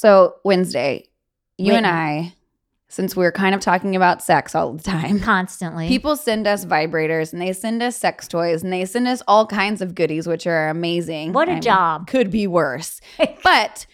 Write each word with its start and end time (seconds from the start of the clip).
So, 0.00 0.36
Wednesday, 0.44 1.10
you 1.58 1.74
and 1.74 1.86
I, 1.86 2.32
since 2.88 3.14
we're 3.14 3.32
kind 3.32 3.54
of 3.54 3.60
talking 3.60 3.94
about 3.94 4.22
sex 4.22 4.54
all 4.54 4.72
the 4.72 4.82
time, 4.82 5.20
Constantly. 5.20 5.88
people 5.88 6.16
send 6.16 6.46
us 6.46 6.64
vibrators 6.64 7.34
and 7.34 7.42
they 7.42 7.52
send 7.52 7.82
us 7.82 7.96
sex 7.96 8.26
toys 8.26 8.62
and 8.62 8.72
they 8.72 8.86
send 8.86 9.06
us 9.06 9.22
all 9.28 9.46
kinds 9.46 9.82
of 9.82 9.94
goodies, 9.94 10.26
which 10.26 10.46
are 10.46 10.70
amazing. 10.70 11.34
What 11.34 11.48
a 11.48 11.50
I 11.50 11.54
mean, 11.56 11.62
job. 11.62 12.06
Could 12.06 12.30
be 12.30 12.46
worse. 12.46 13.02
but 13.44 13.84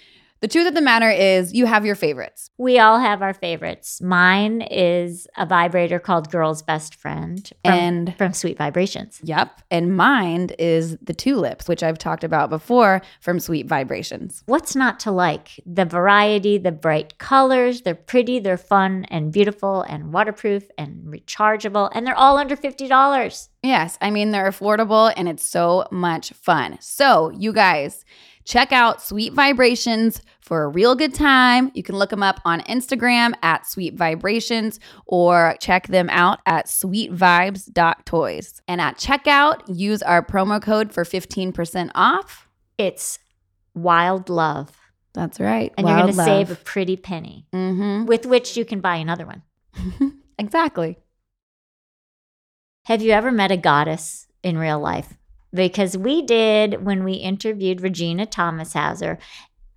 the 0.40 0.48
truth 0.48 0.68
of 0.68 0.74
the 0.74 0.80
matter 0.80 1.10
is, 1.10 1.52
you 1.54 1.66
have 1.66 1.86
your 1.86 1.94
favorites. 1.94 2.50
We 2.58 2.78
all 2.78 2.98
have 2.98 3.22
our 3.22 3.34
favorites. 3.34 4.00
Mine 4.02 4.62
is 4.62 5.26
a 5.36 5.46
vibrator 5.46 5.98
called 5.98 6.30
Girl's 6.30 6.62
Best 6.62 6.94
Friend 6.94 7.46
from, 7.64 7.74
And 7.74 8.16
from 8.16 8.32
Sweet 8.32 8.58
Vibrations. 8.58 9.20
Yep. 9.22 9.62
And 9.70 9.96
mine 9.96 10.50
is 10.58 10.96
the 10.98 11.14
tulips, 11.14 11.68
which 11.68 11.82
I've 11.82 11.98
talked 11.98 12.24
about 12.24 12.50
before 12.50 13.02
from 13.20 13.40
Sweet 13.40 13.66
Vibrations. 13.66 14.42
What's 14.46 14.76
not 14.76 15.00
to 15.00 15.10
like? 15.10 15.60
The 15.64 15.84
variety, 15.84 16.58
the 16.58 16.72
bright 16.72 17.18
colors, 17.18 17.82
they're 17.82 17.94
pretty, 17.94 18.38
they're 18.38 18.56
fun 18.56 19.06
and 19.08 19.32
beautiful 19.32 19.82
and 19.82 20.12
waterproof 20.12 20.64
and 20.76 21.04
rechargeable, 21.06 21.90
and 21.94 22.06
they're 22.06 22.18
all 22.18 22.36
under 22.36 22.56
$50. 22.56 23.48
Yes. 23.62 23.98
I 24.00 24.10
mean, 24.10 24.30
they're 24.30 24.48
affordable 24.50 25.12
and 25.16 25.28
it's 25.28 25.44
so 25.44 25.86
much 25.90 26.32
fun. 26.32 26.78
So, 26.80 27.30
you 27.30 27.52
guys, 27.52 28.04
check 28.46 28.72
out 28.72 29.02
Sweet 29.02 29.34
Vibrations 29.34 30.22
for 30.40 30.62
a 30.64 30.68
real 30.68 30.94
good 30.94 31.12
time. 31.12 31.70
You 31.74 31.82
can 31.82 31.96
look 31.96 32.08
them 32.10 32.22
up 32.22 32.40
on 32.46 32.60
Instagram 32.62 33.34
at 33.42 33.66
Sweet 33.66 33.92
Vibrations 33.94 34.80
or 35.04 35.56
check 35.60 35.88
them 35.88 36.08
out 36.08 36.38
at 36.46 36.66
sweetvibes.toys. 36.66 38.62
And 38.68 38.80
at 38.80 38.96
checkout, 38.96 39.60
use 39.68 40.02
our 40.02 40.24
promo 40.24 40.62
code 40.62 40.92
for 40.92 41.04
15% 41.04 41.90
off. 41.94 42.48
It's 42.78 43.18
wild 43.74 44.28
love. 44.30 44.70
That's 45.12 45.40
right. 45.40 45.72
And 45.76 45.86
you're 45.88 45.96
going 45.96 46.08
to 46.08 46.24
save 46.24 46.50
a 46.50 46.56
pretty 46.56 46.96
penny 46.96 47.46
Mm-hmm. 47.52 48.06
with 48.06 48.24
which 48.26 48.56
you 48.56 48.64
can 48.64 48.80
buy 48.80 48.96
another 48.96 49.26
one. 49.26 49.42
Exactly. 50.38 50.98
Have 52.84 53.00
you 53.00 53.12
ever 53.12 53.32
met 53.32 53.50
a 53.50 53.56
goddess 53.56 54.26
in 54.42 54.58
real 54.58 54.78
life? 54.78 55.14
Because 55.56 55.96
we 55.96 56.22
did 56.22 56.84
when 56.84 57.02
we 57.02 57.14
interviewed 57.14 57.78
Regena 57.78 58.30
Thomashauer, 58.30 59.18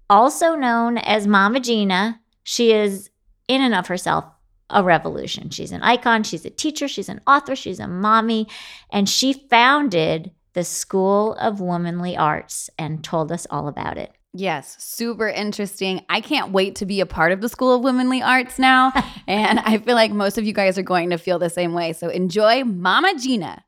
also 0.09 0.55
known 0.55 0.97
as 0.97 1.25
Mama 1.25 1.59
Gena. 1.59 2.19
She 2.43 2.71
is, 2.71 3.09
in 3.47 3.61
and 3.61 3.73
of 3.73 3.87
herself, 3.87 4.25
a 4.69 4.83
revolution. 4.83 5.49
She's 5.49 5.71
an 5.71 5.81
icon, 5.81 6.23
she's 6.23 6.45
a 6.45 6.49
teacher, 6.49 6.87
she's 6.87 7.09
an 7.09 7.21
author, 7.25 7.55
she's 7.55 7.79
a 7.79 7.87
mommy, 7.87 8.47
and 8.91 9.09
she 9.09 9.33
founded 9.33 10.31
the 10.53 10.63
School 10.63 11.33
of 11.35 11.59
Womanly 11.59 12.17
Arts 12.17 12.69
and 12.77 13.03
told 13.03 13.31
us 13.31 13.47
all 13.49 13.67
about 13.67 13.97
it. 13.97 14.11
Yes, 14.33 14.75
super 14.83 15.27
interesting. 15.27 16.05
I 16.07 16.21
can't 16.21 16.51
wait 16.51 16.75
to 16.75 16.85
be 16.85 17.01
a 17.01 17.05
part 17.07 17.31
of 17.31 17.41
the 17.41 17.49
School 17.49 17.73
of 17.73 17.81
Womanly 17.81 18.21
Arts 18.21 18.59
now. 18.59 18.91
and 19.27 19.59
I 19.59 19.77
feel 19.79 19.95
like 19.95 20.11
most 20.11 20.37
of 20.37 20.45
you 20.45 20.53
guys 20.53 20.77
are 20.77 20.83
going 20.83 21.09
to 21.09 21.17
feel 21.17 21.39
the 21.39 21.49
same 21.49 21.73
way. 21.73 21.93
So 21.93 22.09
enjoy 22.09 22.63
Mama 22.63 23.13
Gena. 23.17 23.63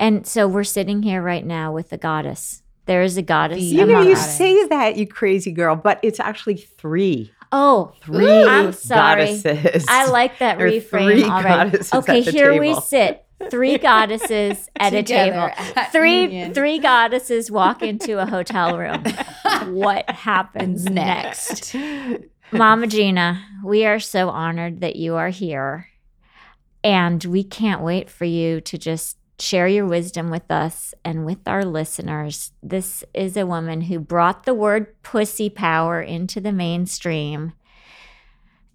And 0.00 0.26
so 0.26 0.48
we're 0.48 0.64
sitting 0.64 1.02
here 1.02 1.22
right 1.22 1.44
now 1.46 1.72
with 1.72 1.90
the 1.90 1.98
goddess. 1.98 2.62
There 2.86 3.02
is 3.02 3.16
a 3.16 3.22
goddess. 3.22 3.58
The 3.58 3.64
You 3.64 3.86
know, 3.86 4.00
you 4.00 4.14
goddess. 4.14 4.36
say 4.36 4.66
that, 4.68 4.96
you 4.96 5.06
crazy 5.06 5.52
girl, 5.52 5.76
but 5.76 6.00
it's 6.02 6.18
actually 6.18 6.56
three. 6.56 7.30
Oh, 7.52 7.92
Three 8.02 8.44
I'm 8.44 8.72
sorry. 8.72 9.26
goddesses. 9.42 9.84
I 9.88 10.06
like 10.08 10.38
that 10.38 10.56
There 10.58 10.68
reframe 10.68 10.88
three 11.12 11.24
already. 11.24 11.70
goddesses 11.70 11.92
Okay, 11.92 12.20
at 12.20 12.24
the 12.26 12.30
here 12.30 12.58
we 12.60 12.74
sit. 12.80 13.24
Three 13.50 13.76
goddesses 13.90 14.68
at 14.76 14.94
a 14.94 15.02
table. 15.02 15.50
at 15.56 15.90
Three 15.92 16.22
union. 16.22 16.54
three 16.54 16.78
goddesses 16.78 17.50
walk 17.50 17.82
into 17.82 18.18
a 18.20 18.26
hotel 18.26 18.78
room. 18.78 19.02
what 19.74 20.08
happens 20.10 20.84
next? 20.84 21.74
Mama 22.52 22.86
Gena, 22.86 23.42
we 23.64 23.84
are 23.84 23.98
so 24.00 24.28
honored 24.30 24.80
that 24.80 24.96
you 24.96 25.16
are 25.16 25.28
here. 25.30 25.88
And 26.84 27.22
we 27.24 27.42
can't 27.44 27.82
wait 27.82 28.08
for 28.08 28.24
you 28.24 28.60
to 28.62 28.78
just 28.78 29.16
share 29.40 29.66
your 29.68 29.86
wisdom 29.86 30.30
with 30.30 30.50
us 30.50 30.92
and 31.04 31.24
with 31.24 31.46
our 31.46 31.64
listeners. 31.64 32.52
This 32.62 33.02
is 33.14 33.36
a 33.36 33.46
woman 33.46 33.82
who 33.82 33.98
brought 33.98 34.44
the 34.44 34.54
word 34.54 35.00
pussy 35.02 35.48
power 35.50 36.00
into 36.02 36.40
the 36.40 36.52
mainstream, 36.52 37.52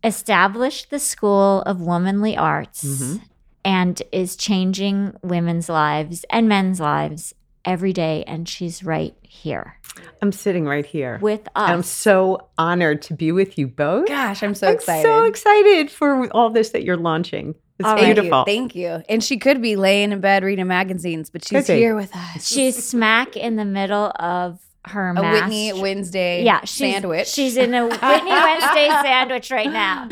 established 0.03 0.89
the 0.89 0.99
School 0.99 1.61
of 1.63 1.81
Womanly 1.81 2.37
Arts, 2.37 2.83
Mhm. 2.83 3.21
and 3.63 4.01
is 4.11 4.35
changing 4.35 5.13
women's 5.23 5.69
lives 5.69 6.25
and 6.29 6.47
men's 6.47 6.79
lives 6.79 7.33
every 7.63 7.93
day. 7.93 8.23
And 8.27 8.47
she's 8.47 8.83
right 8.83 9.15
here 9.23 9.79
I'm 10.21 10.31
sitting 10.31 10.65
right 10.65 10.85
here. 10.85 11.17
with 11.21 11.47
us. 11.55 11.69
I'm 11.69 11.81
so 11.83 12.49
honored 12.57 13.01
to 13.03 13.13
be 13.15 13.31
with 13.31 13.57
you 13.57 13.67
both. 13.67 14.07
Gosh, 14.07 14.43
I'm 14.43 14.53
so 14.53 14.67
I'm 14.67 14.75
excited. 14.75 15.01
so 15.03 15.23
excited 15.23 15.89
for 15.89 16.27
all 16.31 16.49
this 16.51 16.69
that 16.71 16.83
you're 16.83 16.97
launching. 16.97 17.55
It's 17.77 17.87
All 17.87 17.95
right. 17.95 18.05
beautiful. 18.15 18.45
Thank 18.45 18.75
you. 18.75 18.87
Thank 18.89 18.99
you. 18.99 19.05
And 19.13 19.23
she 19.23 19.37
could 19.37 19.61
be 19.61 19.75
laying 19.75 20.11
in 20.11 20.21
bed 20.21 20.43
reading 20.43 20.67
magazines, 20.67 21.29
but 21.29 21.45
she's 21.45 21.67
here 21.67 21.95
with 21.95 22.15
us. 22.15 22.47
She's 22.51 22.81
smack 22.83 23.35
in 23.35 23.57
the 23.57 23.65
middle 23.65 24.11
of 24.17 24.61
her 24.85 25.09
a 25.09 25.13
master- 25.15 25.45
Whitney 25.45 25.73
Wednesday 25.73 26.43
yeah, 26.43 26.59
she's, 26.61 26.77
sandwich. 26.93 27.27
She's 27.27 27.57
in 27.57 27.73
a 27.73 27.87
Whitney 27.87 28.29
Wednesday 28.31 28.87
sandwich 29.01 29.49
right 29.51 29.71
now. 29.71 30.07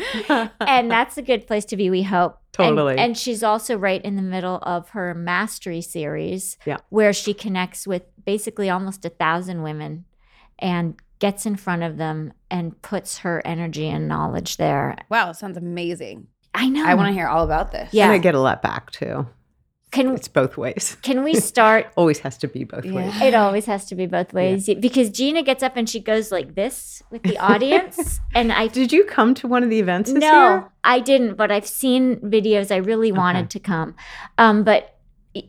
And 0.60 0.90
that's 0.90 1.16
a 1.16 1.22
good 1.22 1.46
place 1.46 1.64
to 1.66 1.76
be, 1.76 1.90
we 1.90 2.02
hope. 2.02 2.38
And- 2.58 2.68
Totally. 2.76 2.98
And, 2.98 3.16
she's 3.16 3.42
also 3.42 3.76
right 3.78 4.02
in 4.04 4.16
the 4.16 4.22
middle 4.22 4.58
of 4.62 4.90
her 4.90 5.14
mastery 5.14 5.80
series, 5.80 6.58
Yeah. 6.66 6.78
where 6.90 7.12
she 7.12 7.34
connects 7.34 7.86
with 7.86 8.02
basically 8.24 8.68
almost 8.68 9.04
a 9.04 9.08
thousand 9.10 9.62
women 9.62 10.04
and 10.58 10.96
gets 11.20 11.46
in 11.46 11.56
front 11.56 11.82
of 11.82 11.96
them 11.96 12.32
and 12.50 12.80
puts 12.82 13.18
her 13.18 13.40
energy 13.44 13.88
and 13.88 14.06
knowledge 14.08 14.56
there. 14.56 14.96
wow, 15.08 15.32
sounds 15.32 15.56
amazing. 15.56 16.26
I 16.54 16.68
know. 16.68 16.84
I 16.84 16.94
want 16.94 17.08
to 17.08 17.12
hear 17.12 17.26
all 17.26 17.44
about 17.44 17.72
this. 17.72 17.92
Yeah. 17.92 18.04
And 18.04 18.12
I 18.12 18.18
get 18.18 18.34
a 18.34 18.40
lot 18.40 18.62
back 18.62 18.90
too. 18.90 19.26
Can 19.90 20.08
It's 20.16 20.26
both 20.26 20.56
ways. 20.56 20.96
can 21.02 21.22
we 21.22 21.34
start 21.52 21.92
Always 21.96 22.18
has 22.20 22.36
to 22.38 22.48
be 22.48 22.64
both 22.64 22.84
Yeah. 22.84 22.94
ways. 22.94 23.20
It 23.20 23.34
always 23.34 23.66
has 23.66 23.84
to 23.86 23.94
be 23.94 24.06
both 24.06 24.32
ways 24.32 24.66
because 24.80 25.08
Gena 25.10 25.42
gets 25.42 25.62
up 25.62 25.76
and 25.76 25.88
she 25.88 26.00
goes 26.00 26.32
like 26.32 26.54
this 26.56 27.00
with 27.10 27.22
the 27.22 27.38
audience, 27.38 28.18
and 28.34 28.52
I 28.52 28.66
Did 28.66 28.92
you 28.92 29.04
come 29.04 29.34
to 29.34 29.46
one 29.46 29.62
of 29.62 29.70
the 29.70 29.78
events 29.78 30.12
this 30.12 30.20
no, 30.20 30.32
year? 30.48 30.72
I 30.82 30.98
didn't, 30.98 31.36
but 31.36 31.52
I've 31.52 31.66
seen 31.66 32.16
videos. 32.16 32.72
I 32.72 32.78
really 32.78 33.12
wanted 33.12 33.50
to 33.50 33.60
come, 33.60 33.94
um, 34.36 34.64
but 34.64 34.96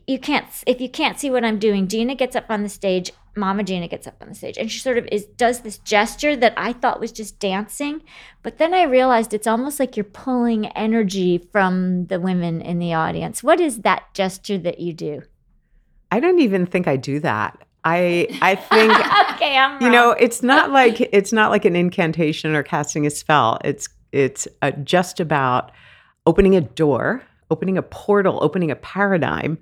you 0.06 0.18
can't 0.18 0.46
if 0.66 0.80
you 0.80 0.88
can't 0.88 1.18
see 1.18 1.28
what 1.30 1.44
I'm 1.44 1.58
doing. 1.58 1.88
Gena 1.88 2.14
gets 2.14 2.36
up 2.36 2.46
on 2.48 2.62
the 2.62 2.68
stage. 2.68 3.10
Mama 3.36 3.62
Gena 3.62 3.86
gets 3.88 4.06
up 4.06 4.16
on 4.20 4.28
the 4.28 4.34
stage, 4.34 4.56
and 4.56 4.70
she 4.70 4.78
sort 4.78 4.98
of 4.98 5.06
is 5.12 5.26
does 5.26 5.60
this 5.60 5.78
gesture 5.78 6.34
that 6.36 6.54
I 6.56 6.72
thought 6.72 7.00
was 7.00 7.12
just 7.12 7.38
dancing, 7.38 8.02
but 8.42 8.58
then 8.58 8.72
I 8.72 8.84
realized 8.84 9.34
it's 9.34 9.46
almost 9.46 9.78
like 9.78 9.96
you're 9.96 10.04
pulling 10.04 10.66
energy 10.68 11.38
from 11.52 12.06
the 12.06 12.18
women 12.18 12.60
in 12.60 12.78
the 12.78 12.94
audience. 12.94 13.42
What 13.42 13.60
is 13.60 13.82
that 13.82 14.14
gesture 14.14 14.58
that 14.58 14.80
you 14.80 14.92
do? 14.92 15.22
I 16.10 16.20
don't 16.20 16.40
even 16.40 16.66
think 16.66 16.88
I 16.88 16.96
do 16.96 17.20
that. 17.20 17.58
I 17.84 18.26
I 18.40 18.54
think 18.70 18.92
okay, 19.34 19.56
I'm 19.56 19.80
you 19.82 19.90
know 19.90 20.10
it's 20.12 20.42
not 20.42 20.70
like 20.80 21.00
it's 21.12 21.32
not 21.32 21.50
like 21.50 21.64
an 21.64 21.76
incantation 21.76 22.54
or 22.54 22.62
casting 22.62 23.06
a 23.06 23.10
spell. 23.10 23.58
It's 23.64 23.88
it's 24.12 24.48
uh, 24.62 24.70
just 24.70 25.20
about 25.20 25.72
opening 26.26 26.56
a 26.56 26.60
door, 26.60 27.22
opening 27.50 27.76
a 27.76 27.82
portal, 27.82 28.38
opening 28.42 28.70
a 28.70 28.76
paradigm 28.76 29.58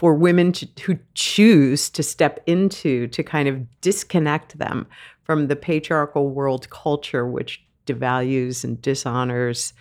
for 0.00 0.14
women 0.14 0.50
to, 0.50 0.66
who 0.86 0.98
choose 1.12 1.90
to 1.90 2.02
step 2.02 2.42
into 2.46 3.06
to 3.08 3.22
kind 3.22 3.46
of 3.46 3.80
disconnect 3.82 4.56
them 4.56 4.86
from 5.24 5.48
the 5.48 5.54
patriarchal 5.54 6.30
world 6.30 6.70
culture, 6.70 7.26
which 7.26 7.62
devalues 7.84 8.64
and 8.64 8.80
dishonors 8.80 9.74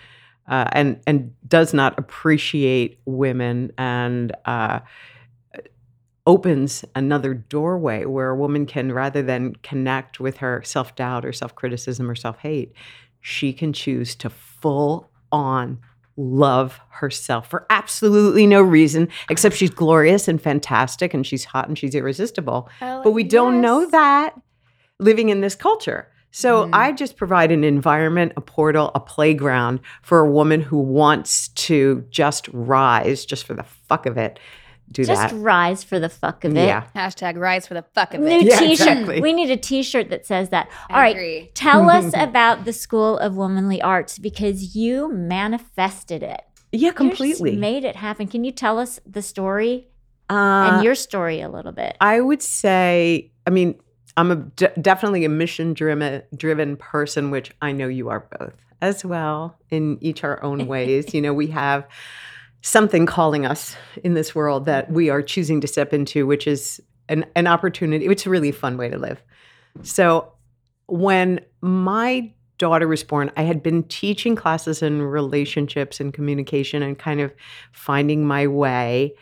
uh, 0.49 0.65
and 0.73 0.99
and 1.07 1.33
does 1.47 1.73
not 1.73 1.97
appreciate 1.97 2.99
women 3.05 3.71
and. 3.77 4.35
Uh, 4.45 4.79
opens 6.27 6.85
another 6.95 7.33
doorway 7.33 8.05
where 8.05 8.29
a 8.29 8.35
woman 8.35 8.63
can 8.63 8.91
rather 8.91 9.23
than 9.23 9.55
connect 9.63 10.19
with 10.19 10.37
her 10.37 10.61
self-doubt 10.63 11.25
or 11.25 11.33
self-criticism 11.33 12.07
or 12.07 12.13
self-hate 12.13 12.71
she 13.21 13.51
can 13.51 13.73
choose 13.73 14.15
to 14.15 14.29
full 14.29 15.09
on 15.31 15.79
love 16.19 16.79
herself 16.89 17.49
for 17.49 17.65
absolutely 17.69 18.45
no 18.45 18.61
reason 18.61 19.07
except 19.29 19.55
she's 19.55 19.69
glorious 19.69 20.27
and 20.27 20.41
fantastic 20.41 21.13
and 21.13 21.25
she's 21.25 21.45
hot 21.45 21.69
and 21.69 21.77
she's 21.77 21.95
irresistible. 21.95 22.69
But 22.81 23.11
we 23.11 23.23
don't 23.23 23.61
know 23.61 23.85
that 23.89 24.35
living 24.99 25.29
in 25.29 25.39
this 25.39 25.55
culture. 25.55 26.09
So 26.31 26.65
Mhm. 26.65 26.69
i 26.73 26.91
just 26.91 27.15
provide 27.17 27.51
an 27.51 27.63
environment 27.63 28.33
a 28.37 28.41
portal 28.41 28.91
a 28.93 28.99
playground 28.99 29.79
for 30.03 30.19
a 30.19 30.29
woman 30.29 30.61
who 30.61 30.77
wants 30.77 31.47
to 31.69 32.03
just 32.11 32.47
rise 32.53 33.25
just 33.25 33.45
for 33.45 33.53
the 33.55 33.63
fuck 33.63 34.05
of 34.05 34.15
it 34.17 34.37
do 34.91 35.03
just 35.03 35.21
that 35.29 35.35
rise 35.39 35.83
for 35.83 35.99
the 35.99 36.09
fuck 36.09 36.43
of 36.43 36.55
it. 36.57 36.65
yeah 36.65 36.85
Hashtag 36.95 37.37
rise 37.37 37.67
for 37.67 37.73
the 37.75 37.83
fuck 37.93 38.13
of 38.13 38.21
New 38.21 38.27
it. 38.27 38.43
Yeah, 38.45 38.57
t-shirt. 38.59 38.71
exactly. 38.71 39.21
We 39.21 39.33
need 39.33 39.49
a 39.51 39.57
t-shirt 39.57 40.09
that 40.09 40.25
says 40.25 40.49
that. 40.49 40.69
I 40.89 40.93
All 40.93 40.99
right. 40.99 41.15
agree. 41.15 41.51
Tell 41.53 41.89
us 41.89 42.11
about 42.17 42.65
the 42.65 42.73
School 42.73 43.17
of 43.19 43.35
Womanly 43.35 43.81
Arts 43.81 44.17
because 44.17 44.75
you 44.75 45.11
manifested 45.11 46.23
it. 46.23 46.41
yeah 46.71 46.87
You 46.89 46.93
completely 46.93 47.51
just 47.51 47.59
made 47.61 47.83
it 47.83 47.95
happen. 47.95 48.27
Can 48.27 48.43
you 48.43 48.51
tell 48.51 48.79
us 48.79 48.99
the 49.05 49.21
story 49.21 49.87
uh, 50.29 50.33
and 50.73 50.83
your 50.83 50.95
story 50.95 51.41
a 51.41 51.49
little 51.49 51.71
bit? 51.71 51.95
i 52.01 52.19
would 52.21 52.41
say 52.41 53.31
i 53.47 53.49
mean 53.49 53.75
I'm 54.17 54.31
a 54.31 54.35
d- 54.35 54.67
definitely 54.81 55.23
a 55.23 55.29
mission 55.29 55.73
driven 55.73 56.23
driven 56.35 56.75
person, 56.75 57.31
which 57.31 57.51
I 57.61 57.71
know 57.71 57.87
you 57.87 58.09
are 58.09 58.27
both 58.37 58.55
as 58.81 59.05
well 59.05 59.57
in 59.69 59.97
each 60.01 60.25
our 60.25 60.43
own 60.43 60.67
ways. 60.67 61.13
you 61.13 61.21
know, 61.21 61.33
we 61.33 61.47
have 61.47 61.87
something 62.61 63.05
calling 63.05 63.45
us 63.45 63.75
in 64.03 64.13
this 64.13 64.35
world 64.35 64.65
that 64.65 64.91
we 64.91 65.09
are 65.09 65.21
choosing 65.21 65.61
to 65.61 65.67
step 65.67 65.93
into, 65.93 66.27
which 66.27 66.47
is 66.47 66.81
an, 67.07 67.25
an 67.35 67.47
opportunity. 67.47 68.05
It's 68.05 68.25
a 68.25 68.29
really 68.29 68.51
fun 68.51 68.77
way 68.77 68.89
to 68.89 68.97
live. 68.97 69.21
So 69.83 70.33
when 70.87 71.41
my 71.61 72.31
daughter 72.57 72.87
was 72.87 73.03
born, 73.03 73.31
I 73.37 73.43
had 73.43 73.63
been 73.63 73.83
teaching 73.83 74.35
classes 74.35 74.81
in 74.81 75.01
relationships 75.01 75.99
and 75.99 76.13
communication 76.13 76.83
and 76.83 76.99
kind 76.99 77.21
of 77.21 77.33
finding 77.71 78.25
my 78.25 78.47
way. 78.47 79.15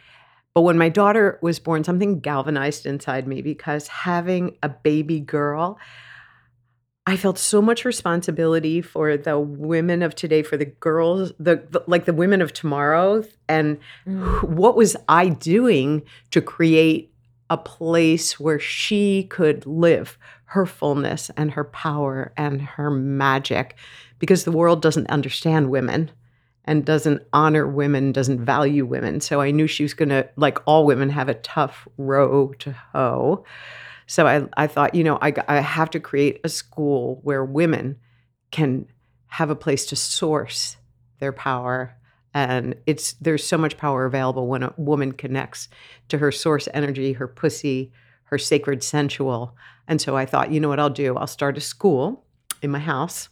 But 0.53 0.61
when 0.61 0.77
my 0.77 0.89
daughter 0.89 1.37
was 1.43 1.59
born, 1.59 1.83
something 1.83 2.19
galvanized 2.19 2.87
inside 2.87 3.27
me 3.27 3.43
because 3.43 3.87
having 3.87 4.57
a 4.63 4.69
baby 4.69 5.19
girl, 5.19 5.77
I 7.07 7.15
felt 7.15 7.37
so 7.39 7.61
much 7.61 7.85
responsibility 7.85 8.81
for 8.81 9.15
the 9.15 9.39
women 9.39 10.03
of 10.03 10.13
today, 10.13 10.43
for 10.43 10.57
the 10.57 10.65
girls, 10.65 11.31
the, 11.39 11.63
the 11.69 11.81
like 11.87 12.03
the 12.03 12.13
women 12.13 12.41
of 12.41 12.51
tomorrow, 12.51 13.23
and 13.47 13.77
Mm. 14.05 14.43
what 14.43 14.75
was 14.75 14.97
I 15.07 15.29
doing 15.29 16.03
to 16.31 16.41
create 16.41 17.13
a 17.49 17.57
place 17.57 18.37
where 18.41 18.59
she 18.59 19.23
could 19.23 19.65
live 19.65 20.17
her 20.47 20.65
fullness 20.65 21.31
and 21.37 21.51
her 21.51 21.63
power 21.63 22.33
and 22.35 22.61
her 22.61 22.91
magic 22.91 23.75
because 24.19 24.43
the 24.43 24.51
world 24.51 24.81
doesn't 24.81 25.09
understand 25.09 25.69
women 25.69 26.11
and 26.65 26.83
doesn't 26.85 27.21
honor 27.31 27.65
women, 27.65 28.11
doesn't 28.11 28.43
value 28.45 28.85
women. 28.85 29.21
So 29.21 29.39
I 29.39 29.51
knew 29.51 29.67
she 29.67 29.83
was 29.83 29.93
going 29.93 30.09
to, 30.09 30.27
like 30.35 30.57
all 30.65 30.85
women, 30.85 31.09
have 31.09 31.29
a 31.29 31.35
tough 31.35 31.87
row 31.97 32.53
to 32.59 32.73
hoe. 32.91 33.45
So 34.07 34.25
I, 34.25 34.47
I 34.55 34.67
thought, 34.67 34.95
you 34.95 35.03
know, 35.03 35.19
I, 35.21 35.33
I 35.47 35.59
have 35.59 35.89
to 35.91 35.99
create 35.99 36.39
a 36.43 36.49
school 36.49 37.19
where 37.23 37.43
women 37.43 37.97
can 38.51 38.87
have 39.27 39.49
a 39.49 39.55
place 39.55 39.85
to 39.87 39.95
source 39.95 40.77
their 41.19 41.33
power. 41.33 41.95
And 42.33 42.75
it's 42.85 43.13
there's 43.13 43.43
so 43.43 43.57
much 43.57 43.77
power 43.77 44.05
available 44.05 44.47
when 44.47 44.63
a 44.63 44.73
woman 44.77 45.11
connects 45.11 45.67
to 46.07 46.17
her 46.19 46.31
source 46.31 46.67
energy, 46.73 47.13
her 47.13 47.27
pussy, 47.27 47.91
her 48.25 48.37
sacred 48.37 48.81
sensual. 48.83 49.55
And 49.87 50.01
so 50.01 50.15
I 50.15 50.25
thought, 50.25 50.51
you 50.51 50.59
know 50.59 50.69
what 50.69 50.79
I'll 50.79 50.89
do? 50.89 51.17
I'll 51.17 51.27
start 51.27 51.57
a 51.57 51.61
school 51.61 52.25
in 52.61 52.71
my 52.71 52.79
house. 52.79 53.29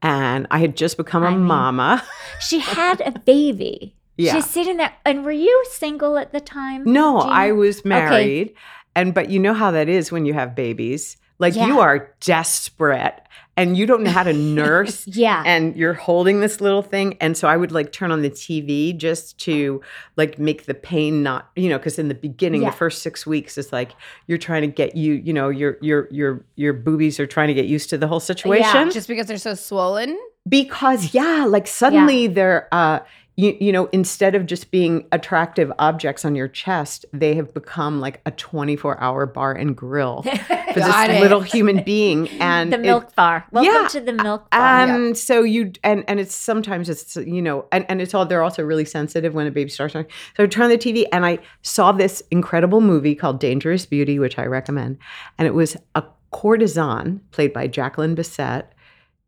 And 0.00 0.46
I 0.50 0.58
had 0.58 0.76
just 0.76 0.96
become 0.96 1.22
a 1.22 1.28
I 1.28 1.30
mean, 1.30 1.40
mama. 1.40 2.04
She 2.40 2.58
had 2.60 3.00
a 3.00 3.18
baby. 3.18 3.96
Yeah. 4.16 4.34
She's 4.34 4.48
sitting 4.48 4.76
there. 4.76 4.92
And 5.04 5.24
were 5.24 5.32
you 5.32 5.64
single 5.70 6.16
at 6.18 6.32
the 6.32 6.40
time? 6.40 6.84
No, 6.84 7.20
Gena? 7.20 7.32
I 7.32 7.52
was 7.52 7.84
married. 7.84 8.54
And 8.96 9.12
but 9.14 9.30
you 9.30 9.38
know 9.38 9.54
how 9.54 9.70
that 9.72 9.88
is 9.88 10.12
when 10.12 10.24
you 10.26 10.34
have 10.34 10.54
babies. 10.54 11.16
Like 11.38 11.56
Yeah. 11.56 11.66
you 11.66 11.80
are 11.80 12.14
desperate 12.20 13.20
and 13.56 13.76
you 13.76 13.86
don't 13.86 14.02
know 14.04 14.10
how 14.10 14.22
to 14.22 14.32
nurse 14.62 15.04
Yeah. 15.08 15.42
and 15.44 15.74
you're 15.76 15.92
holding 15.94 16.38
this 16.40 16.60
little 16.60 16.82
thing 16.82 17.16
and 17.20 17.36
so 17.36 17.48
I 17.48 17.56
would 17.56 17.72
like 17.72 17.90
turn 17.90 18.12
on 18.12 18.22
the 18.22 18.30
TV 18.30 18.96
just 18.96 19.38
to 19.40 19.80
like 20.16 20.38
make 20.38 20.66
the 20.66 20.74
pain 20.74 21.22
not, 21.24 21.50
you 21.56 21.68
know, 21.68 21.78
cuz 21.78 21.98
in 21.98 22.06
the 22.08 22.14
beginning 22.14 22.62
Yeah. 22.62 22.70
the 22.70 22.76
first 22.76 23.02
6 23.02 23.26
weeks 23.26 23.58
is 23.58 23.72
like 23.72 23.92
you're 24.28 24.38
trying 24.38 24.62
to 24.62 24.68
get 24.68 24.94
you, 24.96 25.14
you 25.14 25.32
know, 25.32 25.48
your 25.48 25.76
your 25.80 26.06
your 26.12 26.44
your 26.54 26.72
boobies 26.72 27.18
are 27.18 27.26
trying 27.26 27.48
to 27.48 27.54
get 27.54 27.66
used 27.66 27.90
to 27.90 27.98
the 27.98 28.06
whole 28.06 28.20
situation 28.20 28.70
Yeah, 28.86 28.90
Just 28.90 29.08
because 29.08 29.26
they're 29.26 29.36
so 29.38 29.54
swollen. 29.54 30.16
because 30.48 31.14
yeah 31.14 31.46
like 31.48 31.66
suddenly 31.66 32.26
they're 32.28 32.68
uh 32.70 32.98
you, 33.36 33.56
you 33.60 33.72
know 33.72 33.86
instead 33.92 34.34
of 34.34 34.46
just 34.46 34.70
being 34.70 35.06
attractive 35.12 35.72
objects 35.78 36.24
on 36.24 36.34
your 36.34 36.48
chest 36.48 37.04
they 37.12 37.34
have 37.34 37.52
become 37.52 38.00
like 38.00 38.20
a 38.26 38.30
24 38.30 39.00
hour 39.00 39.26
bar 39.26 39.52
and 39.52 39.76
grill 39.76 40.22
for 40.22 40.30
this 40.30 40.94
it. 41.08 41.20
little 41.20 41.40
human 41.40 41.82
being 41.82 42.28
and 42.40 42.72
the 42.72 42.76
it- 42.76 42.82
milk 42.82 43.14
bar. 43.14 43.44
Welcome 43.50 43.72
yeah, 43.72 43.88
to 43.88 44.00
the 44.00 44.12
milk 44.12 44.50
bar. 44.50 44.82
Um, 44.82 44.90
and 44.90 45.18
so 45.18 45.42
you 45.42 45.72
and 45.82 46.04
and 46.08 46.20
it's 46.20 46.34
sometimes 46.34 46.88
it's 46.88 47.16
you 47.16 47.42
know 47.42 47.66
and, 47.72 47.84
and 47.88 48.00
it's 48.00 48.14
all 48.14 48.26
they're 48.26 48.42
also 48.42 48.62
really 48.62 48.84
sensitive 48.84 49.34
when 49.34 49.46
a 49.46 49.50
baby 49.50 49.70
starts 49.70 49.94
so 49.94 50.04
i 50.38 50.46
turned 50.46 50.64
on 50.64 50.70
the 50.70 50.78
tv 50.78 51.04
and 51.12 51.26
i 51.26 51.38
saw 51.62 51.92
this 51.92 52.22
incredible 52.30 52.80
movie 52.80 53.14
called 53.14 53.40
dangerous 53.40 53.86
beauty 53.86 54.18
which 54.18 54.38
i 54.38 54.44
recommend 54.44 54.98
and 55.38 55.46
it 55.46 55.54
was 55.54 55.76
a 55.94 56.02
courtesan 56.32 57.20
played 57.30 57.52
by 57.52 57.66
jacqueline 57.66 58.14
bisset 58.14 58.64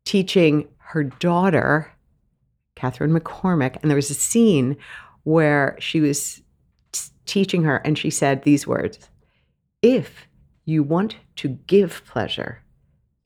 teaching 0.05 0.67
her 0.79 1.05
daughter 1.05 1.91
catherine 2.77 3.13
mccormack 3.13 3.77
and 3.83 3.91
there 3.91 3.97
was 3.97 4.11
a 4.11 4.15
scene 4.15 4.77
where 5.25 5.77
she 5.81 6.01
was 6.01 6.43
t- 6.93 7.11
teaching 7.25 7.65
her 7.65 7.79
and 7.79 7.99
she 7.99 8.11
said 8.11 8.43
these 8.43 8.67
words 8.67 9.11
if 9.83 10.29
you 10.65 10.83
want 10.83 11.17
to 11.35 11.49
give 11.67 12.03
pleasure 12.07 12.63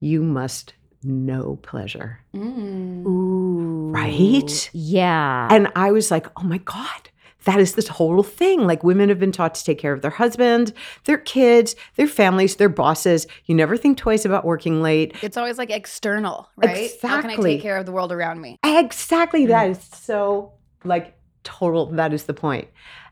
you 0.00 0.22
must 0.22 0.72
know 1.02 1.58
pleasure. 1.62 2.20
Mm. 2.34 3.06
Ooh. 3.06 3.90
Right? 3.90 4.70
Yeah. 4.72 5.48
And 5.50 5.68
I 5.76 5.92
was 5.92 6.10
like, 6.10 6.26
oh 6.38 6.44
my 6.44 6.58
God, 6.58 7.09
that 7.44 7.60
is 7.60 7.74
the 7.74 7.82
total 7.82 8.22
thing. 8.22 8.66
Like 8.66 8.84
women 8.84 9.08
have 9.08 9.18
been 9.18 9.32
taught 9.32 9.54
to 9.54 9.64
take 9.64 9.78
care 9.78 9.92
of 9.92 10.02
their 10.02 10.10
husband, 10.10 10.72
their 11.04 11.18
kids, 11.18 11.74
their 11.96 12.06
families, 12.06 12.56
their 12.56 12.68
bosses. 12.68 13.26
You 13.46 13.54
never 13.54 13.76
think 13.76 13.98
twice 13.98 14.24
about 14.24 14.44
working 14.44 14.82
late. 14.82 15.16
It's 15.22 15.36
always 15.36 15.58
like 15.58 15.70
external, 15.70 16.48
right? 16.56 16.90
How 17.02 17.20
can 17.20 17.30
I 17.30 17.34
Exactly. 17.34 17.54
take 17.54 17.62
care 17.62 17.76
of 17.76 17.86
the 17.86 17.92
world 17.92 18.12
around 18.12 18.40
me? 18.40 18.58
Exactly. 18.64 19.46
That 19.46 19.70
is 19.70 19.82
so 19.82 20.52
like 20.84 21.16
total. 21.42 21.86
That 21.86 22.12
is 22.12 22.24
the 22.24 22.34
point. 22.34 22.68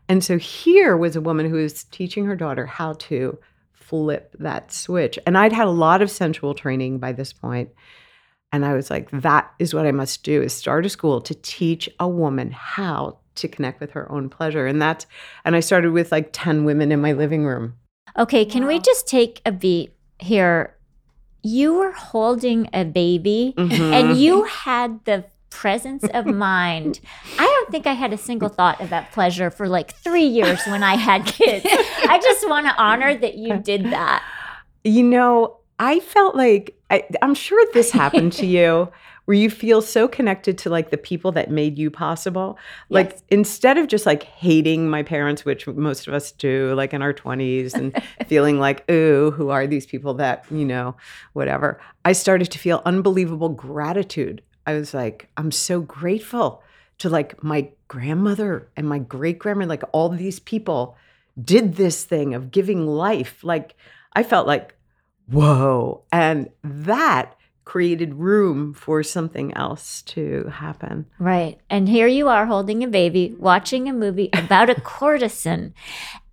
And 0.09 0.25
so 0.25 0.39
here 0.39 0.97
was 0.97 1.17
a 1.17 1.21
woman 1.21 1.49
who 1.49 1.57
was 1.57 1.85
teaching 1.85 2.25
her 2.27 2.37
daughter 2.37 2.67
how 2.67 2.95
to 2.95 3.39
flip 3.73 4.35
that 4.39 4.73
switch. 4.73 5.19
And 5.27 5.37
I'd 5.37 5.53
had 5.53 5.67
a 5.67 5.71
lot 5.71 6.03
of 6.03 6.11
sensual 6.11 6.55
training 6.55 6.99
by 6.99 7.13
this 7.13 7.33
point. 7.33 7.71
And 8.53 8.65
I 8.65 8.73
was 8.73 8.91
like, 8.91 9.11
that 9.11 9.51
is 9.59 9.75
what 9.75 9.87
I 9.87 9.93
must 9.93 10.23
do 10.25 10.43
is 10.43 10.55
start 10.55 10.87
a 10.87 10.89
school 10.89 11.21
to 11.23 11.35
teach 11.35 11.89
a 12.01 12.09
woman 12.09 12.51
how 12.51 13.19
to 13.39 13.49
connect 13.49 13.81
with 13.81 13.91
her 13.93 14.11
own 14.11 14.29
pleasure. 14.29 14.67
And 14.67 14.81
that's 14.81 15.07
and 15.45 15.57
I 15.57 15.61
started 15.61 15.93
with 15.93 16.13
like 16.13 16.31
10 16.33 16.65
women 16.65 16.93
in 16.93 17.01
my 17.01 17.13
living 17.13 17.45
room. 17.45 17.75
Okay, 18.17 18.45
can 18.45 18.67
we 18.67 18.79
just 18.81 19.07
take 19.09 19.41
a 19.47 19.53
beat 19.53 19.93
here? 20.19 20.75
You 21.43 21.75
were 21.75 21.93
holding 21.93 22.69
a 22.73 22.85
baby 22.85 23.55
Mhm. 23.57 23.93
and 23.93 24.17
you 24.19 24.45
had 24.45 25.05
the 25.05 25.25
presence 25.51 26.05
of 26.13 26.27
mind. 26.51 27.01
I 27.39 27.45
don't 27.45 27.71
think 27.71 27.87
I 27.87 27.93
had 27.93 28.13
a 28.13 28.19
single 28.19 28.49
thought 28.49 28.81
about 28.83 29.13
pleasure 29.13 29.51
for 29.51 29.69
like 29.69 29.95
three 29.95 30.25
years 30.27 30.61
when 30.67 30.83
I 30.83 30.97
had 30.97 31.25
kids. 31.27 31.65
I 31.67 32.19
just 32.23 32.49
want 32.49 32.67
to 32.67 32.75
honor 32.77 33.17
that 33.17 33.37
you 33.37 33.57
did 33.59 33.85
that. 33.87 34.23
You 34.85 35.05
know, 35.05 35.57
I 35.79 36.01
felt 36.01 36.35
like 36.35 36.77
I, 36.91 37.05
I'm 37.23 37.35
sure 37.35 37.65
this 37.73 37.91
happened 37.93 38.33
to 38.35 38.47
you 38.47 38.89
where 39.29 39.37
you 39.37 39.51
feel 39.51 39.83
so 39.83 40.09
connected 40.09 40.57
to 40.57 40.71
like 40.71 40.89
the 40.89 40.97
people 40.97 41.31
that 41.33 41.51
made 41.51 41.77
you 41.77 41.91
possible. 41.91 42.57
Like 42.89 43.11
Yes. 43.11 43.23
instead 43.29 43.77
of 43.77 43.87
just 43.87 44.07
like 44.07 44.23
hating 44.23 44.89
my 44.89 45.03
parents, 45.03 45.45
which 45.45 45.67
most 45.67 46.09
of 46.09 46.15
us 46.15 46.33
do, 46.33 46.73
like 46.75 46.95
in 46.95 47.03
our 47.03 47.13
20s, 47.13 47.75
and 47.75 47.95
feeling 48.27 48.59
like, 48.59 48.91
ooh, 48.91 49.31
who 49.33 49.51
are 49.51 49.67
these 49.67 49.85
people 49.85 50.15
that, 50.15 50.47
you 50.51 50.65
know, 50.65 50.97
whatever, 51.35 51.79
I 52.07 52.13
started 52.13 52.51
to 52.53 52.59
feel 52.59 52.81
unbelievable 52.87 53.51
gratitude. 53.51 54.41
I 54.67 54.73
was 54.73 54.95
like, 54.95 55.29
I'm 55.37 55.53
so 55.53 55.83
grateful 55.83 56.63
to 56.97 57.11
like 57.11 57.45
my 57.45 57.69
grandmother 57.87 58.67
and 58.79 58.89
my 58.89 58.99
great 58.99 59.39
grandmother, 59.39 59.69
like 59.69 59.85
all 59.93 60.09
these 60.09 60.41
people 60.41 60.97
did 61.45 61.75
this 61.77 62.03
thing 62.03 62.33
of 62.33 62.51
giving 62.51 62.87
life. 62.87 63.45
Like 63.45 63.75
I 64.15 64.23
felt 64.23 64.47
like, 64.47 64.75
whoa. 65.31 66.05
And 66.11 66.49
that 66.65 67.35
created 67.69 68.15
room 68.15 68.73
for 68.73 69.03
something 69.03 69.53
else 69.53 70.01
to 70.01 70.45
happen. 70.51 71.05
Right. 71.19 71.61
And 71.69 71.87
here 71.87 72.07
you 72.07 72.27
are 72.29 72.47
holding 72.47 72.83
a 72.83 72.87
baby, 72.89 73.35
watching 73.39 73.91
a 73.91 73.93
movie 73.93 74.31
about 74.33 74.71
a 74.71 74.81
courtesan, 74.81 75.75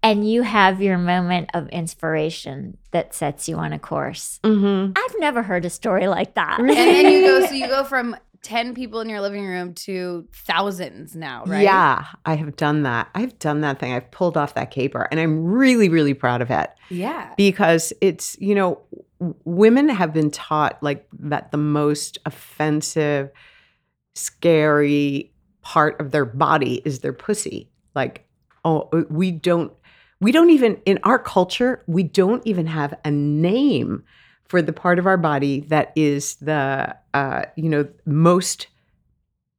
and 0.02 0.30
you 0.30 0.44
have 0.44 0.82
your 0.82 0.98
moment 0.98 1.50
of 1.54 1.68
inspiration 1.70 2.78
that 2.92 3.14
sets 3.14 3.50
you 3.50 3.58
on 3.58 3.74
a 3.74 3.80
course. 3.80 4.40
Mm-hmm. 4.44 4.94
I've 4.96 5.20
never 5.20 5.44
heard 5.44 5.66
a 5.66 5.70
story 5.70 6.08
like 6.08 6.36
that. 6.36 6.60
And 6.60 6.70
then 6.70 7.12
you 7.12 7.22
go, 7.22 7.46
so 7.46 7.52
you 7.54 7.68
go 7.68 7.84
from 7.84 8.16
10 8.44 8.74
people 8.76 9.02
in 9.02 9.10
your 9.10 9.20
living 9.20 9.44
room 9.46 9.74
to 9.74 10.26
thousands 10.32 11.16
now, 11.16 11.44
right? 11.48 11.64
Yeah, 11.64 12.06
I 12.26 12.36
have 12.36 12.56
done 12.56 12.84
that. 12.84 13.10
I've 13.16 13.38
done 13.40 13.60
that 13.62 13.80
thing. 13.80 13.92
I've 13.92 14.10
pulled 14.12 14.38
off 14.38 14.54
that 14.54 14.72
caper 14.72 15.08
and 15.12 15.20
I'm 15.20 15.44
really, 15.44 15.90
really 15.90 16.14
proud 16.14 16.42
of 16.42 16.50
it 16.52 16.70
Yeah. 16.90 17.34
because 17.36 17.92
it's, 18.00 18.38
you 18.40 18.54
know, 18.56 18.80
w- 18.92 19.04
women 19.20 19.90
have 19.90 20.14
been 20.14 20.32
taught 20.32 20.82
like 20.82 21.08
that 21.20 21.52
the 21.52 21.58
most 21.58 22.18
offensive, 22.26 23.30
scary 24.14 25.34
part 25.62 26.00
of 26.00 26.12
their 26.12 26.26
body 26.26 26.82
is 26.86 27.00
their 27.00 27.14
pussy. 27.14 27.70
Like, 27.96 28.28
oh, 28.64 28.90
we 29.10 29.32
don't, 29.32 29.72
we 30.22 30.32
don't 30.32 30.50
even, 30.50 30.82
in 30.86 31.00
our 31.04 31.20
culture, 31.20 31.84
we 31.88 32.04
don't 32.04 32.46
even 32.46 32.68
have 32.68 32.94
a 33.04 33.12
name 33.12 34.04
for 34.46 34.62
the 34.62 34.74
part 34.74 35.00
of 35.00 35.08
our 35.08 35.18
body 35.18 35.62
that 35.62 35.92
is 35.96 36.36
the, 36.36 36.96
uh, 37.14 37.46
you 37.56 37.70
know, 37.70 37.88
most 38.06 38.68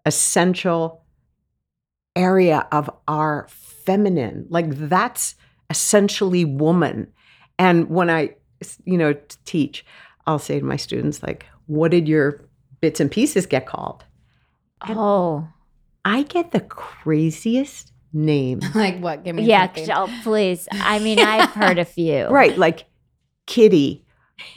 essential 0.05 1.03
area 2.15 2.67
of 2.73 2.89
our 3.09 3.47
feminine. 3.49 4.47
Like 4.49 4.71
that's 4.71 5.35
essentially 5.71 6.45
woman. 6.45 7.13
And 7.59 7.89
when 7.89 8.11
I, 8.11 8.37
you 8.85 8.97
know, 8.99 9.13
t- 9.15 9.21
teach, 9.45 9.85
I'll 10.27 10.39
say 10.39 10.59
to 10.59 10.65
my 10.65 10.77
students, 10.77 11.23
like, 11.23 11.47
what 11.67 11.91
did 11.91 12.09
your 12.09 12.41
bits 12.81 13.01
and 13.01 13.11
pieces 13.11 13.47
get 13.47 13.67
called? 13.67 14.05
Oh, 14.89 15.49
I 16.05 16.23
get 16.23 16.53
the 16.53 16.61
craziest 16.61 17.93
name. 18.13 18.61
like 18.75 18.99
what? 19.01 19.25
Give 19.25 19.35
me 19.37 19.45
yeah. 19.45 19.67
something. 19.67 19.91
Oh, 19.95 20.21
please. 20.23 20.69
I 20.73 20.99
mean, 20.99 21.19
I've 21.19 21.51
heard 21.51 21.79
a 21.79 21.85
few. 21.97 22.27
right. 22.29 22.57
Like 22.57 22.85
Kitty, 23.47 24.05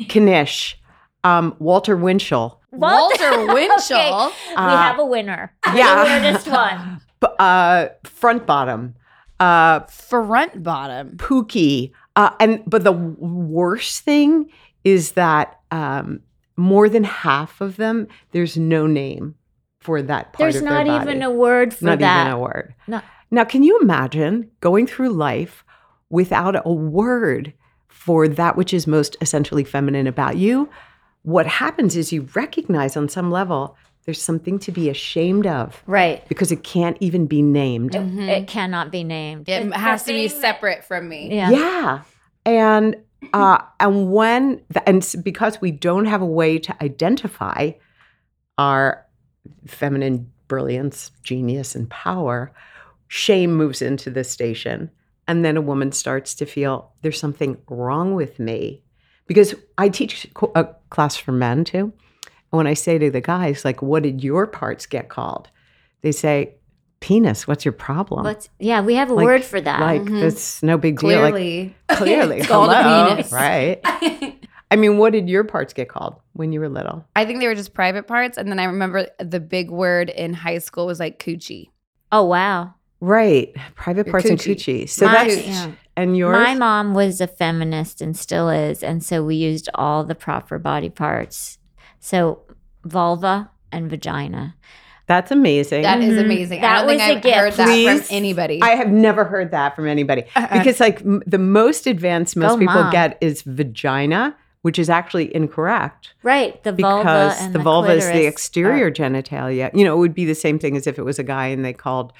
Kanish, 0.04 0.76
um, 1.24 1.56
Walter 1.60 1.96
Winchell. 1.96 2.60
Walter 2.72 3.46
Winchell. 3.54 3.98
Okay, 4.28 4.30
we 4.50 4.56
Uh, 4.56 4.78
have 4.78 5.00
a 5.00 5.06
winner. 5.06 5.54
yeah. 5.74 6.04
The 6.04 6.10
weirdest 6.10 6.48
one. 6.48 7.02
Uh, 7.40 7.88
front 8.04 8.46
bottom, 8.46 8.96
uh, 9.40 9.82
Front 9.82 10.64
bottom. 10.64 11.18
Pookie. 11.18 11.92
Uh, 12.20 12.32
and 12.42 12.62
but 12.68 12.84
the 12.84 12.92
worst 12.92 14.02
thing 14.02 14.52
is 14.84 15.14
that 15.14 15.58
um, 15.72 16.20
more 16.58 16.90
than 16.90 17.06
half 17.06 17.62
of 17.62 17.78
them, 17.78 18.10
there's 18.32 18.58
no 18.58 18.86
name 18.86 19.36
for 19.80 20.02
that 20.02 20.34
part 20.34 20.38
There's 20.52 20.58
of 20.58 20.64
not 20.64 20.86
even 20.86 21.24
a 21.24 21.32
word 21.32 21.74
for 21.74 21.86
not 21.86 22.00
that. 22.00 22.28
even 22.28 22.34
a 22.34 22.38
word. 22.38 22.76
No. 22.88 23.02
Now, 23.32 23.46
can 23.46 23.64
you 23.64 23.80
imagine 23.80 24.52
going 24.60 24.86
through 24.86 25.12
life 25.12 25.64
without 26.10 26.62
a 26.66 26.74
word 26.74 27.54
for 27.88 28.28
that 28.28 28.58
which 28.58 28.74
is 28.74 28.86
most 28.86 29.16
essentially 29.22 29.64
feminine 29.64 30.06
about 30.06 30.36
you? 30.36 30.70
What 31.22 31.48
happens 31.48 31.96
is 31.96 32.12
you 32.12 32.28
recognize 32.36 32.98
on 32.98 33.08
some 33.08 33.32
level 33.32 33.78
there's 34.06 34.22
something 34.22 34.58
to 34.60 34.72
be 34.72 34.90
ashamed 34.90 35.46
of 35.46 35.84
Right. 35.86 36.28
because 36.28 36.52
it 36.52 36.64
can't 36.64 36.98
even 37.00 37.28
be 37.28 37.42
named. 37.42 37.96
It, 37.96 38.02
Mhm. 38.02 38.28
it 38.28 38.48
cannot 38.48 38.92
be 38.92 39.04
named. 39.04 39.48
It 39.50 39.68
It's 39.68 39.76
has 39.76 40.04
to 40.06 40.14
be 40.14 40.28
separate 40.28 40.84
from 40.84 41.08
me. 41.10 41.30
Yeah. 41.36 41.50
Yeah. 41.52 42.02
And 42.46 42.96
uh, 43.34 43.58
and 43.82 44.12
when 44.14 44.62
the, 44.70 44.88
and 44.88 45.06
because 45.24 45.60
we 45.60 45.72
don't 45.72 46.06
have 46.06 46.22
a 46.22 46.26
way 46.26 46.58
to 46.58 46.74
identify 46.84 47.72
our 48.58 49.06
feminine 49.68 50.32
brilliance, 50.48 51.12
genius, 51.22 51.76
and 51.76 51.90
power, 51.90 52.52
shame 53.10 53.54
moves 53.54 53.82
into 53.82 54.10
the 54.10 54.24
station, 54.24 54.90
and 55.28 55.44
then 55.44 55.58
a 55.58 55.62
woman 55.62 55.92
starts 55.92 56.34
to 56.36 56.46
feel 56.46 56.92
there's 57.02 57.20
something 57.20 57.58
wrong 57.70 58.16
with 58.16 58.40
me, 58.40 58.82
because 59.28 59.54
I 59.78 59.90
teach 59.90 60.26
a 60.56 60.64
class 60.90 61.18
for 61.18 61.34
men 61.34 61.66
too. 61.66 61.92
And 62.52 62.58
when 62.58 62.68
I 62.68 62.74
say 62.74 62.98
to 62.98 63.12
the 63.12 63.22
guys, 63.22 63.64
like, 63.66 63.82
"What 63.82 64.04
did 64.04 64.24
your 64.24 64.48
parts 64.48 64.86
get 64.86 65.10
called?" 65.10 65.50
They 66.02 66.12
say, 66.12 66.56
"Penis. 67.00 67.48
What's 67.48 67.64
your 67.66 67.72
problem?" 67.74 68.24
What's, 68.24 68.50
yeah, 68.60 68.82
we 68.82 68.96
have 68.96 69.10
a 69.10 69.14
Like- 69.14 69.26
word 69.26 69.44
for 69.44 69.62
that. 69.62 69.80
like 69.82 70.02
Mhm. 70.04 70.24
it's 70.24 70.64
no 70.64 70.78
big 70.78 71.00
deal. 71.00 71.10
Like, 71.22 71.34
Clearly. 71.34 71.76
clearly 71.90 72.38
It's 72.40 72.48
called 72.48 72.70
a 72.72 72.82
hello, 72.84 73.10
penis. 73.16 73.32
right 73.32 73.80
i 74.72 74.76
mean 74.76 74.98
what 75.00 75.12
did 75.14 75.28
your 75.28 75.44
parts 75.44 75.74
get 75.74 75.90
called 75.90 76.16
when 76.34 76.52
you 76.54 76.60
were 76.60 76.70
little 76.70 77.04
I 77.16 77.26
think 77.26 77.40
they 77.40 77.48
were 77.48 77.56
just 77.56 77.74
private 77.74 78.06
parts. 78.08 78.38
And 78.38 78.50
then 78.50 78.60
I 78.60 78.66
remember 78.66 79.08
the 79.20 79.40
big 79.40 79.70
word 79.72 80.10
in 80.10 80.34
high 80.34 80.60
school 80.60 80.86
was 80.86 81.00
like 81.00 81.18
coochie. 81.20 81.70
oh, 82.12 82.24
wow. 82.26 82.74
right 83.02 83.54
private 83.76 84.08
Your 84.08 84.12
parts 84.14 84.30
and 84.30 84.40
coochie. 84.40 84.84
coochie 84.84 84.90
so 84.90 85.06
My- 85.08 85.14
that's 85.28 85.48
yeah. 85.48 85.72
and 85.98 86.16
yours 86.18 86.34
My 86.38 86.54
mom 86.56 86.94
was 86.94 87.20
a 87.22 87.28
feminist 87.28 88.02
and 88.02 88.16
still 88.18 88.50
is. 88.50 88.84
And 88.84 89.04
so 89.04 89.24
we 89.24 89.36
used 89.36 89.70
all 89.76 90.04
the 90.04 90.16
proper 90.16 90.58
body 90.60 90.90
parts. 90.90 91.58
So 92.00 92.40
vulva 92.86 93.50
and 93.72 93.90
vagina. 93.90 94.56
that's 95.08 95.32
amazing 95.32 95.82
That 95.82 96.02
is 96.02 96.14
Mhm. 96.20 96.26
amazing. 96.26 96.60
I 96.60 96.62
That 96.62 96.78
don't 96.78 96.88
think 96.90 97.02
was 97.02 97.10
a 97.10 97.16
I've 97.16 97.22
gift. 97.24 97.36
heard 97.38 97.54
that 97.54 97.66
Please. 97.66 98.08
from 98.08 98.16
anybody. 98.16 98.62
i 98.62 98.70
have 98.76 98.90
never 98.92 99.24
heard 99.26 99.50
that 99.52 99.76
from 99.76 99.88
anybody 99.88 100.24
Uh-uh. 100.36 100.58
because 100.60 100.80
like 100.80 101.02
m- 101.02 101.24
the 101.26 101.40
most 101.40 101.88
advanced 101.88 102.38
most 102.38 102.54
Go, 102.54 102.58
people 102.60 102.76
Mom. 102.76 102.92
get 102.92 103.18
is 103.20 103.42
vagina 103.42 104.36
which 104.62 104.78
is 104.78 104.88
actually 104.90 105.34
incorrect 105.36 106.14
Right. 106.22 106.62
The 106.64 106.74
vulva 106.74 107.00
because 107.04 107.42
and 107.42 107.54
the, 107.56 107.58
the, 107.60 107.64
vulva 107.64 107.94
is 107.94 108.06
the 108.08 108.26
exterior 108.28 108.86
are- 108.88 108.92
genitalia 108.92 109.72
you 109.74 109.84
know 109.84 109.96
it 109.96 110.00
would 110.00 110.14
be 110.14 110.26
the 110.26 110.36
same 110.36 110.60
thing 110.60 110.78
as 110.78 110.86
if 110.86 111.00
it 111.00 111.04
was 111.04 111.18
a 111.20 111.24
guy 111.24 111.48
and 111.48 111.66
they 111.66 111.74
called 111.74 112.14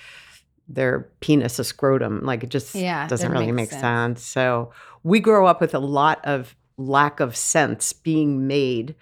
their 0.68 1.10
penis 1.20 1.60
a 1.60 1.64
scrotum 1.64 2.22
like 2.24 2.44
it 2.44 2.50
just 2.50 2.74
Yeah, 2.76 3.08
doesn't 3.08 3.10
doesn't 3.28 3.32
really 3.32 3.46
make 3.52 3.56
make 3.56 3.70
sense. 3.72 3.82
sense 3.82 4.24
so 4.26 4.72
we 5.04 5.20
grow 5.20 5.46
up 5.46 5.62
with 5.62 5.74
a 5.76 5.80
lot 5.80 6.20
of 6.26 6.56
lack 6.78 7.20
of 7.20 7.36
sense 7.36 7.94
being 7.94 8.48
made 8.48 8.96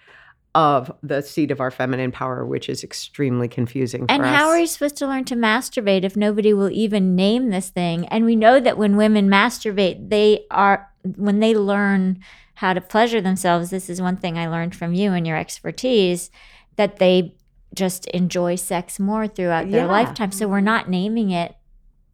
of 0.58 0.90
the 1.04 1.22
seat 1.22 1.52
of 1.52 1.60
our 1.60 1.70
feminine 1.70 2.10
power 2.10 2.44
which 2.44 2.68
is 2.68 2.82
extremely 2.82 3.46
confusing 3.46 4.06
for 4.06 4.12
And 4.12 4.22
us. 4.24 4.28
how 4.28 4.48
are 4.48 4.58
you 4.58 4.66
supposed 4.66 4.96
to 4.96 5.06
learn 5.06 5.24
to 5.26 5.36
masturbate 5.36 6.02
if 6.02 6.16
nobody 6.16 6.52
will 6.52 6.70
even 6.70 7.14
name 7.14 7.50
this 7.50 7.70
thing? 7.70 8.06
And 8.08 8.24
we 8.24 8.34
know 8.34 8.58
that 8.58 8.76
when 8.76 8.96
women 8.96 9.28
masturbate, 9.28 10.10
they 10.10 10.46
are, 10.50 10.90
when 11.16 11.38
they 11.38 11.54
learn 11.54 12.18
how 12.54 12.72
to 12.72 12.80
pleasure 12.80 13.20
themselves, 13.20 13.70
this 13.70 13.88
is 13.88 14.02
one 14.02 14.16
thing 14.16 14.36
I 14.36 14.48
learned 14.48 14.74
from 14.74 14.94
you 14.94 15.12
and 15.12 15.24
your 15.24 15.36
expertise, 15.36 16.28
that 16.74 16.96
they 16.98 17.36
just 17.72 18.06
enjoy 18.08 18.56
sex 18.56 18.98
more 18.98 19.28
throughout 19.28 19.70
their 19.70 19.86
Yeah. 19.86 19.92
lifetime. 19.92 20.32
So 20.32 20.48
we're 20.48 20.60
not 20.60 20.90
naming 20.90 21.30
it, 21.30 21.54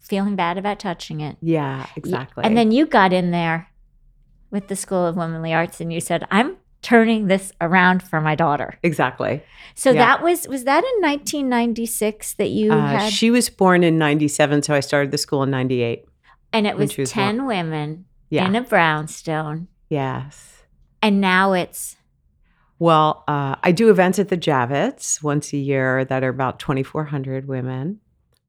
feeling 0.01 0.37
bad 0.37 0.59
about 0.59 0.79
touching 0.81 1.21
it. 1.23 1.39
yeah 1.41 1.87
exactly 1.97 2.45
And 2.45 2.59
then 2.59 2.73
you 2.73 2.85
got 2.85 3.15
in 3.15 3.31
there 3.31 3.69
with 4.51 4.69
the 4.69 4.77
School 4.77 5.07
of 5.07 5.17
Womanly 5.17 5.55
Arts 5.55 5.81
and 5.81 5.91
you 5.91 6.01
said, 6.01 6.27
I'm 6.31 6.57
turning 6.85 7.27
this 7.27 7.51
around 7.61 8.03
for 8.03 8.21
my 8.21 8.35
daughter. 8.37 8.79
exactly 8.83 9.43
So 9.75 9.91
Yeah. 9.91 10.05
that 10.07 10.23
was 10.23 10.47
was 10.47 10.63
that 10.65 10.85
in 10.85 10.97
1996 11.03 12.35
that 12.35 12.51
you 12.51 12.73
uh, 12.73 12.87
had 12.87 13.13
she 13.13 13.31
was 13.31 13.49
born 13.51 13.83
in 13.83 13.99
97 13.99 14.63
so 14.63 14.75
i 14.75 14.81
started 14.81 15.11
the 15.11 15.19
school 15.19 15.43
in 15.43 15.51
98 15.51 16.05
and 16.53 16.67
it 16.67 16.77
was 16.77 16.97
was 16.97 17.11
10 17.11 17.47
women 17.47 18.05
yeah 18.31 18.47
in 18.47 18.55
a 18.55 18.61
brownstone 18.63 19.67
yes 19.91 20.63
and 21.03 21.21
now 21.21 21.53
it's 21.53 21.97
Well, 22.79 23.25
uh, 23.29 23.55
I 23.63 23.73
do 23.73 23.89
events 23.91 24.19
at 24.19 24.29
the 24.29 24.37
Javits 24.37 25.23
once 25.23 25.53
a 25.53 25.57
year 25.57 26.05
that 26.07 26.25
are 26.25 26.29
about 26.29 26.59
2,400 26.59 27.47
women. 27.47 28.01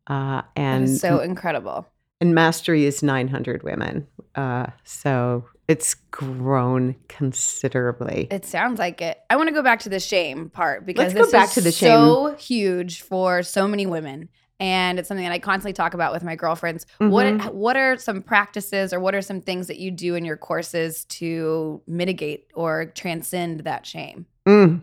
Uh, 0.08 0.42
and 0.56 0.84
is 0.86 1.00
so 1.02 1.20
incredible. 1.20 1.86
and 2.22 2.34
Mastery 2.34 2.86
is 2.86 3.04
900 3.04 3.62
women. 3.64 4.08
Uh, 4.34 4.68
so 4.84 5.46
it's 5.68 5.96
grown 6.12 6.96
considerably. 7.08 8.28
It 8.32 8.46
sounds 8.46 8.80
like 8.80 9.02
it. 9.02 9.20
I 9.30 9.36
want 9.36 9.50
to 9.50 9.54
go 9.54 9.64
back 9.64 9.80
to 9.82 9.90
the 9.90 10.00
shame 10.00 10.50
part 10.50 10.86
because 10.86 11.14
Let's 11.14 11.14
go 11.14 11.22
this 11.24 11.32
back 11.32 11.48
is 11.50 11.54
to 11.56 11.62
the 11.62 11.72
shame. 11.72 11.90
so 11.92 12.36
huge 12.36 13.02
for 13.02 13.44
so 13.44 13.68
many 13.68 13.86
women. 13.86 14.30
And 14.60 15.00
it's 15.00 15.08
something 15.10 15.26
that 15.26 15.34
I 15.34 15.40
constantly 15.40 15.74
talk 15.74 15.94
about 15.94 16.14
with 16.14 16.24
my 16.24 16.36
girlfriends. 16.36 16.86
What 17.00 17.26
Mhm. 17.26 17.54
what 17.54 17.76
are 17.76 17.98
some 17.98 18.22
practices 18.22 18.94
or 18.94 19.00
what 19.02 19.14
are 19.14 19.22
some 19.22 19.42
things 19.42 19.68
that 19.68 19.80
you 19.80 19.92
do 19.92 20.16
in 20.16 20.24
your 20.24 20.38
courses 20.38 21.04
to 21.06 21.82
mitigate 21.88 22.48
or 22.54 22.86
transcend 22.86 23.62
that 23.62 23.86
shame? 23.86 24.26
Mm. 24.48 24.82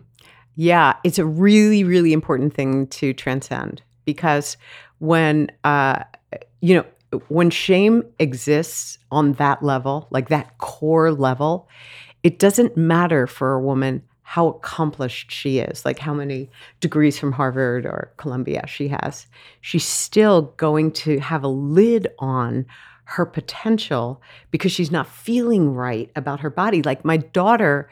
Yeah, 0.55 0.93
it's 1.03 1.17
a 1.17 1.25
really, 1.25 1.83
really 1.83 2.13
important 2.13 2.53
thing 2.53 2.85
to 2.87 3.13
transcend 3.13 3.81
because 4.05 4.57
when, 4.99 5.49
uh, 5.63 6.03
you 6.61 6.75
know, 6.75 6.85
when 7.27 7.49
shame 7.49 8.03
exists 8.19 8.97
on 9.11 9.33
that 9.33 9.63
level, 9.63 10.07
like 10.11 10.29
that 10.29 10.57
core 10.57 11.11
level, 11.11 11.67
it 12.23 12.39
doesn't 12.39 12.77
matter 12.77 13.27
for 13.27 13.53
a 13.53 13.61
woman 13.61 14.03
how 14.23 14.47
accomplished 14.47 15.31
she 15.31 15.59
is, 15.59 15.85
like 15.85 15.99
how 15.99 16.13
many 16.13 16.49
degrees 16.79 17.19
from 17.19 17.33
Harvard 17.33 17.85
or 17.85 18.11
Columbia 18.17 18.65
she 18.67 18.87
has. 18.87 19.27
She's 19.61 19.85
still 19.85 20.53
going 20.57 20.91
to 20.93 21.19
have 21.19 21.43
a 21.43 21.49
lid 21.49 22.07
on 22.19 22.65
her 23.05 23.25
potential 23.25 24.21
because 24.49 24.71
she's 24.71 24.91
not 24.91 25.07
feeling 25.07 25.73
right 25.73 26.09
about 26.15 26.39
her 26.39 26.49
body. 26.49 26.81
Like 26.81 27.03
my 27.03 27.17
daughter 27.17 27.89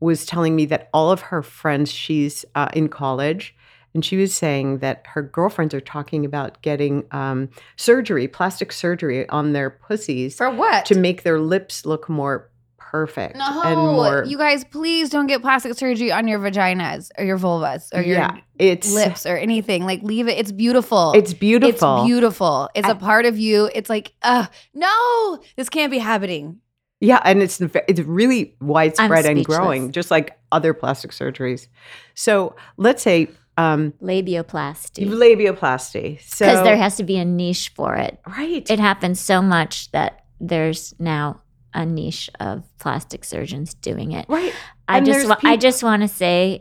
was 0.00 0.26
telling 0.26 0.54
me 0.54 0.66
that 0.66 0.88
all 0.92 1.10
of 1.10 1.20
her 1.22 1.42
friends, 1.42 1.90
she's 1.90 2.44
uh, 2.54 2.68
in 2.72 2.88
college, 2.88 3.54
and 3.98 4.04
she 4.04 4.16
was 4.16 4.32
saying 4.32 4.78
that 4.78 5.02
her 5.08 5.22
girlfriends 5.22 5.74
are 5.74 5.80
talking 5.80 6.24
about 6.24 6.62
getting 6.62 7.04
um, 7.10 7.48
surgery, 7.74 8.28
plastic 8.28 8.70
surgery 8.70 9.28
on 9.28 9.54
their 9.54 9.70
pussies 9.70 10.36
For 10.36 10.48
what? 10.50 10.84
to 10.86 10.94
make 10.94 11.24
their 11.24 11.40
lips 11.40 11.84
look 11.84 12.08
more 12.08 12.48
perfect 12.76 13.34
no, 13.34 13.62
and 13.64 13.76
more. 13.76 14.22
you 14.24 14.38
guys, 14.38 14.62
please 14.62 15.10
don't 15.10 15.26
get 15.26 15.42
plastic 15.42 15.74
surgery 15.74 16.12
on 16.12 16.28
your 16.28 16.38
vaginas 16.38 17.10
or 17.18 17.24
your 17.24 17.38
vulvas 17.38 17.92
or 17.92 18.02
your 18.02 18.18
yeah, 18.18 18.36
it's 18.56 18.88
lips 18.92 19.26
or 19.26 19.36
anything. 19.36 19.84
Like, 19.84 20.04
leave 20.04 20.28
it. 20.28 20.38
It's 20.38 20.52
beautiful. 20.52 21.10
It's 21.16 21.34
beautiful. 21.34 21.96
It's 21.96 22.06
beautiful. 22.06 22.70
It's 22.76 22.86
a 22.86 22.92
I- 22.92 22.94
part 22.94 23.26
of 23.26 23.36
you. 23.36 23.68
It's 23.74 23.90
like, 23.90 24.12
uh, 24.22 24.46
no, 24.74 25.42
this 25.56 25.68
can't 25.68 25.90
be 25.90 25.98
happening. 25.98 26.60
Yeah, 27.00 27.20
and 27.24 27.42
it's 27.42 27.60
it's 27.60 28.00
really 28.00 28.56
widespread 28.60 29.24
and 29.24 29.44
growing, 29.44 29.90
just 29.92 30.10
like 30.10 30.38
other 30.50 30.72
plastic 30.74 31.12
surgeries. 31.12 31.68
So 32.14 32.56
let's 32.76 33.02
say 33.02 33.28
um, 33.58 33.92
labioplasty. 34.00 35.06
labioplasty. 35.06 36.20
So 36.22 36.46
because 36.46 36.62
there 36.64 36.76
has 36.76 36.96
to 36.96 37.04
be 37.04 37.16
a 37.18 37.24
niche 37.24 37.72
for 37.74 37.94
it. 37.96 38.18
Right, 38.26 38.64
it 38.70 38.78
happens 38.78 39.20
so 39.20 39.42
much 39.42 39.90
that 39.90 40.24
there's 40.40 40.94
now 40.98 41.42
a 41.74 41.84
niche 41.84 42.30
of 42.40 42.62
plastic 42.78 43.24
surgeons 43.24 43.74
doing 43.74 44.12
it. 44.12 44.24
Right. 44.28 44.54
i 44.88 44.96
And 44.98 45.06
just 45.06 45.28
wa- 45.28 45.36
i 45.44 45.56
just 45.56 45.82
want 45.82 46.00
to 46.02 46.08
say 46.08 46.60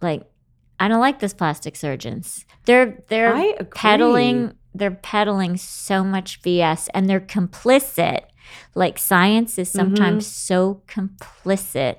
like 0.00 0.22
i 0.80 0.88
don't 0.88 1.00
like 1.00 1.18
those 1.20 1.34
plastic 1.34 1.76
surgeons. 1.76 2.44
They're 2.66 3.02
they're 3.08 3.64
peddling 3.74 4.54
they're 4.74 4.90
peddling 5.12 5.56
so 5.56 6.04
much 6.04 6.42
BS 6.42 6.88
and 6.94 7.08
they're 7.08 7.20
complicit. 7.38 8.20
Like 8.74 8.98
science 8.98 9.58
is 9.58 9.68
Mm-hmm. 9.70 9.78
sometimes 9.96 10.26
so 10.26 10.82
complicit 10.86 11.96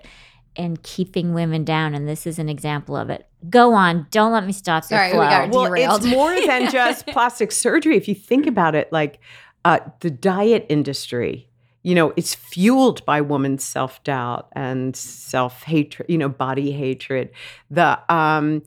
in 0.58 0.78
keeping 0.78 1.34
women 1.34 1.64
down, 1.64 1.94
and 1.94 2.08
this 2.08 2.26
is 2.26 2.40
an 2.40 2.50
example 2.50 2.96
of 2.96 3.10
it. 3.10 3.28
Go 3.50 3.74
on. 3.74 4.08
Don't 4.12 4.32
let 4.32 4.46
me 4.46 4.52
stop 4.52 4.84
Sorry, 4.84 5.10
your 5.10 5.20
we 5.20 5.26
flow. 5.28 5.30
got 5.30 5.50
well, 5.52 5.66
derailed. 5.66 6.04
it's 6.04 6.14
more 6.14 6.36
than 6.46 6.72
just 6.72 7.08
plastic 7.08 7.52
surgery. 7.52 7.96
If 7.96 8.08
you 8.08 8.16
think 8.16 8.48
about 8.48 8.76
it, 8.76 8.92
like 8.92 9.20
uh, 9.64 9.80
the 10.00 10.10
diet 10.10 10.66
industry, 10.70 11.50
you 11.84 11.96
know, 11.96 12.14
it's 12.18 12.36
fueled 12.36 13.06
by 13.06 13.22
women's 13.22 13.64
self 13.64 14.04
doubt 14.04 14.50
and 14.54 14.96
self 14.96 15.64
hatred, 15.64 16.10
you 16.10 16.18
know, 16.18 16.30
body 16.30 16.72
hatred. 16.72 17.30
The, 17.70 18.00
um, 18.14 18.64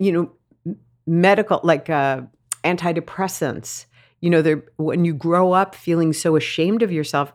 you 0.00 0.10
know, 0.10 0.76
medical, 1.06 1.60
like 1.62 1.90
uh, 1.90 2.22
antidepressants, 2.64 3.86
you 4.20 4.30
know, 4.30 4.62
when 4.76 5.04
you 5.04 5.12
grow 5.12 5.52
up 5.52 5.74
feeling 5.74 6.12
so 6.12 6.34
ashamed 6.34 6.82
of 6.82 6.90
yourself, 6.90 7.32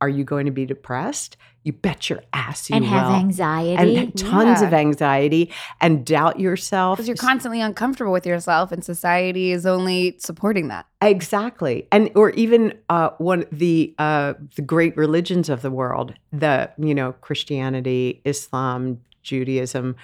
are 0.00 0.08
you 0.08 0.24
going 0.24 0.46
to 0.46 0.52
be 0.52 0.64
depressed? 0.64 1.36
You 1.62 1.72
bet 1.74 2.08
your 2.08 2.22
ass 2.32 2.70
you 2.70 2.76
and 2.76 2.84
have 2.86 3.08
will. 3.08 3.16
anxiety. 3.16 3.96
and 3.96 4.16
tons 4.16 4.62
Yeah. 4.62 4.66
of 4.68 4.72
anxiety 4.72 5.52
and 5.80 6.06
doubt 6.06 6.40
yourself. 6.40 6.96
because 6.96 7.06
you're 7.06 7.16
constantly 7.18 7.60
uncomfortable 7.60 8.12
with 8.12 8.24
yourself, 8.24 8.72
and 8.72 8.82
society 8.82 9.52
is 9.52 9.66
only 9.66 10.16
supporting 10.18 10.68
that. 10.68 10.86
Exactly, 11.02 11.86
and 11.92 12.10
or 12.14 12.30
even 12.30 12.72
uh, 12.88 13.10
one 13.18 13.44
the 13.52 13.94
uh, 13.98 14.32
the 14.56 14.62
great 14.62 14.96
religions 14.96 15.48
of 15.50 15.60
the 15.60 15.70
world, 15.70 16.14
the 16.32 16.70
you 16.78 16.94
know 16.94 17.12
Christianity, 17.20 18.22
Islam, 18.24 19.00
Judaism. 19.22 19.96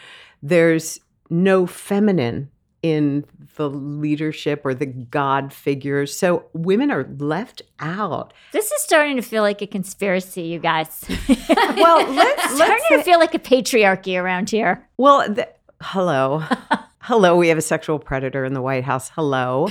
There's 0.43 1.01
no 1.31 1.67
feminine 1.67 2.51
in 2.87 3.25
the 3.57 3.69
leadership 3.69 4.63
or 4.65 4.73
the 4.75 4.87
God 4.87 5.53
figures, 5.53 6.17
so 6.17 6.45
women 6.53 6.91
are 6.91 7.09
left 7.19 7.63
out. 7.81 8.33
this 8.53 8.71
is 8.71 8.83
starting 8.83 9.17
to 9.17 9.23
feel 9.23 9.43
like 9.43 9.61
a 9.61 9.67
conspiracy, 9.67 10.43
you 10.43 10.59
guys. 10.59 11.05
Well, 11.49 12.11
let's 12.15 12.45
It's 12.45 12.59
let's 12.59 12.85
starting 12.85 12.99
to 12.99 13.03
feel 13.03 13.19
like 13.19 13.35
a 13.35 13.39
patriarchy 13.39 14.21
around 14.21 14.51
here. 14.51 14.89
Well, 14.97 15.35
th- 15.35 15.49
hello. 15.83 16.43
hello, 17.01 17.37
we 17.37 17.49
have 17.49 17.59
a 17.59 17.63
sexual 17.63 17.99
predator 17.99 18.45
in 18.45 18.55
the 18.55 18.63
White 18.63 18.85
House. 18.85 19.11
Hello. 19.11 19.69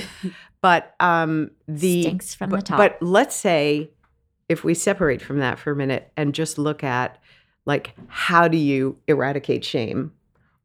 But 0.60 0.94
um 1.00 1.50
the 1.66 2.02
Stinks 2.02 2.34
from 2.34 2.50
but, 2.50 2.56
the 2.56 2.62
top. 2.62 2.78
But 2.78 2.98
let's 3.00 3.34
say 3.34 3.90
if 4.48 4.62
we 4.62 4.74
separate 4.74 5.20
from 5.20 5.38
that 5.38 5.58
for 5.58 5.72
a 5.72 5.76
minute 5.76 6.12
and 6.16 6.34
just 6.34 6.58
look 6.58 6.84
at 6.84 7.18
like 7.64 7.94
how 8.08 8.46
do 8.46 8.56
you 8.56 8.96
eradicate 9.08 9.64
shame 9.64 10.12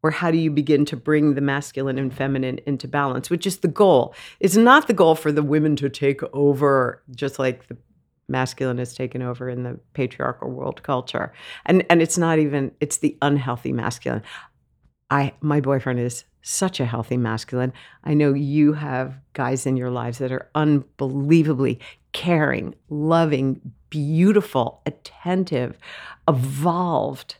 or 0.03 0.11
how 0.11 0.31
do 0.31 0.37
you 0.37 0.49
begin 0.49 0.85
to 0.85 0.97
bring 0.97 1.35
the 1.35 1.41
masculine 1.41 1.97
and 1.97 2.13
feminine 2.13 2.59
into 2.65 2.87
balance, 2.87 3.29
which 3.29 3.45
is 3.45 3.57
the 3.57 3.67
goal. 3.67 4.15
It's 4.39 4.55
not 4.55 4.87
the 4.87 4.93
goal 4.93 5.15
for 5.15 5.31
the 5.31 5.43
women 5.43 5.75
to 5.77 5.89
take 5.89 6.21
over 6.33 7.03
just 7.15 7.37
like 7.37 7.67
the 7.67 7.77
masculine 8.27 8.77
has 8.77 8.93
taken 8.93 9.21
over 9.21 9.49
in 9.49 9.63
the 9.63 9.79
patriarchal 9.93 10.49
world 10.49 10.81
culture. 10.83 11.33
And 11.65 11.85
and 11.89 12.01
it's 12.01 12.17
not 12.17 12.39
even 12.39 12.71
it's 12.79 12.97
the 12.97 13.17
unhealthy 13.21 13.73
masculine. 13.73 14.23
I 15.09 15.33
my 15.41 15.59
boyfriend 15.59 15.99
is 15.99 16.23
such 16.41 16.79
a 16.79 16.85
healthy 16.85 17.17
masculine. 17.17 17.73
I 18.03 18.13
know 18.13 18.33
you 18.33 18.73
have 18.73 19.19
guys 19.33 19.65
in 19.65 19.77
your 19.77 19.91
lives 19.91 20.17
that 20.17 20.31
are 20.31 20.49
unbelievably 20.55 21.79
caring, 22.13 22.73
loving, 22.89 23.61
beautiful, 23.89 24.81
attentive, 24.85 25.77
evolved. 26.27 27.35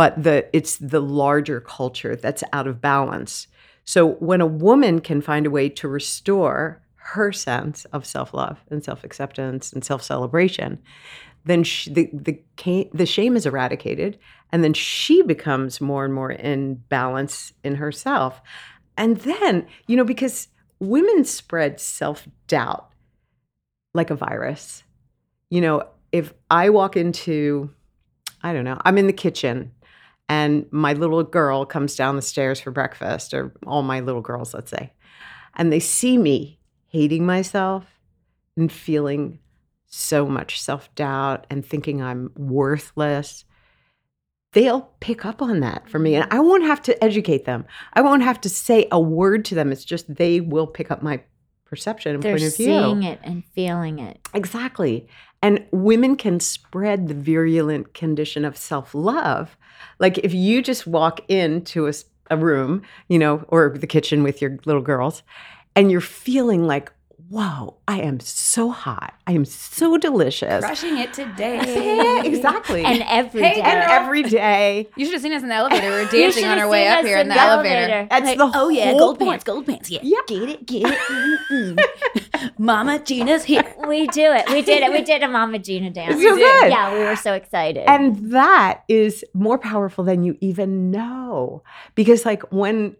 But 0.00 0.22
the 0.22 0.48
it's 0.56 0.78
the 0.78 1.02
larger 1.02 1.60
culture 1.60 2.16
that's 2.16 2.42
out 2.54 2.66
of 2.66 2.80
balance. 2.80 3.48
So 3.84 4.12
when 4.12 4.40
a 4.40 4.46
woman 4.46 5.02
can 5.02 5.20
find 5.20 5.44
a 5.44 5.50
way 5.50 5.68
to 5.68 5.88
restore 5.88 6.80
her 6.94 7.32
sense 7.32 7.84
of 7.92 8.06
self-love 8.06 8.58
and 8.70 8.82
self-acceptance 8.82 9.74
and 9.74 9.84
self-celebration, 9.84 10.78
then 11.44 11.64
she, 11.64 11.92
the 11.92 12.08
the 12.14 12.88
the 12.94 13.04
shame 13.04 13.36
is 13.36 13.44
eradicated, 13.44 14.18
and 14.50 14.64
then 14.64 14.72
she 14.72 15.20
becomes 15.20 15.82
more 15.82 16.06
and 16.06 16.14
more 16.14 16.32
in 16.32 16.76
balance 16.88 17.52
in 17.62 17.74
herself. 17.74 18.40
And 18.96 19.18
then 19.18 19.66
you 19.86 19.98
know 19.98 20.04
because 20.04 20.48
women 20.78 21.26
spread 21.26 21.78
self 21.78 22.26
doubt 22.46 22.88
like 23.92 24.08
a 24.08 24.14
virus. 24.16 24.82
You 25.50 25.60
know, 25.60 25.82
if 26.10 26.32
I 26.50 26.70
walk 26.70 26.96
into, 26.96 27.68
I 28.42 28.54
don't 28.54 28.64
know, 28.64 28.80
I'm 28.86 28.96
in 28.96 29.06
the 29.06 29.12
kitchen. 29.12 29.72
And 30.30 30.66
my 30.70 30.92
little 30.92 31.24
girl 31.24 31.66
comes 31.66 31.96
down 31.96 32.14
the 32.14 32.22
stairs 32.22 32.60
for 32.60 32.70
breakfast, 32.70 33.34
or 33.34 33.52
all 33.66 33.82
my 33.82 33.98
little 33.98 34.20
girls, 34.20 34.54
let's 34.54 34.70
say, 34.70 34.92
and 35.56 35.72
they 35.72 35.80
see 35.80 36.16
me 36.16 36.60
hating 36.86 37.26
myself 37.26 37.84
and 38.56 38.70
feeling 38.70 39.40
so 39.86 40.26
much 40.26 40.60
self 40.62 40.94
doubt 40.94 41.48
and 41.50 41.66
thinking 41.66 42.00
I'm 42.00 42.30
worthless, 42.36 43.44
they'll 44.52 44.92
pick 45.00 45.24
up 45.24 45.42
on 45.42 45.58
that 45.60 45.88
for 45.88 45.98
me. 45.98 46.14
And 46.14 46.32
I 46.32 46.38
won't 46.38 46.62
have 46.62 46.80
to 46.82 47.04
educate 47.04 47.44
them. 47.44 47.64
I 47.94 48.00
won't 48.00 48.22
have 48.22 48.40
to 48.42 48.48
say 48.48 48.86
a 48.92 49.00
word 49.00 49.44
to 49.46 49.56
them. 49.56 49.72
It's 49.72 49.84
just 49.84 50.14
they 50.14 50.40
will 50.40 50.68
pick 50.68 50.92
up 50.92 51.02
my 51.02 51.22
perception 51.64 52.14
and 52.14 52.22
They're 52.22 52.34
point 52.34 52.44
of 52.44 52.56
view. 52.56 52.66
seeing 52.66 53.02
it 53.02 53.18
and 53.24 53.44
feeling 53.54 53.98
it. 53.98 54.28
Exactly. 54.32 55.08
And 55.42 55.64
women 55.70 56.16
can 56.16 56.38
spread 56.40 57.08
the 57.08 57.14
virulent 57.14 57.94
condition 57.94 58.44
of 58.44 58.56
self 58.56 58.94
love. 58.94 59.56
Like 59.98 60.18
if 60.18 60.34
you 60.34 60.62
just 60.62 60.86
walk 60.86 61.20
into 61.28 61.90
a 62.30 62.36
room, 62.36 62.82
you 63.08 63.18
know, 63.18 63.44
or 63.48 63.74
the 63.76 63.86
kitchen 63.86 64.22
with 64.22 64.42
your 64.42 64.58
little 64.64 64.82
girls, 64.82 65.22
and 65.74 65.90
you're 65.90 66.00
feeling 66.00 66.66
like, 66.66 66.92
whoa, 67.30 67.76
I 67.86 68.00
am 68.00 68.18
so 68.18 68.70
hot. 68.70 69.14
I 69.26 69.32
am 69.32 69.44
so 69.44 69.96
delicious. 69.96 70.64
Crushing 70.64 70.98
it 70.98 71.12
today. 71.12 71.58
Yeah, 72.00 72.24
exactly. 72.24 72.84
And 72.84 73.02
every 73.06 73.42
Hey, 73.42 73.54
day. 73.54 73.60
And 73.62 73.78
every 73.90 74.22
day. 74.24 74.88
You 74.96 75.04
should 75.04 75.14
have 75.14 75.22
seen 75.22 75.32
us 75.32 75.42
in 75.42 75.48
the 75.48 75.54
elevator. 75.54 75.88
We 75.90 75.96
were 76.04 76.04
dancing 76.10 76.44
on 76.44 76.58
our 76.58 76.68
way 76.68 76.88
up 76.88 77.04
here 77.04 77.18
in 77.18 77.28
the, 77.28 77.34
the 77.34 77.40
elevator. 77.40 77.76
elevator. 77.76 78.06
That's 78.10 78.24
Like, 78.26 78.38
the 78.38 78.50
Oh 78.54 78.68
yeah, 78.68 78.90
whole 78.90 78.98
gold 78.98 79.18
point. 79.20 79.30
pants, 79.30 79.44
gold 79.44 79.66
pants. 79.66 79.90
Yeah, 79.90 80.00
Yeah. 80.02 80.18
get 80.26 80.48
it, 80.48 80.66
get 80.66 80.82
it. 80.86 82.50
Mama 82.58 82.98
Gena's 82.98 83.44
here. 83.44 83.62
we 83.86 84.06
do 84.08 84.32
it. 84.32 84.48
We 84.50 84.62
did 84.62 84.82
it. 84.82 84.90
We 84.90 85.02
did 85.02 85.22
a 85.22 85.28
Mama 85.28 85.58
Gena 85.60 85.90
dance. 85.90 86.14
It's 86.16 86.22
so 86.22 86.34
good. 86.36 86.70
Yeah, 86.70 86.92
we 86.92 87.00
were 87.04 87.16
so 87.16 87.32
excited. 87.34 87.84
And 87.88 88.32
that 88.32 88.82
is 88.88 89.24
more 89.34 89.58
powerful 89.58 90.04
than 90.04 90.22
you 90.24 90.36
even 90.40 90.90
know. 90.90 91.62
Because, 91.94 92.24
like, 92.26 92.42
when 92.52 92.96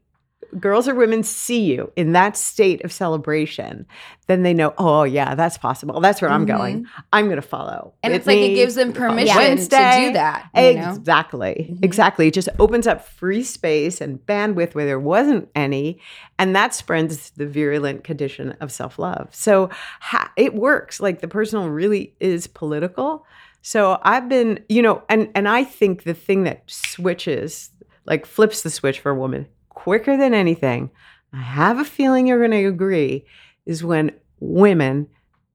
girls 0.59 0.89
or 0.89 0.95
women 0.95 1.23
see 1.23 1.61
you 1.61 1.93
in 1.97 2.13
that 2.13 2.37
state 2.37 2.85
of 2.85 2.93
celebration, 2.93 3.87
then 4.27 4.43
they 4.43 4.55
know, 4.55 4.75
oh, 4.79 5.05
yeah, 5.05 5.35
that's 5.35 5.59
possible. 5.59 6.01
That's 6.01 6.21
where 6.23 6.31
I'm 6.31 6.47
going. 6.47 6.87
I'm 7.13 7.27
going 7.27 7.37
to 7.37 7.43
follow. 7.43 7.95
And 8.03 8.15
it's 8.15 8.27
like 8.27 8.39
it 8.39 8.55
gives 8.55 8.75
them 8.75 8.93
permission 8.93 9.37
to 9.69 10.07
do 10.09 10.13
that. 10.15 10.49
Exactly. 10.55 11.69
Mhm. 11.71 11.85
Exactly. 11.85 12.29
It 12.29 12.35
just 12.35 12.49
opens 12.59 12.87
up 12.87 13.05
free 13.07 13.43
space 13.43 14.01
and 14.01 14.19
bandwidth 14.27 14.75
where 14.75 14.87
there 14.87 15.01
wasn't 15.01 15.49
any. 15.55 16.01
And 16.39 16.55
that 16.57 16.75
spreads 16.75 17.31
the 17.31 17.47
virulent 17.47 18.05
condition 18.05 18.53
of 18.61 18.71
self 18.73 18.99
love. 18.99 19.29
So 19.33 19.71
ha- 20.01 20.33
it 20.37 20.55
works. 20.55 21.01
Like 21.01 21.21
the 21.21 21.29
personal 21.29 21.69
really 21.69 22.15
is 22.21 22.47
political. 22.47 23.27
So 23.63 23.99
I've 24.03 24.29
been, 24.29 24.65
you 24.69 24.81
know, 24.81 25.03
and 25.09 25.29
and 25.35 25.47
I 25.49 25.65
think 25.65 26.05
the 26.05 26.15
thing 26.15 26.45
that 26.45 26.63
switches, 26.67 27.71
like 28.07 28.25
flips 28.27 28.63
the 28.63 28.71
switch 28.71 29.01
for 29.01 29.11
a 29.11 29.15
woman 29.15 29.47
quicker 29.83 30.17
than 30.17 30.35
anything, 30.35 30.91
I 31.33 31.39
have 31.41 31.79
a 31.79 31.85
feeling 31.85 32.27
you're 32.27 32.39
going 32.39 32.51
to 32.63 32.67
agree, 32.69 33.25
is 33.67 33.83
when 33.85 34.13
women 34.41 35.09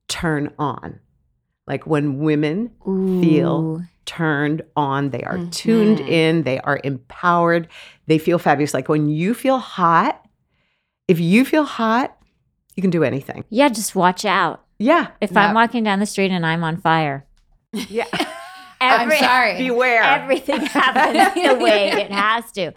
turn 0.07 0.51
on. 0.57 0.99
Like 1.67 1.85
when 1.85 2.19
women 2.19 2.71
feel 3.21 3.81
turned 4.05 4.61
on, 4.75 5.09
they 5.09 5.23
are 5.23 5.39
tuned 5.51 5.97
Mhm. 5.99 6.07
in, 6.09 6.43
they 6.43 6.59
are 6.59 6.79
empowered, 6.83 7.67
they 8.07 8.17
feel 8.19 8.37
fabulous. 8.37 8.73
Like 8.73 8.87
when 8.87 9.09
you 9.09 9.33
feel 9.33 9.57
hot, 9.57 10.23
if 11.07 11.19
you 11.19 11.43
feel 11.43 11.63
hot, 11.65 12.15
you 12.75 12.81
can 12.81 12.91
do 12.91 13.03
anything. 13.03 13.43
Yeah, 13.49 13.69
just 13.69 13.95
watch 13.95 14.23
out. 14.25 14.63
Yeah. 14.77 15.07
If 15.21 15.31
Yep. 15.31 15.37
I'm 15.39 15.55
walking 15.55 15.83
down 15.83 15.99
the 15.99 16.05
street 16.05 16.31
and 16.31 16.45
I'm 16.45 16.63
on 16.63 16.77
fire, 16.77 17.25
Yeah. 17.73 18.05
I'm 18.81 19.09
sorry. 19.11 19.57
Beware. 19.67 20.03
everything 20.03 20.61
happens 20.65 21.33
the 21.33 21.55
way 21.63 21.89
it 21.91 22.11
has 22.11 22.51
to. 22.53 22.71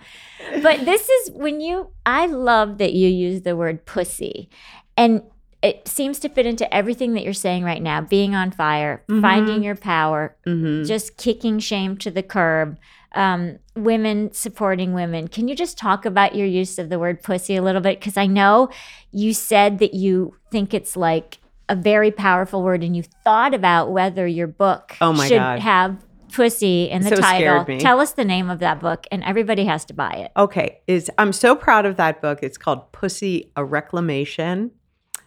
But 0.62 0.84
this 0.84 1.08
is 1.08 1.30
when 1.32 1.60
you, 1.60 1.90
I 2.06 2.26
love 2.26 2.78
that 2.78 2.92
you 2.92 3.08
use 3.08 3.42
the 3.42 3.56
word 3.56 3.84
pussy. 3.86 4.48
And 4.96 5.22
it 5.62 5.88
seems 5.88 6.20
to 6.20 6.28
fit 6.28 6.46
into 6.46 6.72
everything 6.72 7.14
that 7.14 7.24
you're 7.24 7.32
saying 7.32 7.64
right 7.64 7.82
now 7.82 8.00
being 8.00 8.34
on 8.34 8.50
fire, 8.52 9.02
Mhm. 9.08 9.20
finding 9.20 9.62
your 9.64 9.74
power, 9.74 10.36
Mhm. 10.46 10.86
just 10.86 11.16
kicking 11.16 11.58
shame 11.58 11.96
to 11.98 12.10
the 12.12 12.22
curb, 12.22 12.78
um, 13.16 13.58
women 13.74 14.32
supporting 14.32 14.94
women. 14.94 15.26
Can 15.26 15.48
you 15.48 15.56
just 15.56 15.76
talk 15.76 16.04
about 16.04 16.36
your 16.36 16.46
use 16.46 16.78
of 16.78 16.90
the 16.90 16.98
word 16.98 17.22
pussy 17.24 17.56
a 17.56 17.62
little 17.62 17.80
bit? 17.80 17.98
Because 17.98 18.16
I 18.16 18.26
know 18.26 18.68
you 19.10 19.32
said 19.34 19.80
that 19.80 19.94
you 19.94 20.36
think 20.52 20.72
it's 20.74 20.96
like 20.96 21.38
a 21.68 21.76
very 21.76 22.10
powerful 22.10 22.62
word 22.62 22.82
and 22.82 22.96
you 22.96 23.02
thought 23.24 23.54
about 23.54 23.90
whether 23.92 24.26
your 24.26 24.46
book 24.46 24.96
Oh 25.00 25.12
my 25.12 25.28
should 25.28 25.38
God. 25.38 25.58
have 25.60 26.04
pussy 26.32 26.90
in 26.90 27.02
the 27.02 27.10
So 27.10 27.16
title. 27.16 27.78
Tell 27.78 28.00
us 28.00 28.12
the 28.12 28.24
name 28.24 28.50
of 28.50 28.58
that 28.58 28.80
book 28.80 29.06
and 29.10 29.24
everybody 29.24 29.64
has 29.64 29.84
to 29.86 29.94
buy 29.94 30.10
it. 30.12 30.30
Okay, 30.36 30.80
is 30.86 31.10
I'm 31.18 31.32
so 31.32 31.54
proud 31.56 31.86
of 31.86 31.96
that 31.96 32.20
book. 32.20 32.40
It's 32.42 32.58
called 32.58 32.92
Pussy 32.92 33.50
a 33.56 33.64
Reclamation 33.64 34.70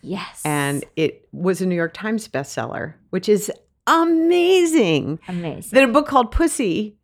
Yes. 0.03 0.41
and 0.45 0.83
it 0.95 1.27
was 1.31 1.61
a 1.61 1.65
New 1.65 1.75
York 1.75 1.93
Times 1.93 2.27
bestseller, 2.27 2.95
which 3.11 3.27
is 3.29 3.51
amazing 3.87 5.19
Amazing. 5.27 5.71
that 5.75 5.83
a 5.83 5.91
book 5.91 6.07
called 6.07 6.31
Pussy 6.31 6.97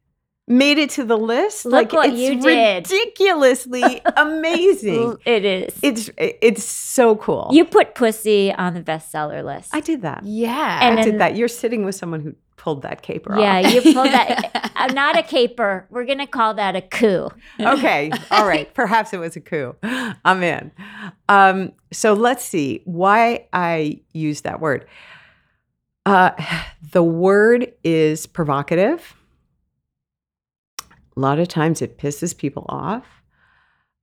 made 0.48 0.78
it 0.78 0.90
to 0.92 1.04
the 1.04 1.18
list. 1.18 1.66
Look 1.66 1.74
like 1.74 1.94
what 1.94 2.10
it's 2.10 2.20
you 2.20 2.42
did. 2.42 2.90
ridiculously 2.90 4.02
amazing. 4.18 5.18
It 5.26 5.46
is. 5.46 5.74
It's 5.82 6.10
it's 6.18 6.64
so 6.64 7.16
cool. 7.18 7.50
You 7.52 7.66
put 7.66 7.96
pussy 7.96 8.54
on 8.54 8.74
the 8.74 8.82
bestseller 8.82 9.44
list. 9.44 9.70
I 9.74 9.82
did 9.82 10.02
that. 10.04 10.24
Yeah. 10.24 10.80
And 10.82 11.00
I 11.00 11.04
then- 11.04 11.12
did 11.12 11.22
that. 11.22 11.36
You're 11.36 11.48
sitting 11.48 11.84
with 11.84 11.96
someone 11.96 12.22
who 12.22 12.36
pulled 12.56 12.82
that 12.82 13.02
caper 13.04 13.40
yeah, 13.40 13.60
off. 13.60 13.74
you 13.74 13.82
pulled 13.94 14.08
that. 14.08 14.72
I'm 14.76 14.94
not 14.96 15.18
a 15.18 15.22
caper. 15.24 15.86
We're 15.90 16.06
gonna 16.06 16.28
call 16.28 16.56
that 16.56 16.76
a 16.76 16.82
coup. 16.82 17.30
okay. 17.60 18.12
All 18.32 18.48
right. 18.48 18.74
Perhaps 18.74 19.14
it 19.14 19.20
was 19.20 19.36
a 19.36 19.42
coup. 19.42 19.76
I'm 19.84 20.44
in. 20.44 20.72
Um, 21.30 21.72
so 21.94 22.14
let's 22.14 22.44
see 22.44 22.82
why 22.86 23.48
I 23.54 24.02
use 24.12 24.42
that 24.42 24.60
word. 24.60 24.88
Uh, 26.06 26.32
the 26.92 27.04
word 27.04 27.74
is 27.84 28.26
provocative. 28.26 29.14
A 31.17 31.19
lot 31.19 31.39
of 31.39 31.47
times 31.47 31.82
it 31.82 31.97
pisses 31.97 32.38
people 32.38 32.65
off. 32.69 33.03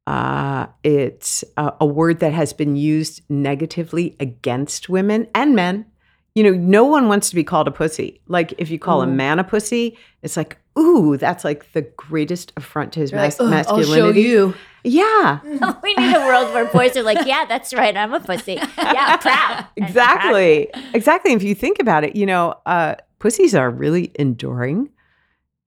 Uh, 0.06 0.66
it's 0.82 1.44
a, 1.56 1.72
a 1.80 1.86
word 1.86 2.18
that 2.18 2.32
has 2.32 2.52
been 2.52 2.74
used 2.76 3.22
negatively 3.30 4.16
against 4.18 4.88
women 4.88 5.28
and 5.34 5.54
men. 5.54 5.86
You 6.34 6.42
know, 6.42 6.50
no 6.50 6.84
one 6.84 7.06
wants 7.06 7.30
to 7.30 7.36
be 7.36 7.44
called 7.44 7.68
a 7.68 7.70
pussy. 7.70 8.20
Like 8.26 8.52
if 8.58 8.68
you 8.68 8.80
call 8.80 9.00
a 9.00 9.06
man 9.06 9.38
a 9.38 9.44
pussy, 9.44 9.96
it's 10.22 10.36
like, 10.36 10.58
ooh, 10.76 11.16
that's 11.16 11.44
like 11.44 11.72
the 11.72 11.82
greatest 11.82 12.52
affront 12.56 12.92
to 12.94 13.00
his 13.00 13.12
You're 13.12 13.20
like, 13.20 13.38
mas- 13.38 13.68
"Ugh, 13.68 13.78
I'll 13.78 13.82
show 13.84 14.10
you. 14.10 14.54
Yeah, 14.82 15.38
we 15.82 15.94
need 15.94 16.14
a 16.14 16.26
world 16.26 16.52
where 16.52 16.66
boys 16.66 16.96
are 16.96 17.02
like, 17.04 17.24
yeah, 17.26 17.44
that's 17.46 17.72
right, 17.72 17.96
I'm 17.96 18.12
a 18.12 18.20
pussy. 18.20 18.58
Yeah, 18.76 19.16
proud. 19.18 19.66
And 19.76 19.86
exactly. 19.86 20.68
Exactly. 20.92 21.32
If 21.32 21.42
you 21.44 21.54
think 21.54 21.78
about 21.78 22.02
it, 22.04 22.16
you 22.16 22.26
know, 22.26 22.56
uh, 22.66 22.96
pussies 23.20 23.54
are 23.54 23.70
really 23.70 24.10
enduring. 24.16 24.90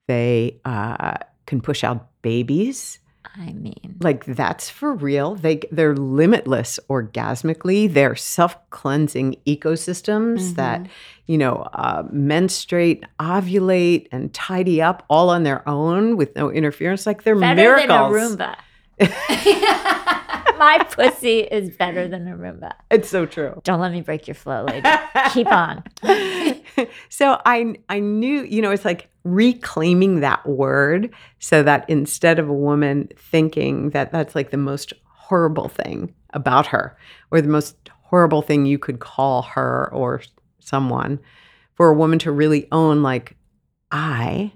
They 0.08 0.60
uh, 0.66 1.16
can 1.48 1.60
push 1.62 1.84
out 1.84 2.08
babies. 2.22 3.00
I 3.36 3.52
mean, 3.54 3.98
Like 4.00 4.26
that's 4.26 4.70
for 4.70 4.94
real. 4.94 5.36
They 5.36 5.62
they're 5.72 5.96
limitless 5.96 6.80
orgasmically. 6.90 7.92
They're 7.92 8.16
self 8.16 8.56
cleansing 8.70 9.38
ecosystems 9.46 10.56
that 10.56 10.88
you 11.26 11.38
know 11.38 11.68
uh, 11.74 12.04
menstruate, 12.12 13.04
ovulate, 13.20 14.08
and 14.12 14.34
tidy 14.34 14.82
up 14.82 15.04
all 15.10 15.30
on 15.30 15.44
their 15.44 15.68
own 15.68 16.16
with 16.16 16.36
no 16.36 16.50
interference. 16.52 17.06
Like 17.06 17.24
they're 17.24 17.36
better 17.36 17.56
miracles. 17.78 18.36
than 18.38 18.50
a 18.50 18.56
Roomba. 18.56 18.56
My 20.58 20.80
pussy 20.90 21.42
is 21.42 21.70
better 21.70 22.08
than 22.08 22.28
a 22.28 22.36
Roomba. 22.36 22.74
It's 22.90 23.10
so 23.10 23.26
true. 23.28 23.62
Don't 23.64 23.80
let 23.80 23.92
me 23.92 24.02
break 24.02 24.28
your 24.28 24.36
flow, 24.36 24.66
lady. 24.66 24.88
Keep 25.34 25.48
on. 25.48 25.84
so 27.10 27.40
I 27.46 27.76
I 27.90 28.00
knew, 28.00 28.42
you 28.44 28.62
know, 28.64 28.72
it's 28.72 28.86
like 28.86 29.10
reclaiming 29.34 30.20
that 30.22 30.46
word 30.48 31.14
so 31.40 31.64
that 31.64 31.90
instead 31.90 32.40
of 32.40 32.48
a 32.50 32.54
woman 32.54 33.10
thinking 33.18 33.90
that 33.92 34.12
that's 34.12 34.36
like 34.36 34.52
the 34.52 34.58
most 34.58 34.94
horrible 35.04 35.68
thing 35.68 36.14
about 36.32 36.68
her 36.68 36.98
or 37.32 37.42
the 37.42 37.48
most 37.48 37.76
horrible 38.04 38.42
thing 38.42 38.66
you 38.66 38.80
could 38.80 39.00
call 39.00 39.42
her 39.42 39.90
or 39.94 40.22
someone 40.60 41.20
for 41.76 41.90
a 41.90 41.94
woman 41.94 42.20
to 42.20 42.32
really 42.32 42.68
own 42.72 43.04
like 43.04 43.36
I 43.92 44.52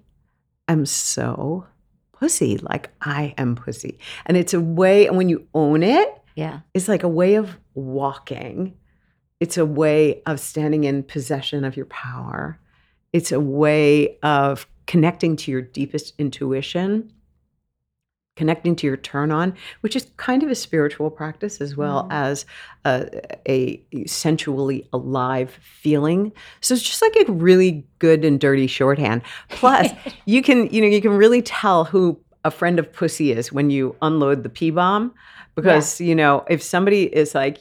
am 0.68 0.86
so 0.86 1.66
pussy 2.14 2.58
like 2.58 2.90
I 3.02 3.34
am 3.38 3.56
pussy 3.56 4.00
and 4.26 4.38
it's 4.38 4.54
a 4.54 4.62
way 4.62 5.08
and 5.08 5.18
when 5.18 5.28
you 5.30 5.48
own 5.54 5.84
it 5.84 6.22
Yeah. 6.36 6.60
it's 6.74 6.88
like 6.88 7.04
a 7.04 7.10
way 7.10 7.36
of 7.36 7.58
walking. 7.74 8.78
It's 9.40 9.58
a 9.58 9.66
way 9.66 10.22
of 10.28 10.40
standing 10.40 10.84
in 10.84 11.02
possession 11.04 11.64
of 11.66 11.76
your 11.76 11.88
power. 11.88 12.60
It's 13.13 13.32
a 13.32 13.39
way 13.39 14.17
of 14.24 14.67
connecting 14.88 15.36
to 15.38 15.52
your 15.52 15.62
deepest 15.62 16.13
intuition, 16.17 17.12
connecting 18.36 18.76
to 18.78 18.88
your 18.88 18.97
turn 18.97 19.32
on, 19.32 19.54
which 19.82 19.95
is 19.95 20.08
kind 20.17 20.41
of 20.43 20.50
a 20.50 20.56
spiritual 20.56 21.10
practice 21.12 21.62
as 21.62 21.76
well 21.76 22.04
Mm. 22.06 22.12
as 22.12 22.45
a, 22.86 23.21
a 23.50 24.06
sensually 24.08 24.88
alive 24.93 25.52
feeling. 25.62 26.32
So 26.62 26.74
it's 26.74 26.84
just 26.84 27.02
like 27.02 27.15
a 27.28 27.32
really 27.32 27.86
good 28.00 28.24
and 28.26 28.39
dirty 28.39 28.67
shorthand. 28.67 29.21
Plus, 29.50 29.91
you 30.26 30.41
can, 30.41 30.67
you 30.74 30.82
know, 30.82 30.88
you 30.88 31.02
can 31.02 31.12
really 31.12 31.41
tell 31.41 31.84
who 31.86 32.19
a 32.43 32.50
friend 32.52 32.80
of 32.80 32.91
pussy 32.91 33.32
is 33.32 33.52
when 33.52 33.69
you 33.69 33.95
unload 34.02 34.43
the 34.43 34.50
P 34.50 34.71
bomb 34.71 35.13
because 35.54 36.02
you 36.02 36.15
know 36.15 36.43
if 36.50 36.63
somebody 36.63 37.04
is 37.04 37.36
like 37.36 37.60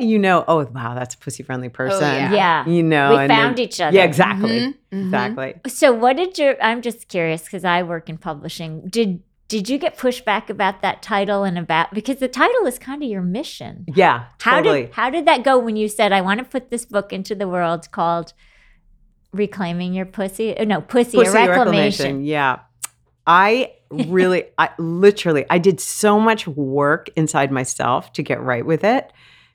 yay 0.00 0.06
you 0.06 0.18
know 0.18 0.44
oh 0.48 0.64
wow 0.74 0.94
that's 0.94 1.14
a 1.14 1.18
pussy 1.18 1.42
friendly 1.42 1.68
person 1.68 2.02
yeah. 2.02 2.32
Yeah. 2.32 2.68
you 2.68 2.82
know 2.82 3.10
we 3.10 3.16
and 3.18 3.30
then- 3.30 3.38
found 3.38 3.58
each 3.58 3.80
other. 3.80 3.96
yeah 3.96 4.04
exactly 4.04 4.60
Mhm, 4.60 4.74
mhm. 4.92 5.04
exactly 5.04 5.54
So 5.68 5.92
what 5.92 6.16
did 6.16 6.38
your 6.38 6.62
I'm 6.62 6.82
just 6.82 7.08
curious 7.08 7.42
because 7.44 7.64
I 7.64 7.82
work 7.82 8.08
in 8.08 8.18
publishing. 8.18 8.88
Did 8.88 9.22
did 9.48 9.68
you 9.68 9.76
get 9.78 9.98
pushback 9.98 10.48
about 10.48 10.80
that 10.82 11.02
title 11.02 11.44
and 11.44 11.58
about 11.58 11.92
because 11.92 12.16
the 12.16 12.28
title 12.28 12.64
is 12.66 12.78
kind 12.78 13.02
of 13.02 13.08
your 13.08 13.22
mission. 13.22 13.84
yeah 13.94 14.24
How 14.40 14.60
did 14.62 14.92
how 14.94 15.10
did 15.10 15.26
that 15.26 15.44
go 15.44 15.58
when 15.58 15.76
you 15.76 15.88
said 15.88 16.12
I 16.12 16.20
want 16.22 16.38
to 16.38 16.44
put 16.44 16.70
this 16.70 16.84
book 16.86 17.12
into 17.12 17.34
the 17.34 17.46
world 17.46 17.90
called 17.92 18.32
Reclaiming 19.32 19.92
Your 19.94 20.06
Pussy? 20.06 20.56
uh, 20.56 20.64
No, 20.64 20.80
Pussy, 20.80 21.16
Pussy 21.18 21.36
a 21.36 21.48
reclamation. 21.48 22.24
yeah 22.24 22.60
i 23.26 23.72
really 23.90 24.44
i 24.58 24.68
literally 24.78 25.44
i 25.48 25.56
did 25.56 25.80
so 25.80 26.20
much 26.20 26.46
work 26.46 27.08
inside 27.16 27.50
myself 27.50 28.12
to 28.12 28.22
get 28.22 28.38
right 28.42 28.66
with 28.66 28.84
it 28.84 29.10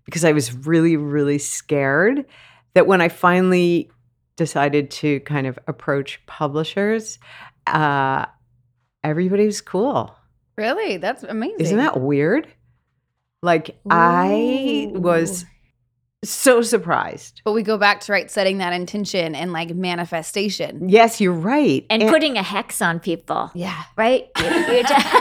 because 0.10 0.26
i 0.26 0.32
was 0.32 0.54
really 0.66 0.98
really 0.98 1.38
scared 1.38 2.26
that 2.74 2.88
when 2.88 3.00
i 3.02 3.08
finally 3.10 3.90
decided 4.38 4.90
to 4.90 5.20
kind 5.22 5.46
of 5.48 5.58
approach 5.68 6.20
publishers 6.26 7.20
uh 7.68 8.26
everybody 9.04 9.46
was 9.46 9.62
cool 9.62 10.16
Really? 10.58 10.98
That's 10.98 11.24
amazing. 11.24 11.60
Isn't 11.62 11.78
that 11.78 12.02
weird? 12.02 12.46
Like 13.42 13.80
I 13.90 14.90
was 14.94 15.46
so 16.26 16.62
surprised. 16.62 17.42
But 17.46 17.54
we 17.54 17.64
go 17.64 17.78
back 17.78 18.02
to 18.02 18.12
right 18.12 18.30
setting 18.30 18.58
that 18.58 18.74
intention 18.74 19.36
and 19.36 19.54
like 19.54 19.74
manifestation. 19.74 20.90
Yes, 20.90 21.22
you're 21.22 21.32
right. 21.32 21.86
And 21.90 22.02
putting 22.10 22.36
a 22.38 22.44
hex 22.44 22.82
on 22.82 23.00
people, 23.00 23.50
Yeah. 23.56 23.84
right? 23.96 24.28
You- 24.38 24.50
you 24.76 24.84
just- 24.84 25.16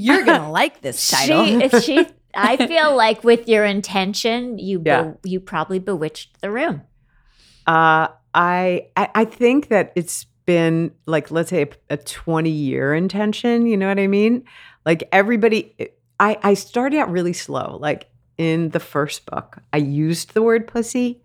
You're 0.00 0.24
gonna 0.24 0.50
like 0.50 0.80
this 0.80 1.08
title. 1.08 1.44
She, 1.70 1.80
she, 1.80 2.06
I 2.34 2.56
feel 2.68 2.96
like 2.96 3.24
with 3.24 3.48
your 3.48 3.64
intention, 3.64 4.58
you 4.58 4.78
be- 4.78 4.90
Yeah. 4.90 5.12
you 5.24 5.40
probably 5.40 5.78
bewitched 5.78 6.40
the 6.40 6.50
room. 6.50 6.82
uh, 7.66 8.08
I, 8.34 8.88
I 8.96 9.08
I 9.14 9.24
think 9.24 9.68
that 9.68 9.92
it's 9.96 10.26
been 10.44 10.92
like 11.06 11.30
let's 11.30 11.50
say 11.50 11.62
a, 11.62 11.94
a 11.94 11.96
20 11.96 12.50
year 12.50 12.94
intention. 12.94 13.66
You 13.66 13.76
know 13.76 13.88
what 13.88 13.98
I 13.98 14.06
mean? 14.06 14.44
Like 14.84 15.08
everybody. 15.12 15.74
I 16.20 16.38
I 16.42 16.54
started 16.54 16.98
out 16.98 17.10
really 17.10 17.32
slow. 17.32 17.78
Like 17.80 18.08
in 18.36 18.68
the 18.70 18.80
first 18.80 19.24
book, 19.26 19.58
I 19.72 19.78
used 19.78 20.34
the 20.34 20.42
word 20.42 20.66
pussy, 20.68 21.22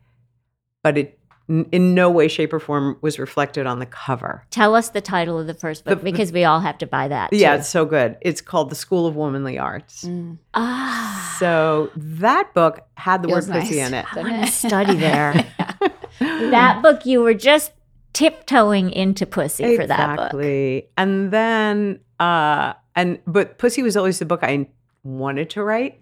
but 0.83 0.97
it 0.97 1.19
in 1.49 1.93
no 1.93 2.09
way, 2.09 2.27
shape, 2.29 2.53
or 2.53 2.59
form 2.59 2.97
was 3.01 3.19
reflected 3.19 3.65
on 3.65 3.79
the 3.79 3.85
cover. 3.85 4.45
Tell 4.49 4.75
us 4.75 4.89
the 4.89 5.01
title 5.01 5.37
of 5.39 5.45
the 5.47 5.53
first 5.53 5.83
book 5.83 5.99
The- 5.99 6.03
because 6.11 6.31
we 6.31 6.45
all 6.45 6.61
have 6.61 6.77
to 6.77 6.87
buy 6.87 7.07
that. 7.09 7.33
Yeah, 7.33 7.53
too. 7.55 7.59
it's 7.59 7.69
so 7.69 7.85
good. 7.85 8.15
It's 8.21 8.39
called 8.41 8.69
The 8.69 8.75
School 8.75 9.05
of 9.07 9.15
Womanly 9.15 9.59
Arts. 9.59 10.05
Mm. 10.05 10.37
Ah, 10.53 11.35
So 11.39 11.91
that 11.95 12.53
book 12.53 12.79
had 12.95 13.23
the 13.23 13.27
Feels 13.27 13.47
word 13.49 13.59
pussy 13.61 13.79
nice. 13.81 13.87
in 13.87 13.93
it. 13.93 14.05
I 14.13 14.21
want 14.21 14.45
to 14.45 14.51
study 14.67 14.95
there. 14.95 15.45
that 16.19 16.81
book, 16.81 17.05
you 17.05 17.21
were 17.21 17.33
just 17.33 17.71
tiptoeing 18.13 18.91
into 18.91 19.25
pussy 19.25 19.75
for 19.75 19.87
that 19.87 20.15
book. 20.15 20.25
Exactly. 20.27 20.87
And 20.97 21.31
then 21.31 21.99
uh 22.19 22.73
and 22.95 23.19
but 23.25 23.57
Pussy 23.57 23.81
was 23.81 23.97
always 23.97 24.19
the 24.19 24.25
book 24.25 24.41
I 24.43 24.67
wanted 25.03 25.49
to 25.51 25.63
write, 25.63 25.99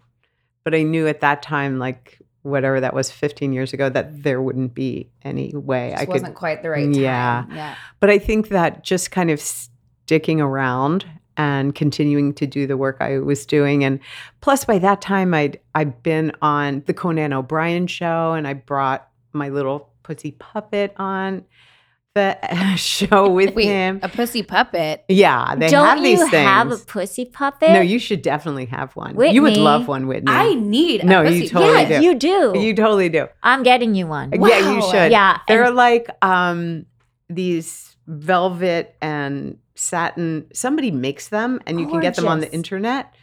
but 0.66 0.76
I 0.76 0.84
knew 0.84 1.08
at 1.08 1.22
that 1.22 1.42
time 1.42 1.80
like 1.80 2.20
whatever 2.44 2.80
that 2.80 2.94
was 2.94 3.12
15 3.12 3.54
years 3.54 3.74
ago 3.74 3.90
that 3.90 4.24
there 4.24 4.42
wouldn't 4.42 4.74
be 4.74 5.10
any 5.24 5.52
way 5.56 5.94
I 5.94 6.06
could 6.06 6.10
wasn't 6.10 6.36
quite 6.36 6.64
the 6.64 6.70
right 6.70 6.92
time. 6.92 6.94
Yeah. 6.94 7.46
Yeah. 7.54 7.76
but 8.00 8.10
I 8.10 8.18
think 8.18 8.50
that 8.50 8.84
just 8.84 9.12
kind 9.12 9.30
of 9.30 9.40
sticking 9.40 10.42
around 10.42 11.06
and 11.38 11.74
continuing 11.74 12.34
to 12.34 12.46
do 12.46 12.68
the 12.68 12.78
work 12.78 12.98
I 13.00 13.20
was 13.20 13.46
doing 13.46 13.84
and 13.84 14.00
plus 14.42 14.66
by 14.66 14.80
that 14.80 15.02
time 15.02 15.34
I'd 15.34 15.60
I'd 15.76 16.04
been 16.04 16.32
on 16.42 16.84
the 16.88 16.94
Conan 16.94 17.34
O'Brien 17.34 17.88
show 17.88 18.34
and 18.34 18.48
I 18.48 18.54
brought 18.54 19.08
my 19.34 19.50
little 19.50 19.90
pussy 20.04 20.32
puppet 20.32 20.94
on 20.98 21.46
the 22.14 22.38
show 22.76 23.30
with 23.30 23.56
Wait, 23.56 23.66
him. 23.66 24.00
a 24.04 24.10
pussy 24.10 24.44
puppet. 24.44 25.06
Yeah, 25.08 25.56
they 25.56 25.70
Don't 25.70 25.86
have 25.86 26.04
these 26.04 26.20
you 26.20 26.30
things. 26.30 26.48
have 26.48 26.72
a 26.72 26.78
pussy 26.78 27.26
puppet? 27.26 27.70
no, 27.72 27.80
you 27.82 28.00
should 28.00 28.22
definitely 28.22 28.66
have 28.66 28.96
one. 28.96 29.18
You 29.34 29.42
would 29.42 29.58
love 29.58 29.88
one, 29.88 30.08
Whitney. 30.08 30.32
I 30.32 30.54
need. 30.54 31.04
No, 31.06 31.22
a 31.22 31.30
you 31.30 31.42
pussy. 31.42 31.50
totally 31.54 31.82
yeah, 31.84 32.00
do. 32.00 32.06
you 32.06 32.16
do. 32.16 32.54
you 32.60 32.76
totally 32.76 33.10
do. 33.10 33.28
I'm 33.44 33.64
getting 33.64 33.96
you 33.96 34.08
one. 34.08 34.32
Yeah, 34.34 34.74
you 34.74 34.82
should. 34.82 35.12
Yeah, 35.12 35.40
They're 35.48 35.66
and- 35.66 35.76
like 35.76 36.10
um 36.22 36.86
these 37.30 37.96
velvet 38.08 38.96
and 39.02 39.58
satin. 39.76 40.48
Somebody 40.54 40.92
makes 40.92 41.30
them, 41.30 41.62
and 41.66 41.80
you 41.80 41.88
can 41.88 42.02
get 42.02 42.16
them 42.16 42.28
on 42.28 42.42
the 42.42 42.52
internet. 42.52 43.14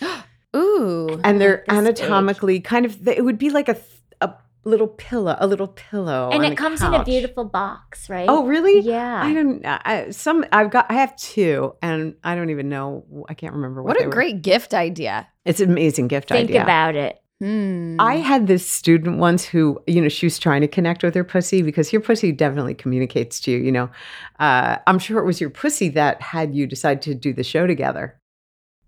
Ooh. 0.56 1.20
And 1.22 1.38
they're 1.40 1.70
anatomically 1.70 2.60
kind 2.60 2.86
of. 2.86 3.06
It 3.06 3.24
would 3.24 3.38
be 3.38 3.50
like 3.50 3.68
a 3.68 3.76
little 4.68 4.88
pillow, 4.88 5.36
a 5.38 5.46
little 5.46 5.68
pillow, 5.68 6.30
and 6.32 6.40
on 6.40 6.46
it 6.46 6.50
the 6.50 6.56
comes 6.56 6.82
in 6.82 6.94
a 6.94 7.04
beautiful 7.04 7.44
box, 7.44 8.08
right? 8.08 8.28
Oh, 8.28 8.46
really? 8.46 8.80
yeah. 8.80 9.22
I 9.22 9.32
don't. 9.32 9.64
I, 9.64 10.10
some 10.10 10.44
I've 10.52 10.70
got. 10.70 10.86
I 10.90 10.94
have 10.94 11.16
two, 11.16 11.74
and 11.82 12.14
I 12.22 12.34
don't 12.34 12.50
even 12.50 12.68
know. 12.68 13.04
I 13.28 13.34
can't 13.34 13.54
remember 13.54 13.82
what. 13.82 13.90
What 13.90 13.98
they 13.98 14.04
a 14.04 14.08
were. 14.08 14.12
great 14.12 14.42
gift 14.42 14.74
idea. 14.74 15.28
It's 15.44 15.60
an 15.60 15.70
amazing 15.70 16.08
gift 16.08 16.28
Think 16.28 16.44
idea. 16.44 16.60
Think 16.60 16.64
about 16.64 16.94
it. 16.94 17.22
Hmm. 17.40 17.96
I 18.00 18.16
had 18.16 18.48
this 18.48 18.68
student 18.68 19.18
once 19.18 19.44
who, 19.44 19.80
you 19.86 20.02
know, 20.02 20.08
she 20.08 20.26
was 20.26 20.40
trying 20.40 20.60
to 20.62 20.66
connect 20.66 21.04
with 21.04 21.14
her 21.14 21.22
pussy 21.22 21.62
because 21.62 21.92
your 21.92 22.02
pussy 22.02 22.32
definitely 22.32 22.74
communicates 22.74 23.38
to 23.42 23.52
you. 23.52 23.58
You 23.58 23.70
know, 23.70 23.90
uh, 24.40 24.78
I'm 24.88 24.98
sure 24.98 25.20
it 25.20 25.24
was 25.24 25.40
your 25.40 25.50
pussy 25.50 25.88
that 25.90 26.20
had 26.20 26.56
you 26.56 26.66
decide 26.66 27.00
to 27.02 27.14
do 27.14 27.32
the 27.32 27.44
show 27.44 27.68
together, 27.68 28.18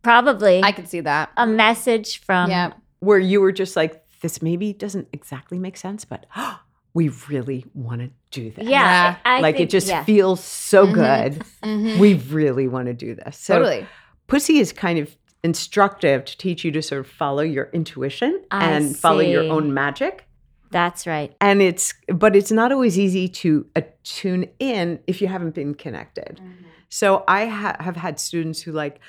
Probably 0.02 0.62
I 0.62 0.72
could 0.72 0.88
see 0.88 1.00
that. 1.00 1.30
a 1.36 1.46
message 1.46 2.20
from 2.24 2.50
yeah. 2.50 2.72
where 3.00 3.18
you 3.18 3.40
were 3.40 3.52
just 3.52 3.76
like, 3.76 3.99
"This 4.20 4.40
maybe 4.42 4.72
doesn't 4.72 5.08
exactly 5.12 5.58
make 5.58 5.76
sense, 5.76 6.04
but 6.04 6.26
we 6.94 7.08
really 7.28 7.64
want 7.74 8.00
to 8.00 8.10
do 8.30 8.50
this." 8.50 8.64
Yeah, 8.66 9.16
Yeah. 9.24 9.38
Like 9.40 9.56
think- 9.56 9.68
it 9.68 9.70
just 9.70 9.88
yeah. 9.88 10.04
feels 10.04 10.42
so 10.42 10.86
Mhm. 10.86 10.94
good. 10.94 11.44
Mhm. 11.62 11.98
We 11.98 12.14
really 12.14 12.68
want 12.68 12.86
to 12.86 12.94
do 12.94 13.14
this. 13.14 13.36
So 13.36 13.54
totally. 13.58 13.86
pussy 14.26 14.58
is 14.58 14.72
kind 14.72 14.98
of 14.98 15.14
instructive 15.42 16.24
to 16.26 16.36
teach 16.36 16.64
you 16.64 16.70
to 16.70 16.82
sort 16.82 17.00
of 17.00 17.06
follow 17.06 17.42
your 17.42 17.70
intuition 17.72 18.40
I 18.50 18.70
and 18.70 18.96
follow 18.96 19.20
your 19.20 19.44
own 19.50 19.72
magic. 19.72 20.26
That's 20.70 21.06
right. 21.06 21.34
And 21.40 21.60
it's, 21.62 21.94
but 22.08 22.36
it's 22.36 22.52
not 22.52 22.70
always 22.72 22.96
easy 22.98 23.26
to 23.28 23.66
uh, 23.74 23.80
tune 24.04 24.46
in 24.60 25.00
if 25.06 25.20
you 25.20 25.26
haven't 25.28 25.54
been 25.54 25.74
connected. 25.74 26.40
So 26.90 27.24
I 27.26 27.46
ha- 27.46 27.76
have 27.80 27.96
had 27.96 28.20
students 28.20 28.60
who 28.62 28.70
like 28.72 29.00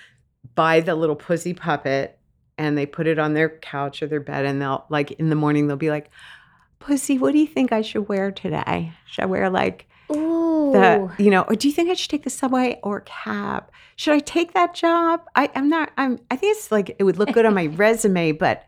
buy 0.55 0.79
the 0.79 0.95
little 0.95 1.15
pussy 1.17 1.53
puppet 1.53 2.17
and 2.61 2.77
they 2.77 2.85
put 2.85 3.07
it 3.07 3.17
on 3.17 3.33
their 3.33 3.49
couch 3.49 4.03
or 4.03 4.07
their 4.07 4.19
bed 4.19 4.45
and 4.45 4.61
they'll 4.61 4.85
like 4.89 5.11
in 5.13 5.29
the 5.29 5.35
morning 5.35 5.67
they'll 5.67 5.77
be 5.77 5.89
like, 5.89 6.11
Pussy, 6.79 7.17
what 7.17 7.31
do 7.31 7.39
you 7.39 7.47
think 7.47 7.71
I 7.71 7.81
should 7.81 8.07
wear 8.07 8.31
today? 8.31 8.93
Should 9.05 9.23
I 9.23 9.25
wear 9.25 9.49
like 9.49 9.87
Ooh. 10.11 10.71
the 10.71 11.11
you 11.17 11.31
know 11.31 11.43
or 11.43 11.55
do 11.55 11.69
you 11.69 11.73
think 11.73 11.89
i 11.89 11.93
should 11.93 12.09
take 12.09 12.23
the 12.23 12.29
subway 12.29 12.77
or 12.83 12.99
cab 13.01 13.71
should 13.95 14.13
i 14.13 14.19
take 14.19 14.53
that 14.53 14.73
job 14.73 15.21
I, 15.37 15.49
i'm 15.55 15.69
not 15.69 15.91
i'm 15.97 16.19
i 16.29 16.35
think 16.35 16.57
it's 16.57 16.69
like 16.69 16.97
it 16.99 17.03
would 17.05 17.17
look 17.17 17.31
good 17.31 17.45
on 17.45 17.53
my 17.53 17.65
resume 17.77 18.33
but 18.33 18.67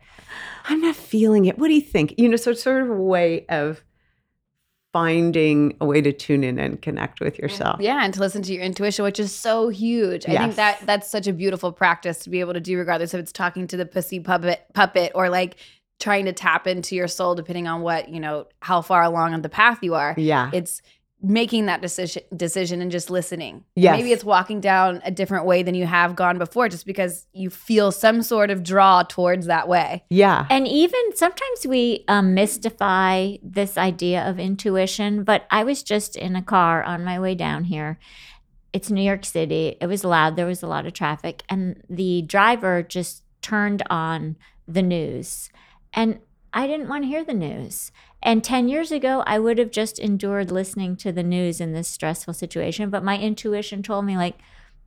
i'm 0.70 0.80
not 0.80 0.96
feeling 0.96 1.44
it 1.44 1.58
what 1.58 1.68
do 1.68 1.74
you 1.74 1.82
think 1.82 2.14
you 2.16 2.30
know 2.30 2.36
so 2.36 2.52
it's 2.52 2.62
sort 2.62 2.80
of 2.80 2.88
a 2.88 2.94
way 2.94 3.44
of 3.50 3.84
finding 4.94 5.76
a 5.80 5.84
way 5.84 6.00
to 6.00 6.12
tune 6.12 6.44
in 6.44 6.56
and 6.56 6.80
connect 6.80 7.20
with 7.20 7.36
yourself 7.36 7.80
Yeah, 7.80 8.04
and 8.04 8.14
to 8.14 8.20
listen 8.20 8.42
to 8.42 8.52
your 8.54 8.62
intuition, 8.62 9.04
which 9.04 9.18
is 9.18 9.34
so 9.34 9.68
huge. 9.68 10.24
I 10.28 10.38
think 10.38 10.54
that 10.54 10.78
that's 10.86 11.10
such 11.10 11.26
a 11.26 11.32
beautiful 11.32 11.72
practice 11.72 12.20
to 12.20 12.30
be 12.30 12.38
able 12.38 12.54
to 12.54 12.60
do, 12.60 12.78
regardless 12.78 13.12
if 13.12 13.18
it's 13.18 13.32
talking 13.32 13.66
to 13.66 13.76
the 13.76 13.86
pussy 13.86 14.20
puppet 14.20 14.64
puppet 14.72 15.10
or 15.16 15.28
like 15.28 15.56
trying 15.98 16.26
to 16.26 16.32
tap 16.32 16.68
into 16.68 16.94
your 16.94 17.08
soul, 17.08 17.34
depending 17.34 17.66
on 17.66 17.82
what 17.82 18.08
you 18.08 18.20
know, 18.20 18.46
how 18.60 18.80
far 18.82 19.02
along 19.02 19.34
on 19.34 19.42
the 19.42 19.48
path 19.48 19.80
you 19.82 19.94
are. 19.94 20.14
yeah 20.16 20.50
It's 20.52 20.80
making 21.24 21.66
that 21.66 21.80
decision 21.80 22.22
decision 22.36 22.82
and 22.82 22.90
just 22.90 23.08
listening. 23.08 23.64
Yes. 23.74 23.96
Maybe 23.96 24.12
it's 24.12 24.24
walking 24.24 24.60
down 24.60 25.00
a 25.04 25.10
different 25.10 25.46
way 25.46 25.62
than 25.62 25.74
you 25.74 25.86
have 25.86 26.14
gone 26.14 26.38
before, 26.38 26.68
just 26.68 26.86
because 26.86 27.26
you 27.32 27.50
feel 27.50 27.90
some 27.90 28.22
sort 28.22 28.50
of 28.50 28.62
draw 28.62 29.02
towards 29.02 29.46
that 29.46 29.66
way. 29.66 30.04
yeah 30.10 30.46
And 30.50 30.68
even 30.68 31.00
sometimes 31.14 31.66
we 31.66 32.04
um, 32.08 32.34
mystify 32.34 33.36
this 33.42 33.78
idea 33.78 34.28
of 34.28 34.38
intuition. 34.38 35.24
But 35.24 35.46
I 35.50 35.64
was 35.64 35.82
just 35.82 36.16
in 36.16 36.36
a 36.36 36.42
car 36.42 36.82
on 36.82 37.04
my 37.04 37.18
way 37.18 37.34
down 37.34 37.64
here. 37.64 37.98
It's 38.72 38.90
New 38.90 39.02
York 39.02 39.24
City. 39.24 39.76
It 39.80 39.86
was 39.86 40.04
loud. 40.04 40.36
There 40.36 40.46
was 40.46 40.62
a 40.62 40.66
lot 40.66 40.84
of 40.84 40.92
traffic. 40.92 41.42
And 41.48 41.82
the 41.88 42.22
driver 42.22 42.82
just 42.82 43.22
turned 43.40 43.82
on 43.88 44.36
the 44.68 44.82
news. 44.82 45.48
And 45.92 46.18
I 46.54 46.66
didn't 46.68 46.88
want 46.88 47.02
to 47.02 47.08
hear 47.08 47.24
the 47.24 47.34
news. 47.34 47.90
And 48.22 48.42
10 48.42 48.68
years 48.68 48.90
ago, 48.92 49.22
I 49.26 49.38
would 49.38 49.58
have 49.58 49.70
just 49.70 49.98
endured 49.98 50.50
listening 50.50 50.96
to 50.96 51.12
the 51.12 51.22
news 51.22 51.60
in 51.60 51.72
this 51.72 51.88
stressful 51.88 52.32
situation. 52.32 52.88
But 52.88 53.04
my 53.04 53.18
intuition 53.18 53.82
told 53.82 54.06
me, 54.06 54.16
like, 54.16 54.38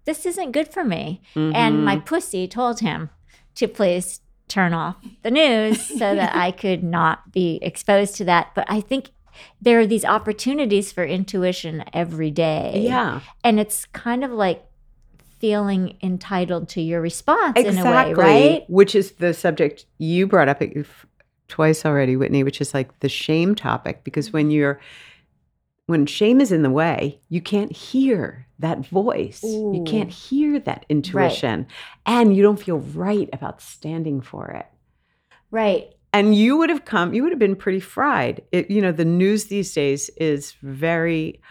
this 0.05 0.25
isn't 0.25 0.53
good 0.53 0.69
for 0.69 0.83
me. 0.83 1.21
And 1.53 1.83
my 1.83 1.97
mm-hmm. 1.97 2.05
pussy 2.05 2.47
told 2.47 2.79
him 2.79 3.09
to 3.55 3.67
please 3.67 4.21
turn 4.47 4.73
off 4.73 4.95
the 5.23 5.29
news 5.29 5.85
so 5.85 6.15
that 6.15 6.33
I 6.35 6.51
could 6.63 6.83
not 6.83 7.31
be 7.33 7.59
exposed 7.61 8.15
to 8.15 8.25
that. 8.25 8.51
But 8.55 8.65
I 8.69 8.79
think 8.79 9.11
there 9.61 9.79
are 9.79 9.85
these 9.85 10.05
opportunities 10.05 10.91
for 10.91 11.03
intuition 11.03 11.83
every 11.93 12.31
day. 12.31 12.81
yeah 12.87 13.19
And 13.43 13.59
it's 13.59 13.85
kind 13.87 14.23
of 14.23 14.31
like 14.31 14.63
feeling 15.39 15.97
entitled 16.01 16.69
to 16.69 16.81
your 16.81 17.01
response 17.01 17.53
exactly 17.55 17.79
in 17.79 17.87
a 17.87 17.91
way, 17.91 18.13
right? 18.13 18.69
which 18.69 18.95
is 18.95 19.11
the 19.13 19.33
subject 19.33 19.85
you 19.99 20.25
brought 20.25 20.49
up 20.49 20.61
twice 21.47 21.85
already 21.85 22.15
whitney 22.15 22.43
which 22.43 22.61
is 22.61 22.73
like 22.73 22.99
the 22.99 23.09
shame 23.09 23.55
topic 23.55 24.03
because 24.03 24.33
when 24.33 24.45
mm-hmm. 24.45 24.51
you're 24.51 24.79
when 25.85 26.05
shame 26.05 26.41
is 26.41 26.51
in 26.51 26.63
the 26.63 26.69
way 26.69 27.19
you 27.29 27.41
can't 27.41 27.71
hear 27.71 28.47
that 28.59 28.85
voice. 28.87 29.43
You 29.43 29.83
can't 29.85 30.09
hear 30.09 30.59
that 30.59 30.85
intuition 30.89 31.67
and 32.05 32.35
you 32.35 32.41
don't 32.41 32.59
feel 32.59 32.79
right 32.79 33.29
about 33.31 33.61
standing 33.61 34.21
for 34.21 34.47
it. 34.49 34.65
Right. 35.49 35.93
and 36.13 36.35
you 36.35 36.57
would 36.57 36.69
have 36.69 36.83
come 36.83 37.13
you 37.13 37.23
would 37.23 37.31
have 37.31 37.39
been 37.39 37.55
pretty 37.55 37.79
fried. 37.79 38.41
It 38.51 38.69
you 38.69 38.81
know 38.81 38.91
the 38.91 39.05
news 39.05 39.45
these 39.45 39.73
days 39.73 40.09
is 40.17 40.53
very 40.61 41.41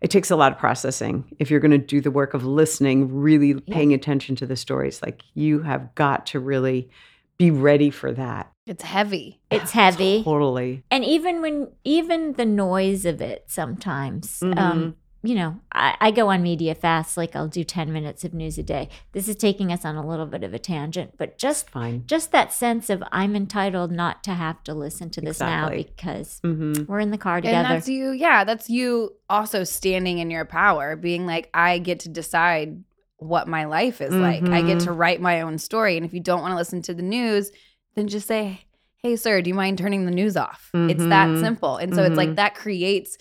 it 0.00 0.10
takes 0.10 0.30
a 0.30 0.36
lot 0.36 0.52
of 0.52 0.58
processing 0.58 1.24
if 1.38 1.50
you're 1.50 1.60
going 1.60 1.72
to 1.72 1.78
do 1.78 2.00
the 2.00 2.10
work 2.10 2.32
of 2.34 2.44
listening 2.44 3.12
really 3.12 3.54
paying 3.54 3.92
attention 3.92 4.36
to 4.36 4.46
the 4.46 4.56
stories. 4.56 5.02
Like 5.02 5.22
you 5.34 5.62
have 5.62 5.94
got 5.94 6.26
to 6.26 6.40
really 6.40 6.90
be 7.38 7.50
ready 7.50 7.88
for 7.90 8.12
that 8.12 8.52
It's 8.66 8.82
heavy. 8.82 9.40
It's 9.50 9.70
heavy. 9.70 10.22
totally 10.24 10.82
And 10.90 11.04
even 11.04 11.40
when, 11.40 11.68
even 11.84 12.32
the 12.34 12.44
noise 12.44 13.06
of 13.06 13.20
it 13.20 13.44
sometimes, 13.46 14.40
Mm-hmm. 14.40 14.58
um, 14.58 14.96
you 15.24 15.34
know, 15.34 15.58
I, 15.72 15.96
I 16.00 16.10
go 16.12 16.28
on 16.28 16.42
media 16.44 16.76
fast, 16.76 17.16
like 17.16 17.34
I'll 17.34 17.48
do 17.48 17.64
10 17.64 17.92
minutes 17.92 18.22
of 18.24 18.32
news 18.32 18.56
a 18.56 18.62
day. 18.62 18.88
This 19.12 19.26
is 19.28 19.34
taking 19.34 19.72
us 19.72 19.84
on 19.84 19.96
a 19.96 20.06
little 20.06 20.26
bit 20.26 20.44
of 20.44 20.54
a 20.54 20.60
tangent, 20.60 21.14
but 21.18 21.38
just 21.38 21.70
fine 21.70 22.04
just 22.06 22.30
that 22.30 22.52
sense 22.52 22.88
of 22.88 23.02
I'm 23.10 23.34
entitled 23.34 23.90
not 23.90 24.22
to 24.24 24.34
have 24.34 24.62
to 24.64 24.74
listen 24.74 25.10
to 25.10 25.20
this 25.20 25.40
now 25.40 25.66
Exactly. 25.68 25.92
because 25.96 26.40
hmm 26.44 26.72
we're 26.86 27.00
in 27.00 27.10
the 27.10 27.18
car 27.18 27.40
together. 27.40 27.56
And 27.56 27.64
together. 27.66 27.74
that's 27.80 27.88
you, 27.88 28.10
yeah, 28.12 28.44
that's 28.44 28.70
you 28.70 29.12
also 29.28 29.64
standing 29.64 30.18
in 30.18 30.30
your 30.30 30.44
power, 30.44 30.94
being 30.94 31.26
like, 31.26 31.50
I 31.52 31.78
get 31.78 31.98
to 32.00 32.08
decide 32.08 32.84
what 33.18 33.46
my 33.48 33.64
life 33.64 34.00
is 34.00 34.14
like. 34.14 34.48
I 34.52 34.62
get 34.62 34.80
to 34.80 34.92
write 34.92 35.20
my 35.20 35.40
own 35.42 35.58
story. 35.58 35.96
And 35.96 36.06
if 36.06 36.14
you 36.14 36.20
don't 36.20 36.40
want 36.40 36.52
to 36.52 36.56
listen 36.56 36.82
to 36.82 36.94
the 36.94 37.02
news, 37.02 37.50
then 37.94 38.08
just 38.08 38.26
say, 38.26 38.60
Hey, 38.98 39.14
sir, 39.16 39.40
do 39.42 39.48
you 39.50 39.54
mind 39.54 39.78
turning 39.78 40.06
the 40.06 40.10
news 40.10 40.36
off? 40.36 40.70
It's 40.74 41.06
that 41.06 41.28
Mhm. 41.30 41.40
simple. 41.40 41.76
And 41.76 41.94
so 41.94 42.02
it's 42.02 42.14
Mhm. 42.14 42.16
like 42.16 42.36
that 42.36 42.54
creates 42.56 43.16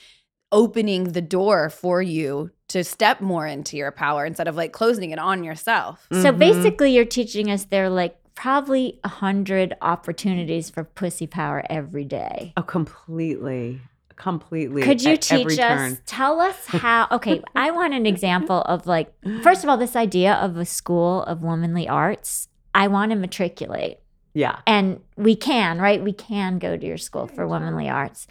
opening 0.51 1.11
the 1.11 1.21
door 1.21 1.69
for 1.69 2.01
you 2.01 2.49
to 2.69 2.83
step 2.83 3.21
more 3.21 3.45
into 3.45 3.77
your 3.77 3.91
power 3.91 4.25
instead 4.25 4.47
of 4.47 4.55
like 4.55 4.71
closing 4.71 5.11
it 5.11 5.19
on 5.19 5.43
yourself. 5.43 6.07
so 6.11 6.31
basically, 6.31 6.93
you're 6.93 7.05
teaching 7.05 7.51
us 7.51 7.65
there 7.65 7.85
are 7.85 7.89
like 7.89 8.15
probably 8.33 8.99
a 9.03 9.07
hundred 9.09 9.75
opportunities 9.81 10.69
for 10.69 10.83
pussy 10.83 11.27
power 11.27 11.63
every 11.69 12.05
day. 12.05 12.53
oh 12.57 12.61
completely 12.61 13.81
completely 14.17 14.81
Could 14.81 15.01
you 15.01 15.15
teach 15.15 15.47
us? 15.47 15.55
turn. 15.57 15.97
Tell 16.05 16.41
us 16.41 16.65
how. 16.67 17.07
Okay, 17.11 17.41
I 17.55 17.71
want 17.71 17.93
an 17.93 18.05
example 18.05 18.61
of 18.63 18.85
like, 18.85 19.13
first 19.41 19.63
of 19.63 19.69
all, 19.69 19.77
this 19.77 19.95
idea 19.95 20.33
of 20.33 20.57
a 20.57 20.65
school 20.65 21.23
of 21.23 21.41
womanly 21.41 21.87
arts. 21.87 22.49
I 22.75 22.87
want 22.89 23.11
to 23.11 23.15
matriculate. 23.17 23.97
yeah 24.33 24.59
and 24.67 24.99
we 25.15 25.35
can 25.35 25.79
right 25.79 26.03
we 26.03 26.13
can 26.13 26.59
go 26.59 26.77
to 26.77 26.85
your 26.85 26.97
school 26.97 27.25
for 27.25 27.47
womanly 27.47 27.89
arts 27.89 28.27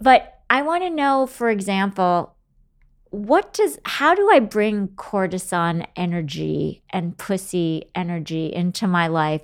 but 0.00 0.20
i 0.48 0.62
want 0.62 0.82
to 0.82 0.88
know 0.88 1.26
for 1.26 1.50
example 1.50 2.34
what 3.10 3.52
does 3.52 3.78
how 3.84 4.14
do 4.14 4.30
i 4.30 4.38
bring 4.40 4.88
courtesan 4.96 5.84
energy 5.96 6.82
and 6.90 7.18
pussy 7.18 7.84
energy 7.94 8.46
into 8.46 8.86
my 8.86 9.06
life 9.06 9.42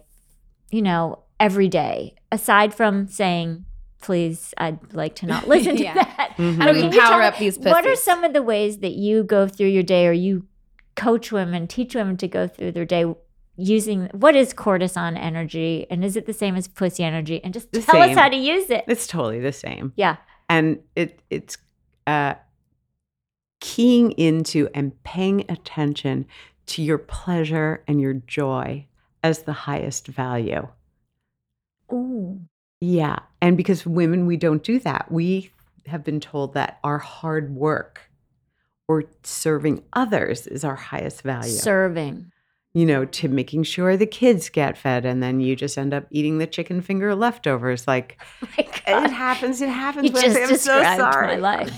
you 0.70 0.80
know 0.80 1.02
every 1.38 1.68
day 1.68 2.14
aside 2.32 2.72
from 2.72 3.06
saying 3.06 3.66
please 4.00 4.54
i'd 4.58 4.92
like 4.94 5.14
to 5.16 5.26
not 5.26 5.48
listen 5.54 5.76
to 5.76 5.82
Yeah. 5.82 5.94
that 5.94 6.34
Mhm. 6.36 6.56
How 6.62 6.72
do 6.72 6.74
we 6.74 6.82
power 6.82 6.90
tell- 7.20 7.22
up 7.22 7.38
these 7.38 7.58
what 7.58 7.84
are 7.86 7.96
some 7.96 8.22
of 8.24 8.32
the 8.32 8.42
ways 8.42 8.78
that 8.78 8.92
you 8.92 9.24
go 9.24 9.48
through 9.48 9.68
your 9.68 9.82
day 9.82 10.06
or 10.06 10.12
you 10.12 10.46
coach 10.94 11.30
women, 11.32 11.66
teach 11.66 11.94
women 11.94 12.16
to 12.16 12.26
go 12.28 12.46
through 12.48 12.72
their 12.72 12.84
day 12.84 13.04
using 13.56 14.06
what 14.12 14.34
is 14.36 14.52
courtesan 14.52 15.16
energy 15.16 15.86
and 15.90 16.04
is 16.04 16.16
it 16.16 16.26
the 16.26 16.32
same 16.32 16.54
as 16.56 16.68
pussy 16.68 17.02
energy? 17.02 17.42
And 17.42 17.52
just 17.52 17.70
The 17.72 17.82
tell 17.82 18.00
us 18.02 18.16
how 18.16 18.28
to 18.28 18.36
use 18.36 18.70
it. 18.70 18.84
it's 18.86 19.06
totally 19.08 19.40
the 19.40 19.52
same 19.52 19.92
Yeah. 19.96 20.16
and 20.48 20.78
it 20.96 21.20
it's 21.30 21.58
uh 22.06 22.34
keying 23.60 24.12
into 24.12 24.68
and 24.74 25.00
paying 25.02 25.44
attention 25.48 26.26
to 26.66 26.82
your 26.82 26.98
pleasure 26.98 27.82
and 27.88 28.00
your 28.00 28.14
joy 28.14 28.86
as 29.24 29.42
the 29.42 29.52
highest 29.52 30.06
value 30.06 30.68
Ooh. 31.92 32.40
Yeah 32.80 33.18
and 33.40 33.56
because 33.56 33.84
women 33.86 34.26
we 34.26 34.36
don't 34.36 34.62
do 34.62 34.78
that 34.78 35.10
we 35.10 35.50
have 35.86 36.04
been 36.04 36.20
told 36.20 36.54
that 36.54 36.78
our 36.84 36.98
hard 36.98 37.54
work 37.54 38.08
or 38.88 39.04
serving 39.22 39.82
others 39.92 40.46
is 40.46 40.64
our 40.64 40.74
highest 40.76 41.22
value 41.22 41.50
Serving. 41.50 42.32
you 42.72 42.86
know, 42.86 43.04
to 43.04 43.28
making 43.28 43.64
sure 43.64 43.96
the 43.96 44.06
kids 44.06 44.48
get 44.48 44.78
fed 44.78 45.04
and 45.04 45.22
then 45.22 45.40
you 45.40 45.54
just 45.54 45.76
end 45.76 45.92
up 45.92 46.06
eating 46.10 46.38
the 46.38 46.46
chicken 46.46 46.80
finger 46.80 47.14
leftovers. 47.14 47.86
Like 47.86 48.18
Oh 48.86 49.04
it 49.04 49.10
happens, 49.10 49.60
it 49.60 49.68
happens. 49.68 50.06
You 50.06 50.12
just 50.12 50.36
I'm 50.36 50.56
so 50.56 50.78
described 50.78 50.98
my 50.98 51.12
sorry. 51.12 51.36
life. 51.38 51.70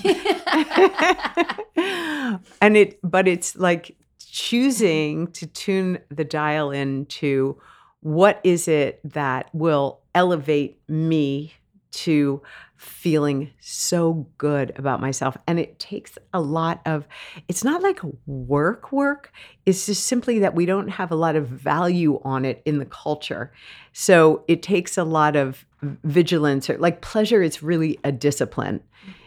and 2.61 2.77
it 2.77 2.99
but 3.03 3.27
it's 3.27 3.55
like 3.57 3.95
choosing 4.19 5.27
to 5.33 5.47
tune 5.47 5.99
the 6.09 6.23
dial 6.23 6.71
into 6.71 7.59
what 7.99 8.39
is 8.43 8.67
it 8.67 8.99
that 9.03 9.49
will 9.53 10.00
elevate 10.15 10.79
me 10.87 11.53
to 11.91 12.41
feeling 12.77 13.51
so 13.59 14.25
good 14.39 14.71
about 14.77 14.99
myself 14.99 15.37
and 15.45 15.59
it 15.59 15.77
takes 15.77 16.17
a 16.33 16.41
lot 16.41 16.81
of 16.85 17.07
it's 17.47 17.63
not 17.63 17.83
like 17.83 17.99
work 18.25 18.91
work 18.91 19.31
it's 19.67 19.85
just 19.85 20.07
simply 20.07 20.39
that 20.39 20.55
we 20.55 20.65
don't 20.65 20.87
have 20.87 21.11
a 21.11 21.15
lot 21.15 21.35
of 21.35 21.47
value 21.47 22.19
on 22.23 22.43
it 22.43 22.59
in 22.65 22.79
the 22.79 22.85
culture 22.85 23.51
so 23.93 24.43
it 24.47 24.63
takes 24.63 24.97
a 24.97 25.03
lot 25.03 25.35
of 25.35 25.63
vigilance 26.03 26.71
or 26.71 26.77
like 26.79 27.01
pleasure 27.01 27.43
is 27.43 27.61
really 27.61 27.99
a 28.03 28.11
discipline 28.11 28.81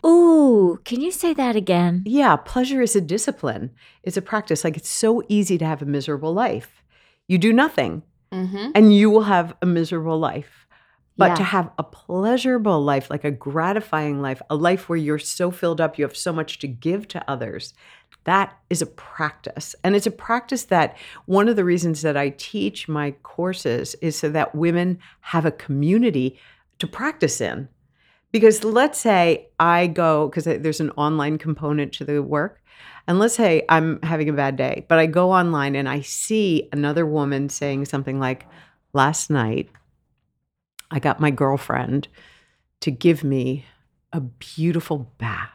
Ooh, 0.07 0.79
can 0.85 1.01
you 1.01 1.11
say 1.11 1.35
that 1.35 1.57
again? 1.57 2.03
yeah, 2.07 2.37
pleasure 2.37 2.81
is 2.81 2.95
a 2.95 3.01
discipline. 3.01 3.71
It's 4.05 4.17
a 4.17 4.23
practice. 4.23 4.63
Like 4.63 4.77
it's 4.77 4.89
so 4.89 5.23
easy 5.29 5.59
to 5.59 5.65
have 5.67 5.83
a 5.83 5.87
miserable 5.87 6.33
life. 6.33 6.83
You 7.27 7.39
do 7.39 7.53
nothing 7.53 8.03
Mm-hmm. 8.33 8.71
and 8.75 8.93
you 8.95 9.11
will 9.11 9.23
have 9.23 9.55
a 9.63 9.67
miserable 9.67 10.19
life. 10.19 10.64
But 11.17 11.29
Yeah. 11.31 11.35
to 11.37 11.43
have 11.45 11.71
a 11.79 11.85
pleasurable 11.85 12.83
life, 12.83 13.09
like 13.09 13.25
a 13.25 13.31
gratifying 13.31 14.21
life, 14.21 14.43
a 14.51 14.57
life 14.57 14.89
where 14.89 14.99
you're 14.99 15.19
so 15.19 15.51
filled 15.51 15.81
up, 15.81 15.97
you 15.97 16.05
have 16.05 16.17
so 16.17 16.33
much 16.33 16.59
to 16.59 16.67
give 16.69 17.07
to 17.09 17.31
others, 17.31 17.73
that 18.25 18.57
is 18.71 18.83
a 18.83 18.87
practice. 18.87 19.75
And 19.85 19.95
it's 19.95 20.07
a 20.07 20.11
practice 20.11 20.65
that 20.65 20.97
one 21.27 21.49
of 21.49 21.57
the 21.57 21.65
reasons 21.65 22.03
that 22.03 22.17
I 22.17 22.31
teach 22.31 22.89
my 22.89 23.13
courses 23.23 23.95
is 24.01 24.17
so 24.17 24.29
that 24.31 24.55
women 24.55 24.99
have 25.21 25.45
a 25.45 25.51
community 25.53 26.39
to 26.79 26.87
practice 26.87 27.41
in. 27.41 27.69
Because 28.33 28.65
let's 28.65 28.99
say 28.99 29.49
I 29.61 29.87
go, 29.87 30.29
because 30.29 30.45
there's 30.45 30.81
an 30.81 30.91
online 30.97 31.39
component 31.39 31.93
to 31.95 32.05
the 32.05 32.21
work, 32.23 32.61
and 33.07 33.19
let's 33.21 33.35
say 33.35 33.63
I'm 33.69 34.01
having 34.03 34.29
a 34.29 34.33
bad 34.33 34.57
day, 34.57 34.87
but 34.89 34.99
I 34.99 35.07
go 35.07 35.31
online 35.31 35.77
and 35.77 35.89
I 35.89 36.01
see 36.01 36.69
another 36.73 37.07
woman 37.07 37.49
saying 37.49 37.85
something 37.85 38.19
like, 38.19 38.47
Last 38.93 39.29
night, 39.29 39.69
I 40.95 41.01
got 41.01 41.19
my 41.19 41.33
girlfriend 41.33 42.07
to 42.81 42.93
give 42.93 43.25
me 43.25 43.67
a 44.13 44.21
beautiful 44.21 45.11
bath. 45.19 45.51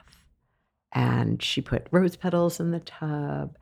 And 0.92 1.42
she 1.42 1.62
put 1.62 1.88
rose 1.92 2.18
petals 2.18 2.60
in 2.60 2.72
the 2.72 2.82
tub 2.82 3.58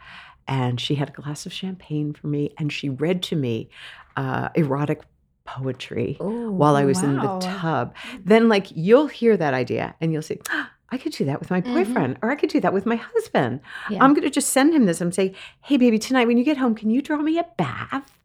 and 0.48 0.82
she 0.82 0.96
had 0.96 1.10
a 1.10 1.12
glass 1.12 1.46
of 1.46 1.54
champagne 1.54 2.14
for 2.14 2.28
me 2.28 2.52
and 2.58 2.74
she 2.74 2.90
read 2.90 3.22
to 3.24 3.36
me 3.36 3.70
uh, 4.16 4.50
erotic 4.56 5.02
poetry 5.44 6.18
Ooh, 6.20 6.52
while 6.52 6.76
I 6.76 6.84
was 6.86 7.04
in 7.04 7.18
the 7.18 7.38
tub. 7.40 7.94
Then, 8.26 8.50
like, 8.50 8.68
you'll 8.74 9.08
hear 9.08 9.38
that 9.38 9.54
idea 9.54 9.94
and 10.02 10.12
you'll 10.12 10.24
see, 10.24 10.40
"Ah, 10.50 10.72
I 10.90 10.98
could 10.98 11.12
do 11.14 11.26
that 11.26 11.40
with 11.40 11.50
my 11.52 11.62
Mhm. 11.62 11.74
boyfriend, 11.74 12.18
or 12.22 12.32
I 12.32 12.36
could 12.36 12.50
do 12.50 12.60
that 12.62 12.74
with 12.74 12.86
my 12.86 12.96
husband. 12.96 13.60
Yeah. 13.90 14.04
I'm 14.04 14.14
going 14.14 14.24
to 14.24 14.30
just 14.30 14.50
send 14.52 14.74
him 14.74 14.86
this 14.86 15.02
and 15.02 15.14
say, 15.14 15.34
Hey, 15.62 15.78
baby, 15.78 16.00
tonight 16.00 16.28
when 16.28 16.38
you 16.38 16.44
get 16.46 16.58
home, 16.58 16.76
can 16.76 16.90
you 16.90 17.02
draw 17.02 17.18
me 17.18 17.38
a 17.38 17.46
bath? 17.58 18.18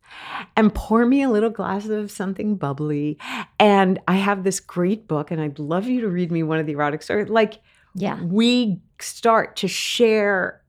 And 0.57 0.72
pour 0.75 1.05
me 1.07 1.22
a 1.22 1.31
little 1.31 1.51
glass 1.51 1.88
of 1.88 2.11
something 2.11 2.55
bubbly. 2.57 3.18
And 3.59 3.98
I 4.07 4.16
have 4.16 4.44
this 4.44 4.61
great 4.61 5.09
book, 5.09 5.31
and 5.31 5.40
I'd 5.40 5.59
love 5.59 5.87
you 5.87 6.01
to 6.03 6.09
read 6.09 6.31
me 6.31 6.42
one 6.42 6.59
of 6.59 6.66
the 6.66 6.72
erotic 6.72 7.03
stories. 7.03 7.29
Like, 7.29 7.61
yeah. 7.94 8.22
we 8.22 8.81
start 9.01 9.57
to 9.57 9.68
share 9.68 10.61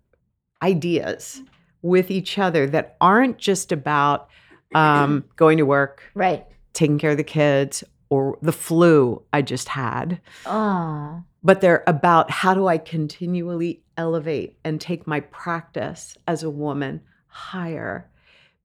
ideas 0.62 1.42
with 1.82 2.10
each 2.10 2.40
other 2.40 2.66
that 2.68 2.96
aren't 3.02 3.38
just 3.38 3.72
about 3.72 4.30
um, 4.74 5.26
going 5.36 5.58
to 5.60 5.66
work, 5.66 6.02
Right. 6.16 6.46
taking 6.74 6.98
care 6.98 7.12
of 7.12 7.18
the 7.18 7.24
kids, 7.24 7.84
or 8.14 8.38
the 8.44 8.52
flu 8.52 9.24
I 9.34 9.42
just 9.42 9.70
had, 9.70 10.22
Oh. 10.46 11.24
but 11.44 11.62
they're 11.62 11.84
about 11.88 12.30
how 12.30 12.54
do 12.54 12.68
I 12.68 12.78
continually 12.78 13.82
elevate 13.98 14.58
and 14.64 14.80
take 14.80 15.08
my 15.08 15.20
practice 15.22 16.16
as 16.28 16.44
a 16.44 16.50
woman 16.50 17.02
higher. 17.28 18.08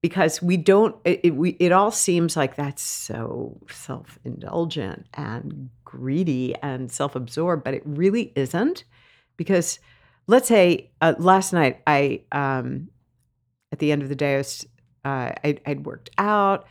Because 0.01 0.41
we 0.41 0.55
don't, 0.55 0.95
it, 1.03 1.19
it, 1.23 1.35
we, 1.35 1.49
it 1.59 1.71
all 1.73 1.91
seems 1.91 2.37
like 2.37 2.55
that's 2.55 2.81
so 2.81 3.57
self 3.69 4.17
indulgent 4.23 5.07
and 5.15 5.69
greedy 5.83 6.55
and 6.61 6.89
self 6.91 7.15
absorbed, 7.15 7.63
but 7.63 7.73
it 7.73 7.81
really 7.85 8.31
isn't. 8.35 8.83
Because 9.35 9.79
let's 10.27 10.47
say 10.47 10.91
uh, 11.01 11.15
last 11.17 11.51
night, 11.53 11.81
I, 11.87 12.21
um, 12.31 12.89
at 13.73 13.79
the 13.79 13.91
end 13.91 14.03
of 14.03 14.09
the 14.09 14.15
day, 14.15 14.35
I 14.35 14.37
was, 14.37 14.67
uh, 15.03 15.31
I'd, 15.43 15.61
I'd 15.65 15.85
worked 15.85 16.11
out, 16.17 16.65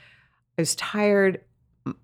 I 0.57 0.63
was 0.63 0.75
tired. 0.77 1.41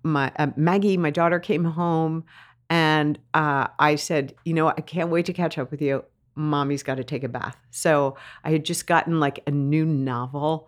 My 0.03 0.31
uh, 0.37 0.47
Maggie, 0.55 0.97
my 0.97 1.09
daughter, 1.11 1.39
came 1.39 1.63
home, 1.63 2.25
and 2.69 3.17
uh, 3.33 3.67
I 3.79 3.95
said, 3.95 4.33
"You 4.45 4.53
know, 4.53 4.67
I 4.67 4.81
can't 4.81 5.09
wait 5.09 5.25
to 5.27 5.33
catch 5.33 5.57
up 5.57 5.71
with 5.71 5.81
you. 5.81 6.03
Mommy's 6.35 6.83
got 6.83 6.95
to 6.95 7.03
take 7.03 7.23
a 7.23 7.29
bath." 7.29 7.57
So 7.71 8.15
I 8.43 8.51
had 8.51 8.65
just 8.65 8.87
gotten 8.87 9.19
like 9.19 9.41
a 9.47 9.51
new 9.51 9.85
novel, 9.85 10.67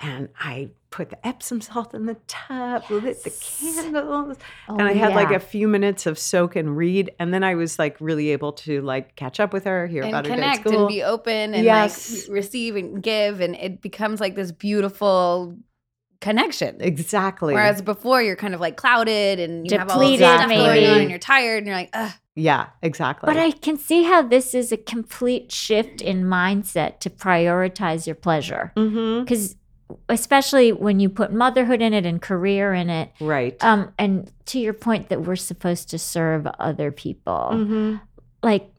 and 0.00 0.28
I 0.38 0.70
put 0.90 1.10
the 1.10 1.24
Epsom 1.26 1.60
salt 1.60 1.94
in 1.94 2.06
the 2.06 2.16
tub, 2.26 2.82
lit 2.90 3.22
the 3.22 3.30
candles, 3.30 4.36
Oh, 4.68 4.76
and 4.76 4.88
I 4.88 4.92
had 4.94 5.14
like 5.14 5.30
a 5.30 5.38
few 5.38 5.68
minutes 5.68 6.04
of 6.06 6.18
soak 6.18 6.56
and 6.56 6.76
read, 6.76 7.12
and 7.20 7.32
then 7.32 7.44
I 7.44 7.54
was 7.54 7.78
like 7.78 7.96
really 8.00 8.30
able 8.30 8.52
to 8.54 8.80
like 8.82 9.14
catch 9.14 9.38
up 9.40 9.52
with 9.52 9.64
her, 9.64 9.86
hear 9.86 10.02
and 10.02 10.10
about 10.12 10.24
her 10.24 10.30
day 10.30 10.42
at 10.42 10.54
connect 10.54 10.60
school. 10.68 10.78
and 10.80 10.88
be 10.88 11.02
open 11.04 11.54
and 11.54 11.64
Yes. 11.64 12.26
like 12.28 12.34
receive 12.34 12.74
and 12.76 13.00
give 13.02 13.40
and 13.40 13.54
it 13.54 13.80
becomes 13.80 14.20
like 14.20 14.34
this 14.34 14.50
beautiful 14.52 15.56
connection 16.20 16.76
exactly. 16.80 17.54
whereas 17.54 17.80
before 17.80 18.22
you're 18.22 18.36
kind 18.36 18.54
of 18.54 18.60
like 18.60 18.76
clouded 18.76 19.40
and 19.40 19.70
you 19.70 19.78
have 19.78 19.90
all 19.90 19.98
this 19.98 20.18
Depleted, 20.18 20.26
stuff 20.26 20.48
going 20.48 20.74
maybe. 20.74 20.86
on 20.86 21.00
and 21.00 21.10
you're 21.10 21.18
tired 21.18 21.58
and 21.58 21.66
you're 21.66 21.76
like 21.76 21.90
Ugh. 21.94 22.12
yeah, 22.34 22.66
exactly. 22.82 23.26
But 23.26 23.36
I 23.36 23.50
can 23.52 23.78
see 23.78 24.02
how 24.04 24.22
this 24.22 24.54
is 24.54 24.70
a 24.70 24.76
complete 24.76 25.50
shift 25.50 26.00
in 26.02 26.24
mindset 26.24 27.00
to 27.00 27.10
prioritize 27.10 28.06
your 28.06 28.16
pleasure. 28.16 28.72
mm-hmm. 28.76 29.24
Because 29.24 29.56
especially 30.08 30.72
when 30.72 31.00
you 31.00 31.08
put 31.08 31.32
motherhood 31.32 31.82
in 31.82 31.92
it 31.92 32.06
and 32.06 32.20
career 32.20 32.72
in 32.72 32.90
it, 32.90 33.10
right. 33.20 33.62
um, 33.64 33.92
and 33.98 34.30
to 34.46 34.58
your 34.58 34.72
point 34.72 35.08
that 35.08 35.22
we're 35.22 35.36
supposed 35.36 35.90
to 35.90 35.98
serve 35.98 36.46
other 36.58 36.92
people, 36.92 37.50
mm-hmm. 37.52 37.96
like 38.42 38.70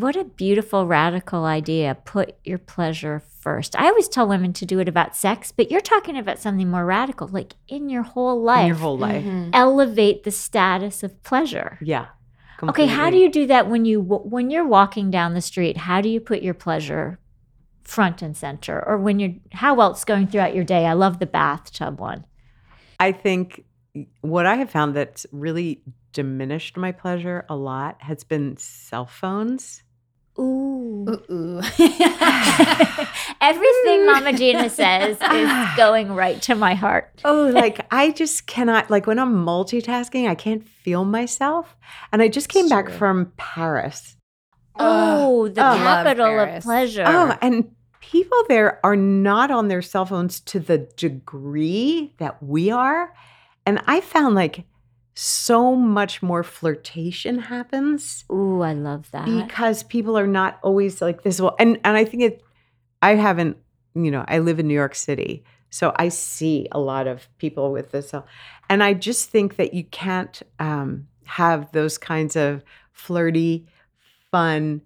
what 0.00 0.16
a 0.16 0.24
beautiful 0.24 0.86
radical 0.86 1.44
idea. 1.44 1.94
Put 2.04 2.36
your 2.44 2.58
pleasure 2.58 3.22
first. 3.40 3.74
I 3.78 3.86
always 3.88 4.08
tell 4.08 4.28
women 4.28 4.52
to 4.54 4.66
do 4.66 4.78
it 4.80 4.88
about 4.88 5.16
sex, 5.16 5.52
but 5.52 5.70
you're 5.70 5.80
talking 5.80 6.16
about 6.18 6.38
something 6.38 6.70
more 6.70 6.84
radical, 6.84 7.28
like 7.28 7.54
in 7.68 7.88
your 7.88 8.02
whole 8.02 8.42
life. 8.42 8.62
In 8.62 8.66
your 8.68 8.76
whole 8.76 8.98
life. 8.98 9.24
Mhm. 9.24 9.50
elevate 9.52 10.24
the 10.24 10.30
status 10.30 11.02
of 11.02 11.22
pleasure. 11.22 11.78
Yeah. 11.80 12.06
Okay, 12.62 12.86
how 12.86 13.10
do 13.10 13.18
you 13.18 13.30
do 13.30 13.46
that 13.48 13.68
when 13.68 13.84
you 13.84 14.00
when 14.00 14.50
you're 14.50 14.66
walking 14.66 15.10
down 15.10 15.34
the 15.34 15.40
street? 15.42 15.76
How 15.76 16.00
do 16.00 16.08
you 16.08 16.20
put 16.20 16.42
your 16.42 16.54
pleasure 16.54 17.18
front 17.84 18.22
and 18.22 18.36
center, 18.36 18.82
or 18.86 18.96
when 18.98 19.18
you're 19.20 19.34
how 19.52 19.78
else 19.80 20.04
going 20.04 20.26
throughout 20.26 20.54
your 20.54 20.64
day? 20.64 20.86
I 20.86 20.94
love 20.94 21.18
the 21.18 21.26
bathtub 21.26 22.00
one. 22.00 22.24
I 22.98 23.12
think 23.12 23.64
what 24.22 24.46
I 24.46 24.56
have 24.56 24.70
found 24.70 24.96
that's 24.96 25.26
really 25.32 25.82
diminished 26.12 26.76
my 26.78 26.92
pleasure 26.92 27.44
a 27.50 27.54
lot 27.56 28.00
has 28.00 28.24
been 28.24 28.56
cell 28.56 29.04
phones. 29.06 29.82
Ooh, 30.38 31.06
Ooh, 31.08 31.32
ooh. 31.32 31.60
everything 33.40 34.06
Mama 34.06 34.32
Gena 34.36 34.68
says 34.82 35.16
is 35.20 35.76
going 35.76 36.12
right 36.12 36.40
to 36.42 36.54
my 36.54 36.74
heart. 36.74 37.20
Oh, 37.24 37.50
like 37.54 37.86
I 37.90 38.10
just 38.10 38.46
cannot 38.46 38.90
like 38.90 39.06
when 39.06 39.18
I'm 39.18 39.34
multitasking, 39.34 40.28
I 40.28 40.34
can't 40.34 40.66
feel 40.66 41.04
myself. 41.04 41.76
And 42.12 42.20
I 42.22 42.28
just 42.28 42.48
came 42.48 42.64
It's 42.66 42.72
back 42.72 42.86
true. 42.86 42.94
from 42.96 43.32
Paris. 43.36 44.16
Oh, 44.78 45.48
the 45.48 45.66
Oh. 45.66 45.76
Capital 45.76 46.38
of 46.40 46.62
pleasure. 46.62 47.04
Oh, 47.06 47.36
and 47.40 47.70
people 48.00 48.38
there 48.48 48.78
are 48.84 48.96
not 48.96 49.50
on 49.50 49.68
their 49.68 49.82
cell 49.82 50.04
phones 50.06 50.40
to 50.40 50.60
the 50.60 50.78
degree 50.96 52.12
that 52.18 52.42
we 52.42 52.70
are. 52.70 53.14
And 53.64 53.82
I 53.86 54.00
found 54.00 54.34
like 54.34 54.64
so 55.18 55.74
much 55.74 56.22
more 56.22 56.42
flirtation 56.42 57.38
happens. 57.38 58.24
Ooh, 58.30 58.60
I 58.60 58.74
love 58.74 59.10
that. 59.12 59.24
because 59.24 59.82
people 59.82 60.16
are 60.18 60.26
not 60.26 60.58
always 60.62 61.00
like 61.00 61.22
this 61.22 61.40
well 61.40 61.56
and 61.58 61.80
and 61.84 61.96
i 61.96 62.04
think 62.04 62.22
it 62.22 62.42
i 63.02 63.14
haven't 63.14 63.56
you 63.94 64.10
know 64.10 64.24
i 64.28 64.38
live 64.38 64.58
in 64.58 64.68
new 64.68 64.74
york 64.74 64.94
city 64.94 65.42
so 65.70 65.92
i 65.96 66.08
see 66.08 66.68
a 66.72 66.78
lot 66.78 67.06
of 67.06 67.28
people 67.38 67.72
with 67.72 67.90
this 67.92 68.12
and 68.68 68.82
i 68.82 68.92
just 68.92 69.30
think 69.30 69.56
that 69.56 69.72
you 69.72 69.84
can't 69.84 70.42
um, 70.58 71.06
have 71.24 71.72
those 71.72 71.96
kinds 71.98 72.36
of 72.36 72.62
flirty 72.92 73.66
fun 74.30 74.82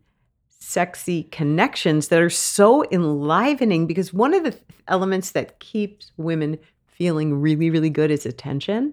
sexy 0.60 1.24
connections 1.24 2.08
that 2.08 2.20
are 2.20 2.30
so 2.30 2.84
enlivening 2.92 3.86
because 3.86 4.12
one 4.12 4.34
of 4.34 4.44
the 4.44 4.50
th- 4.52 4.62
elements 4.86 5.32
that 5.32 5.58
keeps 5.58 6.12
women 6.16 6.58
feeling 6.86 7.40
really 7.40 7.68
really 7.70 7.90
good 7.90 8.10
is 8.10 8.26
attention 8.26 8.92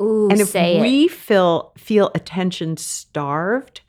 Ooh, 0.00 0.28
and 0.30 0.40
if 0.40 0.52
we 0.54 1.08
feel 1.08 1.72
feel 1.76 2.10
attention 2.14 2.76
starved. 2.76 3.80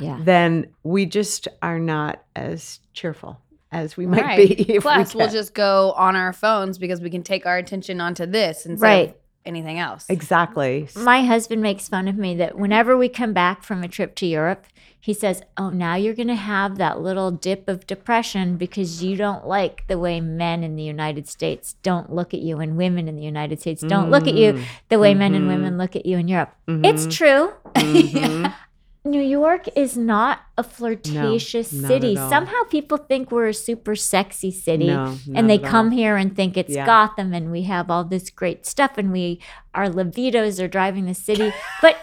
Yeah. 0.00 0.18
then 0.20 0.66
we 0.82 1.06
just 1.06 1.46
are 1.60 1.78
not 1.78 2.24
as 2.34 2.80
cheerful 2.92 3.38
as 3.70 3.96
we 3.96 4.06
might 4.06 4.22
Right. 4.22 4.48
be. 4.58 4.64
If 4.76 4.82
Plus, 4.82 5.14
we 5.14 5.18
we'll 5.18 5.28
can. 5.28 5.36
just 5.36 5.54
go 5.54 5.92
on 5.92 6.16
our 6.16 6.32
phones 6.32 6.76
because 6.78 7.00
we 7.00 7.08
can 7.08 7.22
take 7.22 7.46
our 7.46 7.56
attention 7.56 8.00
onto 8.00 8.26
this 8.26 8.66
instead 8.66 8.84
Right. 8.86 9.16
Of 9.44 9.48
anything 9.48 9.78
else. 9.78 10.06
exactly. 10.08 10.88
My 10.96 11.24
husband 11.24 11.62
makes 11.62 11.88
fun 11.88 12.08
of 12.08 12.16
me 12.16 12.34
that 12.36 12.56
whenever 12.58 12.96
we 12.96 13.08
come 13.08 13.32
back 13.32 13.62
from 13.62 13.82
a 13.82 13.88
trip 13.88 14.14
to 14.16 14.26
Europe, 14.26 14.66
he 15.00 15.12
says, 15.12 15.42
Oh, 15.56 15.70
now 15.70 15.96
you're 15.96 16.14
going 16.14 16.28
to 16.28 16.36
have 16.36 16.78
that 16.78 17.00
little 17.00 17.32
dip 17.32 17.68
of 17.68 17.86
depression 17.88 18.56
because 18.56 19.02
you 19.02 19.16
don't 19.16 19.46
like 19.46 19.84
the 19.88 19.98
way 19.98 20.20
men 20.20 20.62
in 20.62 20.76
the 20.76 20.84
United 20.84 21.26
States 21.28 21.74
don't 21.82 22.12
look 22.12 22.32
at 22.32 22.40
you 22.40 22.60
and 22.60 22.76
women 22.76 23.08
in 23.08 23.16
the 23.16 23.22
United 23.24 23.60
States 23.60 23.82
don't 23.82 24.10
look 24.10 24.28
at 24.28 24.34
you 24.34 24.52
Mm. 24.52 24.62
the 24.90 24.98
way 25.00 25.14
men 25.14 25.34
and 25.34 25.44
Mhm. 25.46 25.48
women 25.48 25.78
look 25.78 25.96
at 25.96 26.06
you 26.06 26.18
in 26.18 26.28
Europe. 26.28 26.54
Mhm. 26.68 26.86
It's 26.86 27.12
true. 27.14 27.52
Mhm. 27.74 28.52
New 29.04 29.20
York 29.20 29.66
is 29.74 29.96
not 29.96 30.42
a 30.56 30.62
flirtatious 30.62 31.72
not 31.72 31.88
city. 31.88 32.14
Somehow 32.14 32.62
people 32.70 32.98
think 32.98 33.32
we're 33.32 33.48
a 33.48 33.54
super 33.54 33.96
sexy 33.96 34.52
city. 34.52 34.86
No, 34.86 35.16
and 35.34 35.50
they 35.50 35.54
at 35.58 35.64
all. 35.64 35.70
come 35.70 35.90
here 35.90 36.16
and 36.16 36.36
think 36.36 36.56
it's 36.56 36.70
Yeah. 36.70 36.86
Gotham 36.86 37.32
and 37.32 37.50
we 37.50 37.62
have 37.62 37.90
all 37.90 38.04
this 38.04 38.30
great 38.30 38.64
stuff 38.64 38.98
and 38.98 39.10
we 39.10 39.40
our 39.74 39.88
libidos 39.88 40.62
are 40.62 40.68
driving 40.68 41.06
the 41.06 41.14
city. 41.14 41.52
But 41.80 41.96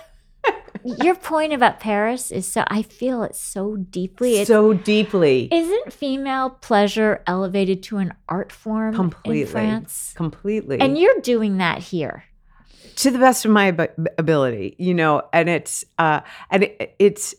your 0.84 1.16
point 1.16 1.54
about 1.54 1.80
Paris 1.80 2.32
is 2.32 2.46
so 2.46 2.64
I 2.68 2.82
feel 2.82 3.24
it 3.24 3.36
so 3.36 3.78
deeply. 3.78 4.40
It's, 4.40 4.50
so 4.50 4.74
deeply, 4.74 5.48
isn't 5.54 5.94
female 5.94 6.50
pleasure 6.50 7.24
elevated 7.26 7.82
to 7.84 7.98
an 7.98 8.14
art 8.28 8.52
form 8.52 8.94
completely, 8.94 9.42
in 9.42 9.48
France? 9.48 10.14
completely, 10.16 10.80
And 10.80 10.98
you're 10.98 11.22
doing 11.22 11.58
that 11.58 11.80
here. 11.80 12.26
To 13.00 13.12
the 13.12 13.20
best 13.20 13.46
of 13.46 13.52
my 13.52 13.68
ability, 14.18 14.76
you 14.78 14.94
know, 14.94 15.22
and 15.32 15.50
it's 15.50 15.86
uh, 15.98 16.22
and 16.50 16.64
it, 16.64 16.96
it's 17.00 17.34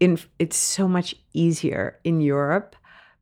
in 0.00 0.18
it's 0.38 0.56
so 0.56 0.88
much 0.88 1.14
easier 1.32 1.98
in 2.04 2.20
Europe 2.20 2.76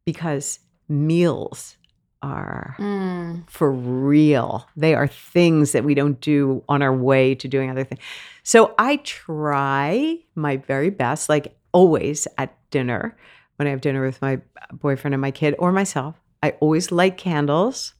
because 0.05 0.61
meals 0.89 1.77
are 2.23 2.77
Mm. 2.79 3.49
for 3.49 3.73
real. 3.73 4.67
They 4.77 4.95
are 4.95 5.07
things 5.07 5.73
that 5.73 5.85
we 5.85 5.95
don't 5.95 6.21
do 6.21 6.63
on 6.69 6.83
our 6.83 6.95
way 6.95 7.35
to 7.35 7.49
doing 7.49 7.71
other 7.71 7.85
things. 7.85 8.01
So 8.43 8.75
I 8.79 8.97
try 8.99 10.19
my 10.35 10.59
very 10.59 10.91
best, 10.91 11.29
like 11.29 11.57
always 11.73 12.29
at 12.37 12.55
dinner, 12.71 13.17
when 13.57 13.67
I 13.67 13.71
have 13.71 13.81
dinner 13.81 14.05
with 14.05 14.21
my 14.21 14.41
boyfriend 14.73 15.15
and 15.15 15.21
my 15.21 15.31
kid 15.31 15.55
or 15.59 15.73
myself, 15.73 16.15
I 16.43 16.51
always 16.61 16.93
light 16.93 17.17
candles. 17.17 17.95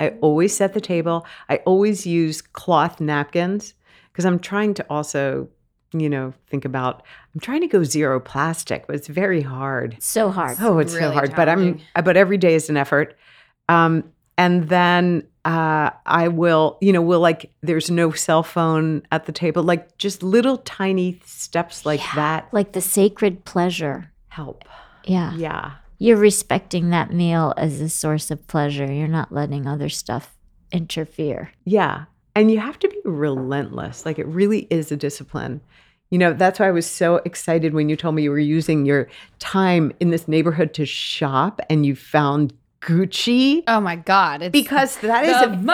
I 0.00 0.10
always 0.20 0.56
set 0.56 0.72
the 0.74 0.80
table. 0.80 1.26
I 1.48 1.56
always 1.58 2.06
use 2.06 2.40
cloth 2.42 3.00
napkins 3.00 3.74
because 4.10 4.24
I'm 4.24 4.38
trying 4.38 4.74
to 4.74 4.86
also, 4.90 5.48
you 5.92 6.08
know, 6.08 6.32
think 6.48 6.64
about, 6.64 7.02
I'm 7.34 7.40
trying 7.40 7.60
to 7.60 7.66
go 7.68 7.84
zero 7.84 8.18
plastic, 8.18 8.86
but 8.86 8.96
it's 8.96 9.08
very 9.08 9.42
hard. 9.42 9.96
So 10.00 10.30
hard. 10.30 10.56
Oh, 10.60 10.78
it's 10.78 10.92
so 10.92 11.10
hard, 11.12 11.34
but 11.36 11.48
I'm 11.48 11.80
but 12.04 12.16
every 12.16 12.38
day 12.38 12.54
is 12.54 12.68
an 12.70 12.76
effort. 12.76 13.16
Um, 13.68 14.04
and 14.38 14.68
then 14.68 15.26
uh, 15.44 15.90
I 16.06 16.28
will, 16.28 16.78
you 16.80 16.92
know, 16.92 17.02
will 17.02 17.20
like 17.20 17.52
there's 17.60 17.90
no 17.90 18.10
cell 18.10 18.42
phone 18.42 19.02
at 19.12 19.26
the 19.26 19.32
table, 19.32 19.62
like 19.62 19.96
just 19.98 20.22
little 20.22 20.56
tiny 20.58 21.20
steps 21.26 21.84
like 21.86 22.00
Yeah. 22.00 22.14
that 22.14 22.48
Like 22.52 22.72
the 22.72 22.80
sacred 22.80 23.44
pleasure. 23.44 24.10
help. 24.28 24.64
Yeah. 25.04 25.34
Yeah, 25.34 25.72
You're 26.02 26.16
respecting 26.16 26.90
that 26.90 27.12
meal 27.12 27.52
as 27.58 27.80
a 27.80 27.88
source 27.90 28.30
of 28.30 28.46
pleasure. 28.48 28.90
You're 28.90 29.06
not 29.06 29.30
letting 29.32 29.66
other 29.66 29.88
stuff 29.90 30.34
interfere. 30.72 31.52
yeah, 31.64 32.06
and 32.34 32.50
you 32.50 32.58
have 32.58 32.78
to 32.78 32.88
be 32.88 32.98
relentless. 33.04 34.06
Like 34.06 34.18
it 34.18 34.26
really 34.26 34.66
is 34.70 34.90
a 34.90 34.96
discipline. 34.96 35.60
You 36.10 36.18
know, 36.18 36.32
that's 36.32 36.58
why 36.58 36.68
I 36.68 36.70
was 36.72 36.86
so 36.86 37.16
excited 37.24 37.74
when 37.74 37.88
you 37.88 37.96
told 37.96 38.14
me 38.14 38.22
you 38.22 38.30
were 38.30 38.38
using 38.38 38.86
your 38.86 39.08
time 39.40 39.92
in 40.00 40.10
this 40.10 40.26
neighborhood 40.26 40.72
to 40.74 40.86
shop 40.86 41.60
and 41.68 41.84
you 41.84 41.94
found 41.94 42.52
Gucci 42.80 43.62
Oh 43.68 43.80
my 43.80 43.96
God. 43.96 44.40
It's 44.42 44.52
because 44.52 44.96
that 44.98 45.24
is 45.24 45.38
the 45.40 45.52
a 45.52 45.56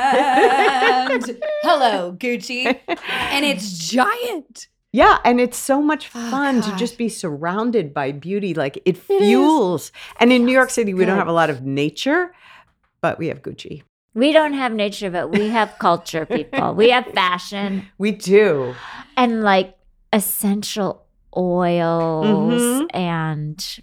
motherland. 0.00 1.42
Hello, 1.62 2.14
Gucci. 2.16 2.78
And 2.86 3.44
it's 3.44 3.88
giant. 3.88 4.68
Yeah, 4.92 5.18
and 5.24 5.40
it's 5.40 5.56
so 5.56 5.80
much 5.80 6.10
Oh, 6.14 6.30
fun 6.30 6.62
to 6.62 6.76
just 6.76 6.98
be 6.98 7.08
surrounded 7.08 7.94
by 7.94 8.10
beauty. 8.12 8.54
Like 8.54 8.82
it 8.84 8.96
fuels. 8.98 9.92
And 10.18 10.32
in 10.32 10.44
New 10.44 10.52
York 10.52 10.70
City, 10.70 10.94
we 10.94 11.04
don't 11.04 11.16
have 11.18 11.28
a 11.28 11.32
lot 11.32 11.48
of 11.50 11.62
nature, 11.62 12.34
but 13.00 13.18
we 13.18 13.28
have 13.28 13.40
Gucci. 13.42 13.82
We 14.14 14.32
don't 14.32 14.54
have 14.54 14.72
nature, 14.72 15.08
but 15.10 15.30
we 15.30 15.48
have 15.50 15.78
culture, 15.78 16.26
people. 16.26 16.74
We 16.74 16.90
have 16.90 17.06
fashion 17.14 17.86
We 17.98 18.10
do. 18.10 18.74
and 19.16 19.42
like 19.44 19.76
essential 20.12 21.06
oils, 21.36 22.26
Mhm. 22.60 22.86
and 22.92 23.78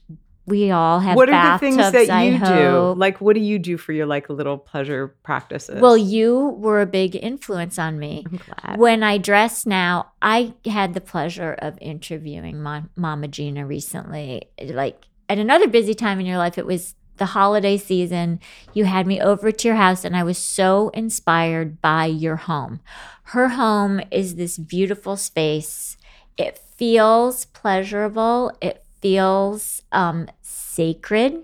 we 0.48 0.72
all 0.72 1.02
have 1.02 1.18
what 1.18 1.30
are 1.30 1.54
the 1.54 1.60
things 1.60 1.76
that 1.76 2.10
I 2.10 2.24
you 2.24 2.40
do? 2.40 2.94
Like, 2.98 3.20
what 3.20 3.36
do 3.36 3.42
you 3.42 3.60
do 3.60 3.78
for 3.78 3.92
your 3.92 4.06
like 4.06 4.30
little 4.30 4.58
pleasure 4.58 5.10
practices? 5.22 5.82
Well, 5.82 5.98
you 5.98 6.56
were 6.58 6.80
a 6.80 6.86
big 6.86 7.18
influence 7.18 7.78
on 7.78 8.00
me. 8.00 8.26
I'm 8.26 8.40
glad. 8.64 8.80
When 8.80 9.04
I 9.04 9.18
dress 9.18 9.66
now, 9.66 10.14
I 10.22 10.54
had 10.66 10.94
the 10.94 11.02
pleasure 11.02 11.54
of 11.60 11.78
interviewing 11.82 12.64
Ma- 12.64 12.84
Mama 12.96 13.28
Gena 13.28 13.66
recently. 13.66 14.44
Like 14.64 15.08
at 15.28 15.38
another 15.38 15.68
busy 15.68 15.94
time 15.94 16.20
in 16.22 16.26
your 16.26 16.38
life, 16.38 16.58
it 16.58 16.66
was 16.66 16.96
the 17.18 17.26
holiday 17.26 17.78
season. 17.78 18.40
You 18.74 18.86
had 18.86 19.06
me 19.06 19.20
over 19.20 19.52
to 19.52 19.68
your 19.68 19.76
house, 19.76 20.06
and 20.06 20.16
I 20.16 20.24
was 20.24 20.38
so 20.38 20.90
inspired 20.90 21.82
by 21.82 22.06
your 22.06 22.38
home. 22.38 22.80
Her 23.24 23.50
home 23.50 24.00
is 24.12 24.36
this 24.36 24.58
beautiful 24.58 25.18
space. 25.18 25.98
It 26.38 26.58
feels 26.58 27.46
pleasurable. 27.46 28.56
It 28.62 28.86
feels 29.02 29.82
um, 29.92 30.28
sacred, 30.42 31.44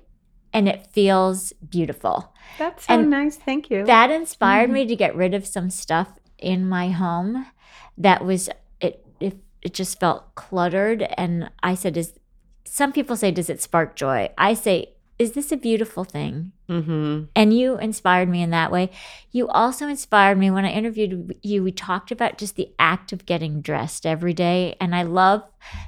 and 0.53 0.67
it 0.69 0.87
feels 0.91 1.53
beautiful 1.67 2.33
That's 2.59 2.85
so 2.85 2.93
and 2.93 3.09
nice. 3.09 3.35
Thank 3.37 3.69
you. 3.71 3.85
that 3.85 4.11
inspired 4.11 4.69
Mhm. 4.69 4.73
me 4.73 4.85
to 4.87 4.95
get 4.95 5.15
rid 5.15 5.33
of 5.33 5.45
some 5.45 5.69
stuff 5.69 6.09
in 6.37 6.67
my 6.67 6.89
home 6.89 7.47
that 7.97 8.23
was 8.25 8.49
it 8.81 9.05
it, 9.19 9.37
it 9.61 9.73
just 9.73 9.99
felt 9.99 10.35
cluttered 10.35 11.03
and 11.17 11.49
i 11.61 11.73
said 11.73 11.95
is 11.95 12.13
some 12.65 12.91
people 12.91 13.15
say 13.15 13.31
does 13.31 13.49
it 13.49 13.61
spark 13.61 13.95
joy 13.95 14.29
i 14.37 14.53
say 14.53 14.89
is 15.17 15.31
this 15.33 15.51
a 15.51 15.57
beautiful 15.57 16.03
thing 16.03 16.51
mm-hmm. 16.69 17.23
and 17.35 17.57
you 17.57 17.77
inspired 17.77 18.29
me 18.29 18.41
in 18.41 18.49
that 18.51 18.71
way 18.71 18.89
you 19.31 19.47
also 19.47 19.87
inspired 19.87 20.37
me 20.37 20.49
when 20.51 20.65
i 20.65 20.71
interviewed 20.71 21.35
you 21.41 21.63
we 21.63 21.71
talked 21.71 22.11
about 22.11 22.37
just 22.37 22.55
the 22.55 22.69
act 22.79 23.11
of 23.13 23.25
getting 23.25 23.61
dressed 23.61 24.05
every 24.05 24.33
day 24.33 24.75
and 24.79 24.95
i 24.95 25.03
love 25.03 25.43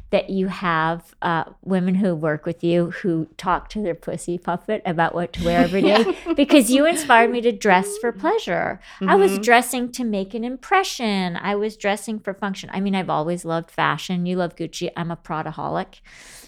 that 0.09 0.29
you 0.29 0.47
have 0.47 1.13
uh, 1.21 1.43
women 1.61 1.95
who 1.95 2.15
work 2.15 2.45
with 2.45 2.63
you 2.63 2.91
who 2.91 3.27
talk 3.35 3.67
to 3.67 3.81
their 3.81 3.93
pussy 3.93 4.37
puppet 4.37 4.81
about 4.85 5.13
what 5.13 5.33
to 5.33 5.43
wear 5.43 5.59
every 5.61 5.81
day 5.81 6.15
because 6.35 6.71
you 6.71 6.85
inspired 6.85 7.29
me 7.29 7.41
to 7.41 7.51
dress 7.51 7.97
for 7.97 8.13
pleasure. 8.13 8.79
I 9.01 9.15
was 9.15 9.37
Mhm. 9.37 9.43
dressing 9.43 9.91
to 9.91 10.05
make 10.05 10.33
an 10.33 10.45
impression. 10.45 11.35
I 11.35 11.55
was 11.55 11.75
dressing 11.75 12.19
for 12.19 12.33
function. 12.33 12.69
I 12.71 12.79
mean, 12.79 12.95
I've 12.95 13.09
always 13.09 13.43
loved 13.43 13.69
fashion. 13.69 14.25
You 14.25 14.37
love 14.37 14.55
Gucci. 14.55 14.89
I'm 14.95 15.11
a 15.11 15.17
Pradaholic. 15.17 15.95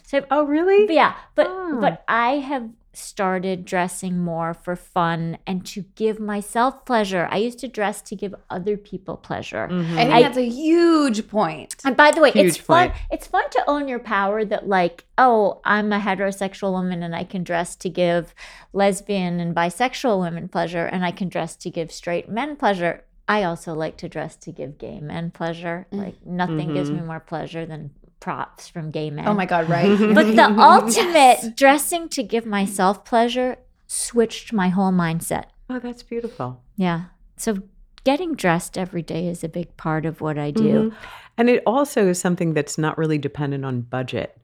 So 0.03 0.23
Oh, 0.31 0.45
really? 0.45 0.85
but 0.85 0.95
yeah, 0.95 1.15
but 1.35 1.47
Oh. 1.49 1.79
but 1.81 2.05
I 2.07 2.37
have 2.37 2.69
started 2.97 3.63
dressing 3.65 4.19
more 4.19 4.53
for 4.53 4.75
fun 4.75 5.37
and 5.45 5.65
to 5.67 5.83
give 5.95 6.19
myself 6.19 6.85
pleasure. 6.85 7.27
I 7.31 7.37
used 7.37 7.59
to 7.59 7.67
dress 7.67 8.01
to 8.03 8.15
give 8.15 8.33
other 8.49 8.75
people 8.77 9.17
pleasure. 9.17 9.67
Mhm. 9.69 9.93
I 9.93 10.03
think 10.03 10.13
I- 10.13 10.21
that's 10.23 10.37
a 10.37 10.49
huge 10.49 11.27
point. 11.27 11.75
And 11.85 11.95
by 11.95 12.11
the 12.11 12.21
way, 12.21 12.29
it's 12.29 12.55
Huge 12.57 12.59
fun. 12.59 12.89
point. 12.89 13.01
It's 13.11 13.27
fun 13.27 13.49
to 13.51 13.63
own 13.67 13.87
your 13.87 13.99
power. 13.99 14.43
That 14.43 14.67
like, 14.67 15.05
oh, 15.17 15.61
I'm 15.63 15.93
a 15.93 15.99
heterosexual 15.99 16.71
woman 16.71 17.03
and 17.03 17.15
I 17.15 17.23
can 17.23 17.43
dress 17.43 17.75
to 17.77 17.89
give 17.89 18.33
lesbian 18.73 19.39
and 19.39 19.55
bisexual 19.55 20.19
women 20.19 20.47
pleasure, 20.47 20.85
and 20.85 21.05
I 21.05 21.11
can 21.11 21.29
dress 21.29 21.55
to 21.57 21.69
give 21.69 21.91
straight 21.91 22.29
men 22.29 22.55
pleasure. 22.55 23.03
I 23.27 23.43
also 23.43 23.73
like 23.73 23.97
to 23.97 24.07
dress 24.09 24.35
to 24.37 24.51
give 24.51 24.77
gay 24.77 24.99
men 25.01 25.31
pleasure. 25.31 25.85
Mm. 25.91 25.97
Like 25.97 26.25
nothing 26.25 26.73
gives 26.73 26.89
me 26.89 26.99
Mhm. 26.99 27.05
more 27.07 27.19
pleasure 27.19 27.65
than 27.65 27.91
props 28.19 28.67
from 28.67 28.91
gay 28.91 29.09
men. 29.09 29.27
Oh 29.27 29.33
my 29.33 29.45
God, 29.45 29.69
right? 29.69 29.97
But 30.13 30.35
the 30.35 30.45
ultimate 30.59 31.39
Yes. 31.43 31.49
dressing 31.55 32.09
to 32.09 32.23
give 32.23 32.45
myself 32.45 33.05
pleasure 33.05 33.57
switched 33.87 34.51
my 34.53 34.69
whole 34.69 34.91
mindset. 34.91 35.45
Oh, 35.69 35.79
that's 35.79 36.03
beautiful. 36.03 36.61
Yeah. 36.75 37.05
So 37.37 37.57
getting 38.03 38.35
dressed 38.35 38.77
every 38.77 39.01
day 39.01 39.27
is 39.27 39.43
a 39.43 39.49
big 39.49 39.75
part 39.77 40.05
of 40.05 40.21
what 40.21 40.37
I 40.37 40.51
do. 40.51 40.91
Mhm. 40.91 40.95
And 41.37 41.49
it 41.49 41.61
also 41.65 42.07
is 42.07 42.19
something 42.19 42.53
that's 42.53 42.77
not 42.77 42.97
really 42.97 43.17
dependent 43.17 43.63
on 43.65 43.81
budget. 43.81 44.37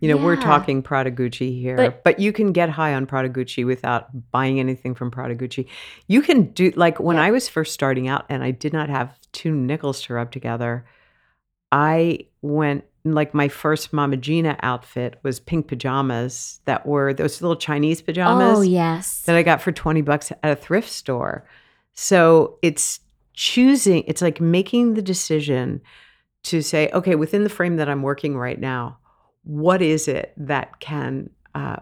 You 0.00 0.08
know, 0.08 0.16
we're 0.22 0.36
talking 0.36 0.82
Prada 0.82 1.10
Gucci 1.10 1.58
here, 1.58 1.76
But- 1.76 2.04
but, 2.04 2.18
you 2.20 2.30
can 2.32 2.52
get 2.52 2.68
high 2.68 2.92
on 2.92 3.06
Prada 3.06 3.30
Gucci 3.30 3.64
without 3.64 4.30
buying 4.32 4.60
anything 4.60 4.94
from 4.94 5.10
Prada 5.10 5.34
Gucci. 5.34 5.66
You 6.08 6.20
can 6.20 6.52
do 6.52 6.72
like 6.76 7.00
when 7.00 7.16
Yeah. 7.16 7.22
I 7.22 7.30
was 7.30 7.48
first 7.48 7.72
starting 7.72 8.06
out 8.08 8.26
and 8.28 8.42
I 8.44 8.50
did 8.50 8.72
not 8.74 8.90
have 8.90 9.16
two 9.32 9.54
nickels 9.54 10.02
to 10.02 10.14
rub 10.14 10.30
together. 10.30 10.84
I 11.72 12.26
went 12.42 12.84
like 13.04 13.34
my 13.34 13.48
first 13.48 13.92
Mama 13.92 14.16
Gena 14.16 14.56
outfit 14.62 15.18
was 15.22 15.38
pink 15.38 15.68
pajamas 15.68 16.60
that 16.64 16.86
were 16.86 17.12
those 17.12 17.42
little 17.42 17.56
Chinese 17.56 18.00
pajamas 18.00 18.58
Oh 18.58 18.62
yes. 18.62 19.22
that 19.22 19.36
I 19.36 19.42
got 19.42 19.60
for 19.60 19.72
20 19.72 20.00
bucks 20.00 20.32
at 20.42 20.50
a 20.50 20.56
thrift 20.56 20.88
store. 20.88 21.46
So 21.92 22.58
it's 22.62 23.00
choosing, 23.34 24.04
it's 24.06 24.22
like 24.22 24.40
making 24.40 24.94
the 24.94 25.02
decision 25.02 25.82
to 26.44 26.62
say, 26.62 26.88
okay, 26.94 27.14
within 27.14 27.44
the 27.44 27.50
frame 27.50 27.76
that 27.76 27.88
I'm 27.88 28.02
working 28.02 28.36
right 28.36 28.58
now, 28.58 28.98
what 29.42 29.82
is 29.82 30.08
it 30.08 30.32
that 30.38 30.80
can 30.80 31.28
uh, 31.54 31.76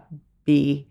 be 0.45 0.87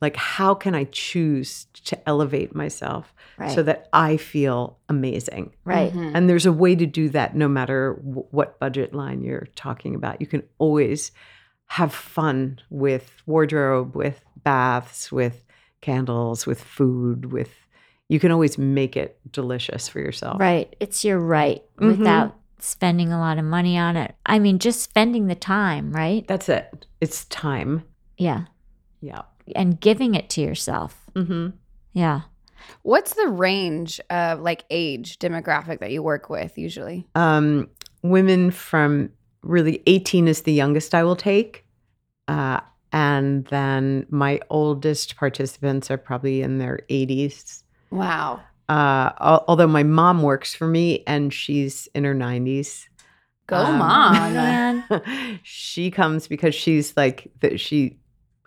like 0.00 0.16
how 0.16 0.54
can 0.54 0.74
I 0.74 0.84
choose 0.92 1.66
to 1.84 2.08
elevate 2.08 2.54
myself 2.54 3.12
Right. 3.36 3.50
so 3.50 3.62
that 3.64 3.88
I 3.92 4.16
feel 4.16 4.78
amazing? 4.88 5.54
right. 5.64 5.92
Mhm. 5.92 6.12
And 6.14 6.28
there's 6.28 6.46
a 6.46 6.52
way 6.52 6.74
to 6.76 6.86
do 6.86 7.08
that 7.10 7.34
no 7.36 7.48
matter 7.48 7.94
w- 8.04 8.26
what 8.30 8.58
budget 8.60 8.94
line 8.94 9.22
you're 9.22 9.48
talking 9.56 9.94
about. 9.94 10.20
You 10.20 10.26
can 10.26 10.42
always 10.58 11.12
have 11.66 11.92
fun 11.92 12.58
with 12.70 13.22
wardrobe, 13.26 13.94
with 13.94 14.24
baths, 14.42 15.12
with 15.12 15.44
candles, 15.80 16.46
with 16.46 16.60
food, 16.62 17.30
with 17.32 17.50
you 18.08 18.18
can 18.18 18.32
always 18.32 18.56
make 18.56 18.96
it 18.96 19.18
delicious 19.30 19.86
for 19.86 19.98
yourself. 20.00 20.40
Right. 20.40 20.74
It's 20.80 21.04
your 21.04 21.18
right 21.18 21.62
Mhm. 21.76 21.98
without 21.98 22.34
spending 22.58 23.12
a 23.12 23.18
lot 23.20 23.38
of 23.38 23.44
money 23.44 23.76
on 23.78 23.96
it. 23.96 24.14
I 24.26 24.38
mean, 24.38 24.58
just 24.58 24.80
spending 24.80 25.26
the 25.26 25.34
time, 25.34 25.92
right? 25.92 26.26
That's 26.26 26.48
it. 26.48 26.86
It's 27.00 27.26
time. 27.26 27.82
Yeah. 28.16 28.46
Yeah. 29.00 29.22
And 29.54 29.80
giving 29.80 30.14
it 30.14 30.28
to 30.30 30.40
yourself. 30.40 31.04
Mm-hmm. 31.14 31.48
Yeah. 31.92 32.22
What's 32.82 33.14
the 33.14 33.28
range 33.28 34.00
of 34.10 34.40
like 34.40 34.64
age 34.70 35.18
demographic 35.18 35.80
that 35.80 35.90
you 35.90 36.02
work 36.02 36.28
with 36.28 36.58
usually? 36.58 37.06
Um, 37.14 37.68
women 38.02 38.50
from 38.50 39.10
really 39.42 39.82
18 39.86 40.28
is 40.28 40.42
the 40.42 40.52
youngest 40.52 40.94
I 40.94 41.04
will 41.04 41.16
take. 41.16 41.64
Uh, 42.26 42.60
and 42.92 43.44
then 43.46 44.06
my 44.10 44.40
oldest 44.50 45.16
participants 45.16 45.90
are 45.90 45.96
probably 45.98 46.42
in 46.42 46.58
their 46.58 46.80
80s. 46.90 47.62
Wow. 47.90 48.40
Uh, 48.68 49.12
al- 49.20 49.44
although 49.48 49.66
my 49.66 49.82
mom 49.82 50.22
works 50.22 50.54
for 50.54 50.66
me 50.66 51.02
and 51.06 51.32
she's 51.32 51.88
in 51.94 52.04
her 52.04 52.14
90s. 52.14 52.86
Go 53.46 53.56
Um, 53.56 53.78
mom. 53.78 54.84
She 55.42 55.90
comes 55.90 56.28
because 56.28 56.54
she's 56.54 56.94
like 56.96 57.30
that 57.40 57.60
she 57.60 57.96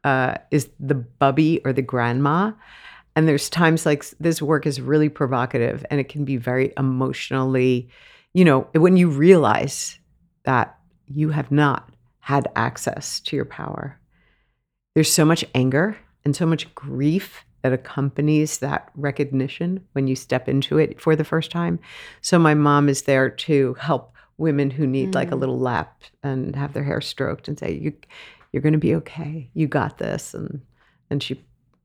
uh, 0.03 0.35
is 0.51 0.69
the 0.79 0.95
bubby 0.95 1.61
or 1.65 1.73
the 1.73 1.81
grandma. 1.81 2.51
And 3.15 3.27
there's 3.27 3.49
times 3.49 3.85
like 3.85 4.05
this 4.19 4.41
work 4.41 4.65
is 4.65 4.79
really 4.81 5.09
provocative 5.09 5.85
and 5.91 5.99
it 5.99 6.09
can 6.09 6.23
be 6.25 6.37
very 6.37 6.73
emotionally 6.77 7.89
you 8.33 8.45
know 8.45 8.61
when 8.73 8.95
you 8.95 9.09
realize 9.09 9.99
that 10.45 10.77
you 11.07 11.29
have 11.29 11.51
not 11.51 11.89
had 12.19 12.47
access 12.55 13.19
to 13.19 13.35
your 13.35 13.45
power. 13.45 13.99
There's 14.95 15.11
so 15.11 15.25
much 15.25 15.43
anger 15.53 15.97
and 16.23 16.35
so 16.35 16.45
much 16.45 16.73
grief 16.73 17.43
that 17.61 17.73
accompanies 17.73 18.59
that 18.59 18.89
recognition 18.95 19.85
when 19.91 20.07
you 20.07 20.15
step 20.15 20.47
into 20.47 20.77
it 20.77 21.01
for 21.01 21.15
the 21.15 21.23
first 21.25 21.51
time. 21.51 21.79
So 22.21 22.39
my 22.39 22.53
mom 22.53 22.87
is 22.89 23.01
there 23.03 23.29
to 23.29 23.73
help 23.75 24.15
women 24.37 24.71
who 24.71 24.87
need 24.87 25.13
like 25.13 25.31
a 25.31 25.35
Mm. 25.35 25.39
little 25.41 25.59
lap 25.59 26.01
and 26.23 26.55
have 26.55 26.73
their 26.73 26.83
hair 26.83 27.01
stroked 27.01 27.47
and 27.47 27.59
say 27.59 27.73
you 27.73 27.93
you're 28.51 28.61
going 28.61 28.73
to 28.73 28.79
be 28.79 28.95
okay 28.95 29.49
you 29.53 29.67
got 29.67 29.97
this 29.97 30.33
and 30.33 30.61
and 31.09 31.21
she 31.23 31.41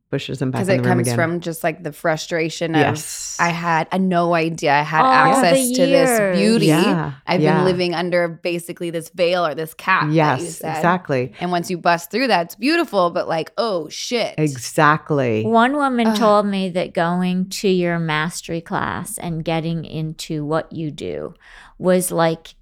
pushes 0.09 0.39
them 0.39 0.53
back 0.53 0.61
Because 0.61 0.69
it 0.69 0.77
the 0.83 0.89
room 0.89 0.99
comes 0.99 1.09
again 1.09 1.17
from 1.17 1.41
just 1.41 1.65
like 1.65 1.83
the 1.83 1.93
frustration 1.93 2.77
of 2.77 2.81
yes 2.81 3.37
I 3.41 3.49
had 3.49 3.89
I 3.91 3.99
no 3.99 4.35
idea 4.35 4.73
I 4.73 4.83
had 4.83 5.03
All 5.05 5.13
access 5.13 5.73
to 5.73 5.85
this 5.85 6.39
beauty. 6.39 6.67
yeah 6.67 7.15
I've 7.27 7.41
yeah. 7.41 7.57
been 7.57 7.65
living 7.65 7.93
under 7.93 8.29
basically 8.29 8.91
this 8.91 9.09
veil 9.11 9.45
or 9.45 9.57
this 9.57 9.75
cap. 9.75 10.03
that 10.05 10.11
you 10.11 10.15
yes 10.15 10.59
said. 10.59 10.77
exactly 10.77 11.33
And 11.41 11.51
once 11.51 11.71
you 11.71 11.77
bust 11.79 12.13
through 12.13 12.29
that, 12.29 12.47
it's 12.47 12.55
beautiful, 12.55 13.11
but 13.11 13.27
like, 13.27 13.51
oh 13.59 13.89
shit. 13.89 14.37
exactly 14.39 15.45
One 15.45 15.75
woman 15.75 16.07
Ugh. 16.09 16.17
told 16.17 16.47
me 16.47 16.71
that 16.71 16.95
going 16.95 17.49
to 17.51 17.69
your 17.69 17.99
mastery 17.99 18.61
class 18.61 19.19
and 19.19 19.45
getting 19.45 19.85
into 19.85 20.45
what 20.45 20.73
you 20.73 20.93
do 20.93 21.35
was 21.79 22.13
like 22.13 22.55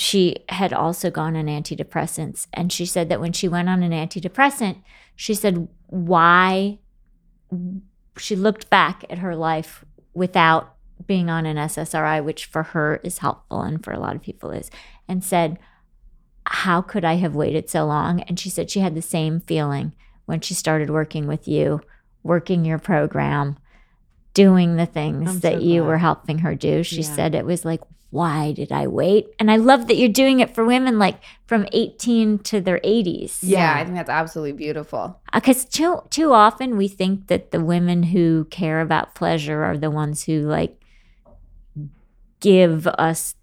she 0.00 0.36
had 0.48 0.72
also 0.72 1.10
gone 1.10 1.36
on 1.36 1.46
antidepressants. 1.46 2.46
And 2.52 2.72
she 2.72 2.86
said 2.86 3.08
that 3.08 3.20
when 3.20 3.32
she 3.32 3.48
went 3.48 3.68
on 3.68 3.82
an 3.82 3.92
antidepressant, 3.92 4.82
she 5.16 5.34
said, 5.34 5.68
why? 5.86 6.78
She 8.18 8.36
looked 8.36 8.70
back 8.70 9.04
at 9.10 9.18
her 9.18 9.34
life 9.36 9.84
without 10.14 10.74
being 11.06 11.28
on 11.28 11.44
an 11.44 11.56
SSRI, 11.56 12.24
which 12.24 12.46
for 12.46 12.62
her 12.62 13.00
is 13.02 13.18
helpful 13.18 13.62
and 13.62 13.82
for 13.84 13.92
a 13.92 13.98
lot 13.98 14.14
of 14.14 14.22
people 14.22 14.50
is, 14.50 14.70
and 15.08 15.22
said, 15.24 15.58
how 16.46 16.80
could 16.82 17.04
I 17.04 17.14
have 17.14 17.34
waited 17.34 17.68
so 17.68 17.84
long? 17.84 18.20
And 18.22 18.38
she 18.38 18.48
said 18.50 18.70
she 18.70 18.80
had 18.80 18.94
the 18.94 19.02
same 19.02 19.40
feeling 19.40 19.94
when 20.26 20.40
she 20.40 20.54
started 20.54 20.90
working 20.90 21.26
with 21.26 21.48
you, 21.48 21.80
working 22.22 22.64
your 22.64 22.78
program, 22.78 23.58
doing 24.34 24.76
the 24.76 24.86
things 24.86 25.28
I'm 25.28 25.40
that 25.40 25.54
so 25.54 25.58
you 25.60 25.80
glad. 25.80 25.88
were 25.88 25.98
helping 25.98 26.38
her 26.38 26.54
do. 26.54 26.82
She 26.82 27.02
Yeah. 27.02 27.14
said 27.14 27.34
it 27.34 27.44
was 27.46 27.64
like, 27.64 27.80
why 28.14 28.52
did 28.52 28.70
I 28.70 28.86
wait? 28.86 29.26
And 29.40 29.50
I 29.50 29.56
love 29.56 29.88
that 29.88 29.96
you're 29.96 30.08
doing 30.22 30.38
it 30.40 30.54
for 30.54 30.64
women 30.64 30.98
like 30.98 31.18
from 31.46 31.66
18 31.72 32.38
to 32.50 32.60
their 32.60 32.78
80s. 32.84 33.40
yeah, 33.42 33.58
Yeah. 33.58 33.80
I 33.80 33.84
think 33.84 33.96
that's 33.96 34.08
absolutely 34.22 34.52
beautiful. 34.52 35.18
Because 35.32 35.64
too 35.64 36.00
too 36.10 36.32
often 36.32 36.76
we 36.76 36.86
think 36.88 37.26
that 37.26 37.50
the 37.50 37.60
women 37.64 38.04
who 38.14 38.46
care 38.50 38.80
about 38.80 39.14
pleasure 39.14 39.64
are 39.64 39.76
the 39.76 39.90
ones 39.90 40.24
who 40.24 40.42
like 40.42 40.80
give 42.40 42.86
us 42.86 43.34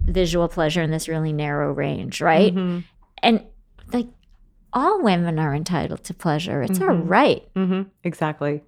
visual 0.00 0.48
pleasure 0.48 0.82
in 0.82 0.90
this 0.90 1.08
really 1.08 1.32
narrow 1.32 1.72
range, 1.72 2.20
right? 2.20 2.54
Mhm. 2.54 2.84
And 3.22 3.44
like 3.92 4.08
all 4.72 5.02
women 5.02 5.38
are 5.38 5.54
entitled 5.54 6.04
to 6.04 6.14
pleasure. 6.14 6.62
It's 6.62 6.80
our 6.80 6.90
Mhm. 6.94 7.08
right. 7.08 7.42
hmm 7.54 7.82
Exactly. 8.04 8.62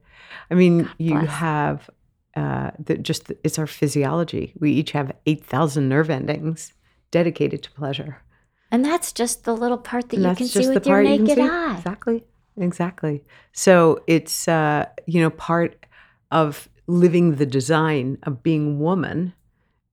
I 0.50 0.54
mean, 0.54 0.88
you 0.98 1.16
have 1.18 1.90
uh, 2.36 2.70
the, 2.78 2.98
just 2.98 3.32
it's 3.44 3.58
our 3.58 3.66
physiology. 3.66 4.54
We 4.58 4.72
each 4.72 4.92
have 4.92 5.12
eight 5.26 5.44
thousand 5.44 5.88
nerve 5.88 6.10
endings 6.10 6.72
dedicated 7.10 7.62
to 7.64 7.70
pleasure. 7.72 8.22
And 8.70 8.84
that's 8.84 9.12
just 9.12 9.44
the 9.44 9.56
little 9.56 9.78
part 9.78 10.10
that 10.10 10.16
And 10.16 10.26
you 10.26 10.34
can 10.36 10.46
see 10.46 10.68
with 10.68 10.86
your 10.86 10.96
part 10.96 11.06
you 11.06 11.18
naked 11.18 11.38
eye. 11.38 11.76
Exactly. 11.78 12.24
Exactly. 12.56 13.24
So 13.52 14.02
it's 14.06 14.48
uh, 14.48 14.86
you 15.06 15.20
know 15.20 15.30
part 15.30 15.86
of 16.30 16.68
living 16.86 17.36
the 17.36 17.46
design 17.46 18.18
of 18.24 18.42
being 18.42 18.78
woman 18.78 19.32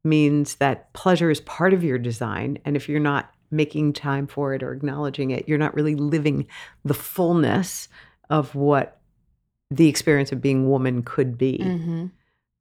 means 0.04 0.56
that 0.56 0.92
pleasure 0.94 1.32
is 1.32 1.42
part 1.42 1.74
of 1.74 1.84
your 1.84 1.98
design, 1.98 2.58
and 2.66 2.76
if 2.76 2.88
you're 2.88 3.00
not 3.00 3.32
making 3.52 3.94
time 3.94 4.28
for 4.28 4.54
it 4.54 4.62
or 4.62 4.74
acknowledging 4.74 5.32
it, 5.32 5.48
you're 5.48 5.58
not 5.58 5.74
really 5.74 5.96
living 5.96 6.48
the 6.84 6.94
fullness 6.94 7.88
of 8.30 8.54
what 8.56 9.00
the 9.72 9.88
experience 9.88 10.32
of 10.32 10.42
being 10.42 10.70
woman 10.70 11.04
could 11.04 11.38
be. 11.38 11.60
Mm-hmm. 11.62 12.06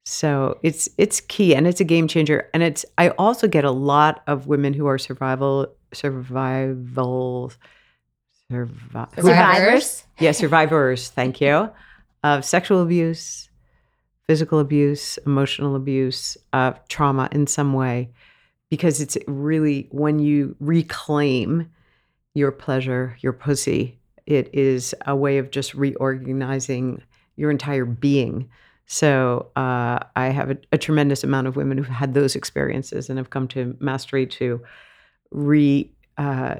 So 0.05 0.59
it's 0.63 0.89
it's 0.99 1.21
key 1.21 1.55
and 1.55 1.67
it's 1.67 1.81
a 1.81 1.85
game 1.85 2.09
changer. 2.09 2.51
And 2.53 2.63
it's 2.63 2.85
I 2.99 3.11
also 3.11 3.49
get 3.49 3.65
a 3.65 3.71
lot 3.71 4.23
of 4.27 4.47
women 4.47 4.75
who 4.75 4.87
are 4.87 4.99
survival 4.99 5.75
survival 5.93 7.53
survi- 8.51 9.15
Survivors. 9.15 10.05
yeah, 10.21 10.33
survivors, 10.33 11.09
thank 11.11 11.41
you, 11.41 11.71
of 12.23 12.45
sexual 12.45 12.83
abuse, 12.83 13.49
physical 14.27 14.59
abuse, 14.59 15.19
emotional 15.27 15.75
abuse, 15.77 16.37
uh, 16.53 16.73
trauma 16.89 17.29
in 17.33 17.47
some 17.47 17.73
way, 17.73 18.11
because 18.71 19.01
it's 19.01 19.17
really 19.27 19.89
when 19.91 20.19
you 20.19 20.57
reclaim 20.61 21.71
your 22.35 22.51
pleasure, 22.53 23.17
your 23.21 23.33
pussy, 23.33 23.99
it 24.27 24.51
is 24.53 24.95
a 25.07 25.15
way 25.17 25.39
of 25.39 25.51
just 25.51 25.75
reorganizing 25.75 27.03
your 27.37 27.51
entire 27.51 27.85
being. 27.85 28.51
So 28.87 29.51
uh, 29.57 30.01
I 30.15 30.29
have 30.29 30.51
a, 30.51 30.59
a 30.73 30.79
tremendous 30.79 31.25
amount 31.25 31.47
of 31.47 31.57
women 31.57 31.79
who've 31.79 31.87
had 31.87 32.15
those 32.15 32.37
experiences 32.37 33.09
and 33.09 33.19
have 33.19 33.31
come 33.31 33.49
to 33.49 33.77
mastery 33.81 34.27
to 34.27 34.63
re 35.31 35.91
uh, 36.19 36.57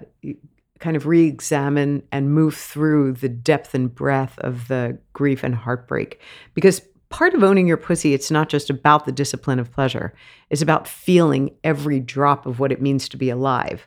kind 0.81 0.97
of 0.97 1.07
re-examine 1.07 2.03
and 2.11 2.35
move 2.35 2.57
through 2.57 3.13
the 3.13 3.29
depth 3.29 3.75
and 3.75 3.95
breadth 3.95 4.39
of 4.41 4.69
the 4.69 4.99
grief 5.13 5.45
and 5.45 5.55
heartbreak. 5.55 6.21
Because 6.55 6.83
part 7.09 7.35
of 7.35 7.45
owning 7.45 7.69
your 7.69 7.77
pussy 7.77 8.13
it's 8.13 8.31
not 8.31 8.49
just 8.49 8.71
about 8.71 9.05
the 9.05 9.13
discipline 9.13 9.61
of 9.61 9.71
pleasure. 9.71 10.15
It's 10.51 10.63
about 10.63 10.89
feeling 10.89 11.55
every 11.63 12.01
drop 12.01 12.45
of 12.47 12.59
what 12.59 12.73
it 12.73 12.83
means 12.83 13.09
to 13.11 13.17
be 13.17 13.31
alive. 13.31 13.87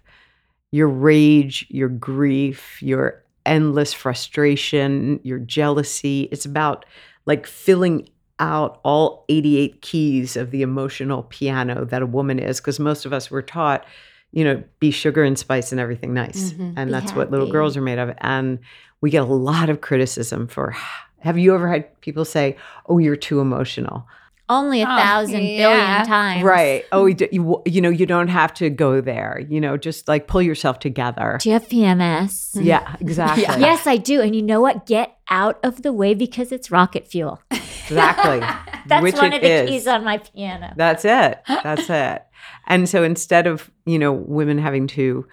Your 0.71 0.88
rage 0.88 1.65
your 1.69 1.89
grief 1.89 2.81
your 2.81 3.23
endless 3.45 3.93
frustration 3.93 5.19
your 5.23 5.39
jealousy 5.39 6.27
it's 6.31 6.45
about 6.45 6.85
like 7.25 7.45
filling 7.45 8.07
out 8.39 8.79
all 8.83 9.25
88 9.29 9.81
keys 9.81 10.35
of 10.38 10.51
the 10.51 10.61
emotional 10.61 11.23
piano 11.23 11.85
that 11.85 12.01
a 12.01 12.05
woman 12.05 12.38
is 12.39 12.59
because 12.59 12.79
most 12.79 13.05
of 13.05 13.13
us 13.13 13.31
were 13.31 13.41
taught 13.41 13.85
you 14.31 14.43
know 14.43 14.61
be 14.79 14.91
sugar 14.91 15.23
and 15.23 15.39
spice 15.39 15.71
and 15.71 15.79
everything 15.81 16.13
nice. 16.13 16.51
Mhm. 16.51 16.73
and 16.77 16.88
Be 16.89 16.91
that's 16.91 17.13
what 17.13 17.31
little 17.31 17.49
girls 17.51 17.75
are 17.77 17.81
made 17.81 17.97
of. 17.97 18.13
And 18.19 18.59
we 19.01 19.09
get 19.09 19.21
a 19.23 19.25
lot 19.25 19.69
of 19.69 19.81
criticism 19.81 20.47
for 20.47 20.75
have 21.19 21.38
you 21.38 21.55
ever 21.55 21.67
had 21.67 21.99
people 22.01 22.25
say 22.25 22.55
oh 22.88 22.97
you're 22.99 23.15
too 23.15 23.39
emotional 23.39 24.05
Only 24.49 24.81
a 24.81 24.85
Oh, 24.85 24.95
thousand 24.97 25.39
billion 25.39 25.57
yeah. 25.57 26.03
times. 26.05 26.43
right 26.43 26.85
oh 26.91 27.05
you, 27.05 27.15
you 27.31 27.61
you 27.65 27.81
know 27.81 27.89
you 27.89 28.05
don't 28.05 28.29
have 28.29 28.53
to 28.55 28.69
go 28.69 29.01
there 29.01 29.43
you 29.49 29.59
know 29.59 29.75
just 29.77 30.07
like 30.07 30.27
pull 30.27 30.41
yourself 30.41 30.79
together 30.79 31.37
Do 31.41 31.49
you 31.49 31.53
have 31.53 31.67
PMS? 31.67 32.55
Mm-hmm. 32.55 32.63
yeah 32.65 32.95
exactly 33.01 33.43
Yes, 33.43 33.85
I 33.87 33.97
do. 33.97 34.21
And 34.21 34.35
you 34.35 34.41
know 34.41 34.61
what? 34.61 34.85
Get 34.85 35.17
out 35.29 35.59
of 35.63 35.81
the 35.81 35.91
way 35.91 36.13
because 36.13 36.51
it's 36.51 36.71
rocket 36.71 37.07
fuel. 37.07 37.41
exactly 37.51 38.39
That's 38.87 39.03
Which 39.03 39.15
one 39.15 39.33
of 39.33 39.41
the 39.41 39.47
is. 39.63 39.69
keys 39.69 39.87
on 39.87 40.05
my 40.05 40.19
piano. 40.19 40.71
That's 40.77 41.03
it. 41.03 41.41
That's 41.47 41.89
it. 41.89 42.23
And 42.67 42.87
so 42.87 43.03
instead 43.03 43.45
of, 43.47 43.69
you 43.85 43.99
know, 43.99 44.13
women 44.13 44.57
having 44.57 44.87
to 44.87 45.27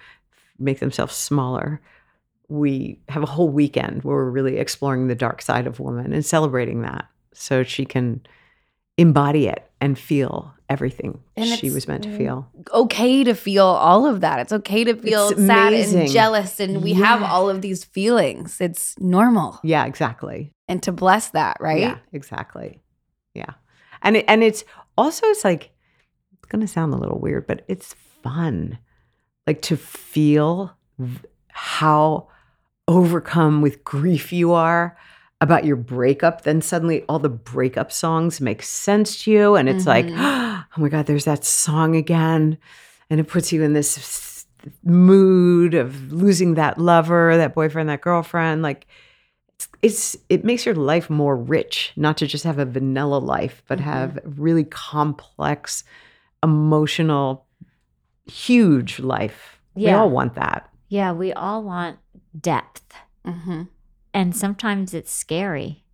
make 0.58 0.80
themselves 0.80 1.14
smaller, 1.14 1.80
we 2.48 2.98
have 3.08 3.22
a 3.22 3.26
whole 3.26 3.48
weekend 3.48 4.02
where 4.02 4.16
we're 4.16 4.30
really 4.30 4.56
exploring 4.58 5.06
the 5.06 5.14
dark 5.14 5.40
side 5.40 5.66
of 5.68 5.78
woman 5.78 6.12
and 6.12 6.24
celebrating 6.26 6.82
that 6.82 7.06
so 7.32 7.62
she 7.62 7.84
can 7.84 8.20
embody 8.96 9.46
it 9.48 9.68
and 9.80 9.98
feel 9.98 10.52
everything 10.68 11.20
And 11.36 11.46
she 11.46 11.70
was 11.70 11.86
meant 11.86 12.04
to 12.04 12.08
mm, 12.08 12.16
feel. 12.16 12.48
okay 12.72 13.22
to 13.24 13.34
feel 13.34 13.66
all 13.66 14.06
of 14.06 14.20
that. 14.22 14.38
It's 14.40 14.52
okay 14.52 14.84
to 14.84 14.94
feel 14.96 15.28
It's 15.28 15.40
sad 15.46 15.68
amazing. 15.72 16.00
and 16.02 16.10
jealous, 16.10 16.58
and 16.60 16.82
we 16.82 16.94
have 16.94 17.22
all 17.22 17.50
of 17.50 17.60
these 17.60 17.84
feelings. 17.84 18.60
It's 18.60 18.98
normal, 18.98 19.60
Yeah, 19.62 19.84
exactly. 19.84 20.52
and 20.68 20.82
to 20.84 20.92
bless 20.92 21.30
that, 21.30 21.58
right? 21.60 21.80
Yeah, 21.80 21.98
exactly. 22.12 22.80
Yeah. 23.34 23.50
And 24.02 24.16
it, 24.16 24.24
and 24.28 24.42
it's 24.42 24.64
also 24.96 25.26
it's 25.26 25.44
like 25.44 25.70
it's 26.34 26.46
going 26.46 26.60
to 26.62 26.68
sound 26.68 26.94
a 26.94 26.96
little 26.96 27.18
weird, 27.18 27.46
but 27.46 27.64
it's 27.68 27.94
fun. 28.22 28.78
Like 29.46 29.60
to 29.62 29.76
feel 29.76 30.76
how 31.48 32.28
overcome 32.88 33.60
with 33.62 33.84
grief 33.84 34.32
you 34.32 34.52
are 34.52 34.96
about 35.44 35.64
your 35.64 35.76
breakup, 35.76 36.42
then 36.42 36.60
suddenly 36.62 37.04
all 37.08 37.18
the 37.18 37.28
breakup 37.28 37.92
songs 37.92 38.40
make 38.40 38.62
sense 38.62 39.22
to 39.24 39.30
you 39.30 39.54
and 39.56 39.68
it's 39.68 39.86
like, 39.86 40.06
Mhm. 40.06 40.16
oh 40.76 40.80
my 40.80 40.88
god, 40.88 41.06
there's 41.06 41.26
that 41.26 41.44
song 41.44 41.94
again. 41.94 42.58
And 43.10 43.20
it 43.20 43.28
puts 43.28 43.52
you 43.52 43.62
in 43.62 43.74
this 43.74 44.46
mood 44.82 45.74
of 45.74 46.10
losing 46.12 46.54
that 46.54 46.78
lover, 46.78 47.36
that 47.36 47.54
boyfriend, 47.54 47.88
that 47.90 48.00
girlfriend, 48.00 48.62
like 48.62 48.86
it's, 49.50 49.68
it's 49.82 50.16
it 50.30 50.44
makes 50.44 50.64
your 50.66 50.74
life 50.74 51.08
more 51.10 51.36
rich 51.36 51.92
not 51.96 52.16
to 52.16 52.26
just 52.26 52.44
have 52.44 52.58
a 52.58 52.64
vanilla 52.64 53.18
life 53.18 53.62
but 53.68 53.78
Mhm. 53.78 53.82
have 53.82 54.16
a 54.16 54.28
really 54.28 54.64
complex 54.64 55.84
emotional 56.42 57.46
huge 58.26 58.98
life 58.98 59.60
we 59.74 59.92
all 59.92 60.10
want 60.10 60.34
that 60.34 60.68
Yeah, 60.88 61.12
we 61.12 61.32
all 61.32 61.62
want 61.62 61.98
depth. 62.40 62.94
Mm-hmm. 63.26 63.62
And 64.14 64.34
sometimes 64.34 64.94
it's 64.94 65.12
scary 65.12 65.84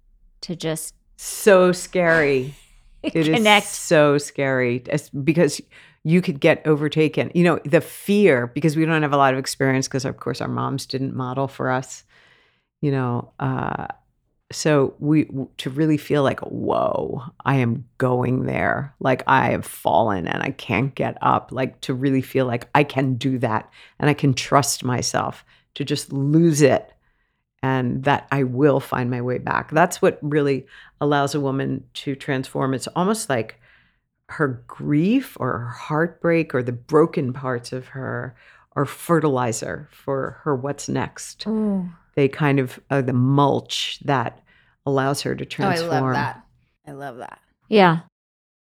to 0.43 0.55
just 0.55 0.95
so 1.17 1.73
scary. 1.73 2.55
It 3.03 3.17
is 3.17 3.29
connect. 3.29 3.67
so 3.67 4.19
scary 4.19 4.85
because 5.25 5.59
you 6.05 6.21
could 6.21 6.39
get 6.39 6.61
overtaken. 6.67 7.31
You 7.35 7.45
know 7.45 7.59
the 7.65 7.81
fear 7.81 8.49
because 8.49 8.77
we 8.77 8.85
don't 8.85 9.01
have 9.01 9.15
a 9.15 9.17
lot 9.17 9.33
of 9.33 9.39
experience 9.41 9.89
because 9.89 10.05
of 10.05 10.19
course 10.19 10.43
our 10.43 10.49
moms 10.49 10.85
didn't 10.85 11.17
model 11.17 11.49
for 11.49 11.71
us 11.71 12.05
you 12.83 12.91
know 12.91 13.33
uh 13.41 13.87
so 14.53 14.95
we 14.99 15.31
to 15.57 15.71
really 15.71 15.97
feel 15.97 16.23
like 16.23 16.41
whoa 16.41 17.23
i 17.47 17.57
am 17.57 17.87
going 17.97 18.45
there. 18.45 18.95
Like 19.01 19.23
i 19.27 19.51
have 19.51 19.65
fallen 19.65 20.27
and 20.27 20.43
i 20.43 20.51
can't 20.51 20.95
get 20.95 21.17
up. 21.23 21.53
Like 21.53 21.81
to 21.83 21.95
really 21.95 22.21
feel 22.21 22.45
like 22.45 22.69
i 22.75 22.85
can 22.85 23.15
do 23.15 23.39
that 23.39 23.71
and 23.99 24.11
i 24.11 24.15
can 24.15 24.35
trust 24.35 24.85
myself 24.85 25.43
to 25.75 25.85
just 25.87 26.13
lose 26.13 26.61
it 26.61 26.93
and 27.63 28.05
that 28.05 28.27
i 28.33 28.43
will 28.43 28.81
find 28.81 29.11
my 29.11 29.21
way 29.21 29.39
back 29.39 29.71
that's 29.71 30.01
what 30.01 30.19
really 30.23 30.67
allows 31.01 31.35
a 31.35 31.41
woman 31.41 31.85
to 31.95 32.15
transform 32.15 32.75
it's 32.75 32.89
almost 32.97 33.29
like 33.29 33.61
her 34.29 34.63
grief 34.67 35.37
or 35.41 35.59
her 35.59 35.69
heartbreak 35.69 36.55
or 36.55 36.63
the 36.63 36.73
broken 36.73 37.33
parts 37.33 37.73
of 37.73 37.89
her 37.89 38.35
are 38.77 38.85
fertilizer 38.87 39.89
for 39.91 40.39
her 40.45 40.55
what's 40.55 40.89
next 40.89 41.47
Ooh. 41.47 41.89
they 42.15 42.29
kind 42.29 42.59
of 42.61 42.79
are 42.91 43.03
the 43.03 43.13
mulch 43.13 43.99
that 44.05 44.41
allows 44.87 45.21
her 45.23 45.35
to 45.35 45.45
Oh, 45.45 45.47
I 45.47 45.75
transform. 45.77 45.91
love 46.05 46.15
that. 46.15 46.43
I 46.87 46.93
love 46.93 47.17
that. 47.19 47.39
Yeah. 47.69 48.01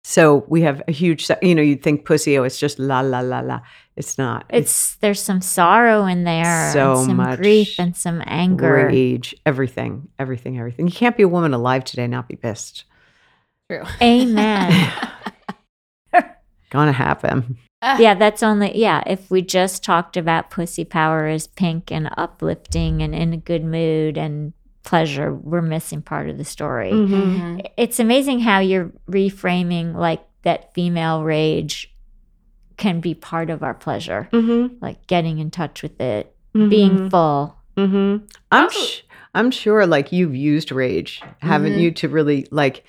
So 0.05 0.47
we 0.49 0.63
have 0.63 0.83
a 0.89 0.93
huge, 0.93 1.29
you 1.43 1.55
know, 1.55 1.61
you'd 1.63 1.83
think 1.83 2.07
pussy, 2.07 2.39
oh, 2.39 2.45
it's 2.45 2.59
just 2.59 2.79
la 2.79 3.01
la 3.01 3.21
la 3.21 3.41
la. 3.41 3.61
It's 3.99 4.17
not. 4.17 4.45
It's 4.49 4.95
there's 4.97 5.21
some 5.21 5.41
sorrow 5.41 6.07
in 6.07 6.23
there, 6.23 6.71
So 6.73 6.99
and 6.99 7.07
some 7.07 7.17
much 7.17 7.39
grief 7.41 7.75
and 7.81 7.97
some 7.97 8.23
anger. 8.27 8.87
rage, 8.87 9.35
everything, 9.45 10.09
everything, 10.21 10.57
everything. 10.57 10.87
You 10.87 10.93
can't 10.93 11.17
be 11.17 11.25
a 11.25 11.29
woman 11.29 11.53
alive 11.53 11.85
today 11.85 12.05
and 12.05 12.13
not 12.13 12.29
be 12.29 12.37
pissed. 12.37 12.85
True. 13.69 13.83
Amen. 14.01 14.93
Gonna 16.71 16.93
happen. 16.93 17.59
Ah. 17.81 17.99
yeah, 17.99 18.15
that's 18.15 18.43
only 18.43 18.77
yeah. 18.79 19.03
If 19.07 19.31
we 19.31 19.41
just 19.43 19.83
talked 19.83 20.17
about 20.17 20.51
pussy 20.51 20.85
power 20.85 21.27
as 21.27 21.47
pink 21.47 21.91
and 21.91 22.11
uplifting 22.17 23.03
and 23.03 23.15
in 23.15 23.33
a 23.33 23.37
good 23.37 23.65
mood 23.65 24.17
and 24.19 24.53
pleasure, 24.85 25.33
we're 25.35 25.63
missing 25.63 26.03
part 26.03 26.29
of 26.29 26.39
the 26.39 26.45
story. 26.45 26.93
Mhm. 26.93 27.67
It's 27.77 27.99
amazing 27.99 28.41
how 28.41 28.59
you're 28.61 28.93
reframing 29.11 29.95
like 29.95 30.21
that 30.43 30.73
female 30.75 31.23
rage 31.25 31.93
can 32.79 33.01
be 33.01 33.15
part 33.15 33.51
of 33.51 33.63
our 33.63 33.75
pleasure, 33.75 34.29
Mm-hmm. 34.33 34.77
like 34.81 35.07
getting 35.07 35.39
in 35.39 35.51
touch 35.51 35.83
with 35.83 36.01
it, 36.01 36.35
being 36.55 37.11
full. 37.11 37.57
Mm-hmm. 37.77 38.25
I'm 38.51 38.71
sh- 38.71 39.03
I'm 39.35 39.51
sure 39.51 39.87
like 39.87 40.11
you've 40.11 40.35
used 40.35 40.73
rage, 40.73 41.21
haven't 41.41 41.75
Mhm. 41.75 41.81
you, 41.81 41.91
to 41.93 42.09
really 42.09 42.47
like, 42.51 42.85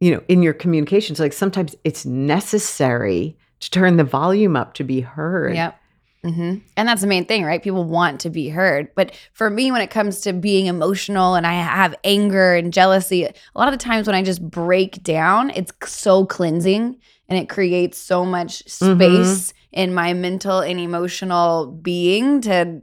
you 0.00 0.12
know, 0.12 0.22
in 0.28 0.42
your 0.42 0.54
communications. 0.54 1.18
Like 1.20 1.32
sometimes 1.32 1.74
it's 1.84 2.06
necessary 2.06 3.36
to 3.60 3.70
turn 3.70 3.96
the 3.96 4.04
volume 4.04 4.56
up 4.56 4.74
to 4.74 4.84
be 4.84 5.00
heard. 5.00 5.54
Yep. 5.54 5.78
hmm 6.24 6.54
And 6.76 6.88
that's 6.88 7.00
the 7.02 7.06
main 7.06 7.24
thing, 7.26 7.44
right? 7.44 7.62
People 7.62 7.84
want 7.84 8.20
to 8.20 8.30
be 8.30 8.48
heard. 8.48 8.88
But 8.94 9.14
for 9.32 9.48
me, 9.50 9.70
when 9.72 9.80
it 9.82 9.90
comes 9.90 10.20
to 10.22 10.32
being 10.32 10.66
emotional 10.66 11.34
and 11.34 11.46
I 11.46 11.54
have 11.54 11.94
anger 12.04 12.54
and 12.54 12.72
jealousy, 12.72 13.24
a 13.24 13.32
lot 13.54 13.68
of 13.68 13.72
the 13.78 13.84
times 13.84 14.06
when 14.06 14.16
I 14.16 14.22
just 14.22 14.42
break 14.48 15.02
down, 15.02 15.50
it's 15.50 15.72
so 15.86 16.24
cleansing 16.26 16.96
and 17.28 17.38
it 17.38 17.48
creates 17.48 17.98
so 17.98 18.24
much 18.24 18.62
space 18.68 19.52
in 19.72 19.92
my 19.94 20.12
mental 20.14 20.60
and 20.60 20.78
emotional 20.80 21.66
being 21.66 22.40
to 22.42 22.80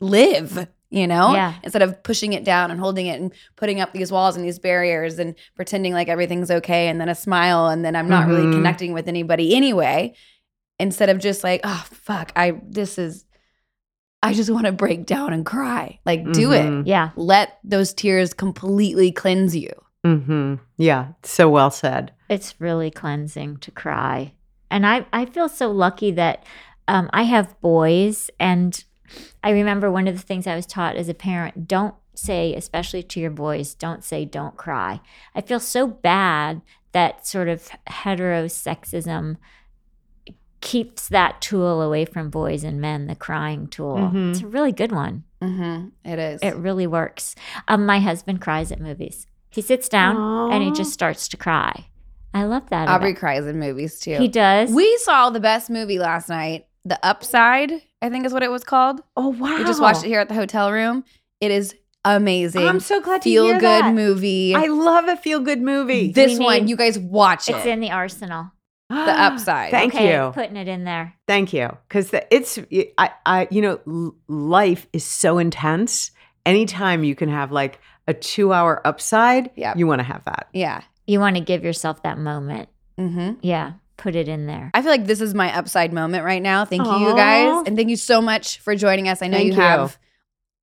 live, 0.00 0.68
you 0.90 1.06
know? 1.06 1.32
Yeah. 1.34 1.54
Instead 1.62 1.82
of 1.82 2.02
pushing 2.02 2.32
it 2.32 2.44
down 2.44 2.70
and 2.70 2.78
holding 2.80 3.06
it 3.06 3.20
and 3.20 3.32
putting 3.56 3.80
up 3.80 3.92
these 3.92 4.10
walls 4.12 4.36
and 4.36 4.44
these 4.44 4.58
barriers 4.58 5.18
and 5.18 5.34
pretending 5.56 5.92
like 5.92 6.08
everything's 6.08 6.50
okay 6.50 6.88
and 6.88 7.00
then 7.00 7.08
a 7.08 7.14
smile 7.14 7.68
and 7.68 7.84
then 7.84 7.96
I'm 7.96 8.08
not 8.08 8.26
really 8.28 8.44
Mhm. 8.46 8.52
connecting 8.54 8.92
with 8.92 9.08
anybody 9.08 9.54
anyway 9.54 10.14
instead 10.78 11.08
of 11.10 11.18
just 11.18 11.44
like, 11.44 11.60
oh 11.64 11.86
fuck, 11.90 12.32
I 12.36 12.60
this 12.62 12.98
is 12.98 13.24
I 14.22 14.34
just 14.34 14.50
want 14.50 14.66
to 14.66 14.72
break 14.72 15.06
down 15.06 15.32
and 15.32 15.46
cry. 15.46 15.98
Like 16.04 16.30
do 16.32 16.52
it. 16.52 16.66
Mhm. 16.66 16.82
Yeah. 16.86 17.10
Let 17.16 17.58
those 17.64 17.94
tears 17.94 18.34
completely 18.34 19.12
cleanse 19.12 19.56
you. 19.56 19.70
Mm-hmm. 20.06 20.56
Yeah. 20.76 21.08
So 21.22 21.48
well 21.48 21.70
said. 21.70 22.12
It's 22.30 22.54
really 22.60 22.90
cleansing 22.90 23.58
to 23.58 23.70
cry. 23.70 24.32
And 24.70 24.86
I, 24.86 25.04
I 25.12 25.26
feel 25.26 25.48
so 25.48 25.70
lucky 25.70 26.12
that 26.12 26.44
um, 26.88 27.10
I 27.12 27.24
have 27.24 27.60
boys. 27.60 28.30
And 28.38 28.82
I 29.42 29.50
remember 29.50 29.90
one 29.90 30.08
of 30.08 30.16
the 30.16 30.22
things 30.22 30.46
I 30.46 30.54
was 30.56 30.64
taught 30.64 30.96
as 30.96 31.08
a 31.08 31.14
parent 31.14 31.66
don't 31.66 31.96
say, 32.14 32.54
especially 32.54 33.02
to 33.02 33.20
your 33.20 33.30
boys, 33.30 33.74
don't 33.74 34.04
say, 34.04 34.24
don't 34.24 34.56
cry. 34.56 35.00
I 35.34 35.40
feel 35.40 35.60
so 35.60 35.86
bad 35.86 36.62
that 36.92 37.26
sort 37.26 37.48
of 37.48 37.68
heterosexism 37.88 39.36
keeps 40.60 41.08
that 41.08 41.40
tool 41.40 41.80
away 41.80 42.04
from 42.04 42.30
boys 42.30 42.62
and 42.64 42.80
men, 42.80 43.06
the 43.06 43.14
crying 43.14 43.66
tool. 43.66 43.96
Mhm. 43.96 44.30
It's 44.30 44.42
a 44.42 44.46
really 44.46 44.72
good 44.72 44.92
one. 44.92 45.24
Mm-hmm. 45.42 45.88
It 46.04 46.18
is. 46.18 46.40
It 46.42 46.54
really 46.56 46.86
works. 46.86 47.34
Um, 47.66 47.86
my 47.86 47.98
husband 47.98 48.40
cries 48.40 48.70
at 48.70 48.80
movies. 48.80 49.26
He 49.48 49.62
sits 49.62 49.88
down 49.88 50.52
and 50.52 50.62
he 50.62 50.70
just 50.70 50.92
starts 50.92 51.26
to 51.28 51.36
cry. 51.36 51.86
I 52.34 52.44
love 52.44 52.68
that. 52.70 52.88
Aubrey 52.88 53.10
about- 53.10 53.20
cries 53.20 53.46
in 53.46 53.58
movies 53.58 53.98
too. 54.00 54.16
He 54.18 54.28
does. 54.28 54.70
We 54.72 54.96
saw 54.98 55.30
the 55.30 55.40
best 55.40 55.70
movie 55.70 55.98
last 55.98 56.28
night, 56.28 56.66
The 56.84 56.98
Upside, 57.04 57.72
I 58.02 58.08
think 58.08 58.24
is 58.26 58.32
what 58.32 58.42
it 58.42 58.50
was 58.50 58.64
called. 58.64 59.00
Oh 59.16 59.28
wow. 59.28 59.58
We 59.58 59.64
just 59.64 59.80
watched 59.80 60.04
it 60.04 60.08
here 60.08 60.20
at 60.20 60.28
the 60.28 60.34
hotel 60.34 60.70
room. 60.72 61.04
It 61.40 61.50
is 61.50 61.74
amazing. 62.04 62.66
I'm 62.66 62.80
so 62.80 63.00
glad 63.00 63.22
to 63.22 63.28
Feel 63.28 63.44
hear 63.44 63.54
good 63.54 63.84
that. 63.84 63.94
movie. 63.94 64.54
I 64.54 64.66
love 64.66 65.06
a 65.08 65.16
feel 65.16 65.40
good 65.40 65.60
movie. 65.60 66.12
this 66.12 66.38
We 66.38 66.44
one, 66.44 66.60
need- 66.60 66.70
you 66.70 66.76
guys 66.76 66.98
watch 66.98 67.48
it. 67.48 67.56
it's 67.56 67.66
in 67.66 67.80
the 67.80 67.90
arsenal. 67.90 68.52
the 68.90 68.96
Upside. 68.96 69.70
Thank 69.70 69.94
okay, 69.94 70.12
you. 70.14 70.30
Putting 70.32 70.56
it 70.56 70.66
in 70.68 70.84
there. 70.84 71.14
Thank 71.28 71.52
you. 71.52 71.76
Because 71.88 72.10
it's, 72.30 72.58
I, 72.98 73.10
I, 73.26 73.48
you 73.50 73.60
know, 73.62 74.14
life 74.28 74.86
is 74.92 75.04
so 75.04 75.38
intense. 75.38 76.10
Anytime 76.46 77.04
you 77.04 77.14
can 77.14 77.28
have 77.28 77.52
like 77.52 77.78
a 78.08 78.14
two 78.14 78.52
hour 78.52 78.84
upside, 78.86 79.50
Yep. 79.56 79.76
you 79.76 79.86
want 79.86 79.98
to 80.00 80.04
have 80.04 80.24
that. 80.24 80.48
yeah. 80.52 80.80
You 81.06 81.20
want 81.20 81.36
to 81.36 81.42
give 81.42 81.64
yourself 81.64 82.02
that 82.02 82.18
moment. 82.18 82.68
Mm-hmm. 82.98 83.34
Yeah. 83.42 83.72
Put 83.96 84.16
it 84.16 84.28
in 84.28 84.46
there. 84.46 84.70
I 84.72 84.80
feel 84.80 84.90
like 84.90 85.06
this 85.06 85.20
is 85.20 85.34
my 85.34 85.54
upside 85.56 85.92
moment 85.92 86.24
right 86.24 86.40
now. 86.40 86.64
Thank 86.64 86.86
you, 86.86 87.08
you 87.08 87.14
guys. 87.14 87.64
And 87.66 87.76
thank 87.76 87.90
you 87.90 87.96
so 87.96 88.22
much 88.22 88.58
for 88.60 88.74
joining 88.74 89.08
us. 89.08 89.20
I 89.20 89.26
know 89.26 89.38
you 89.38 89.48
you. 89.48 89.54
have 89.54 89.98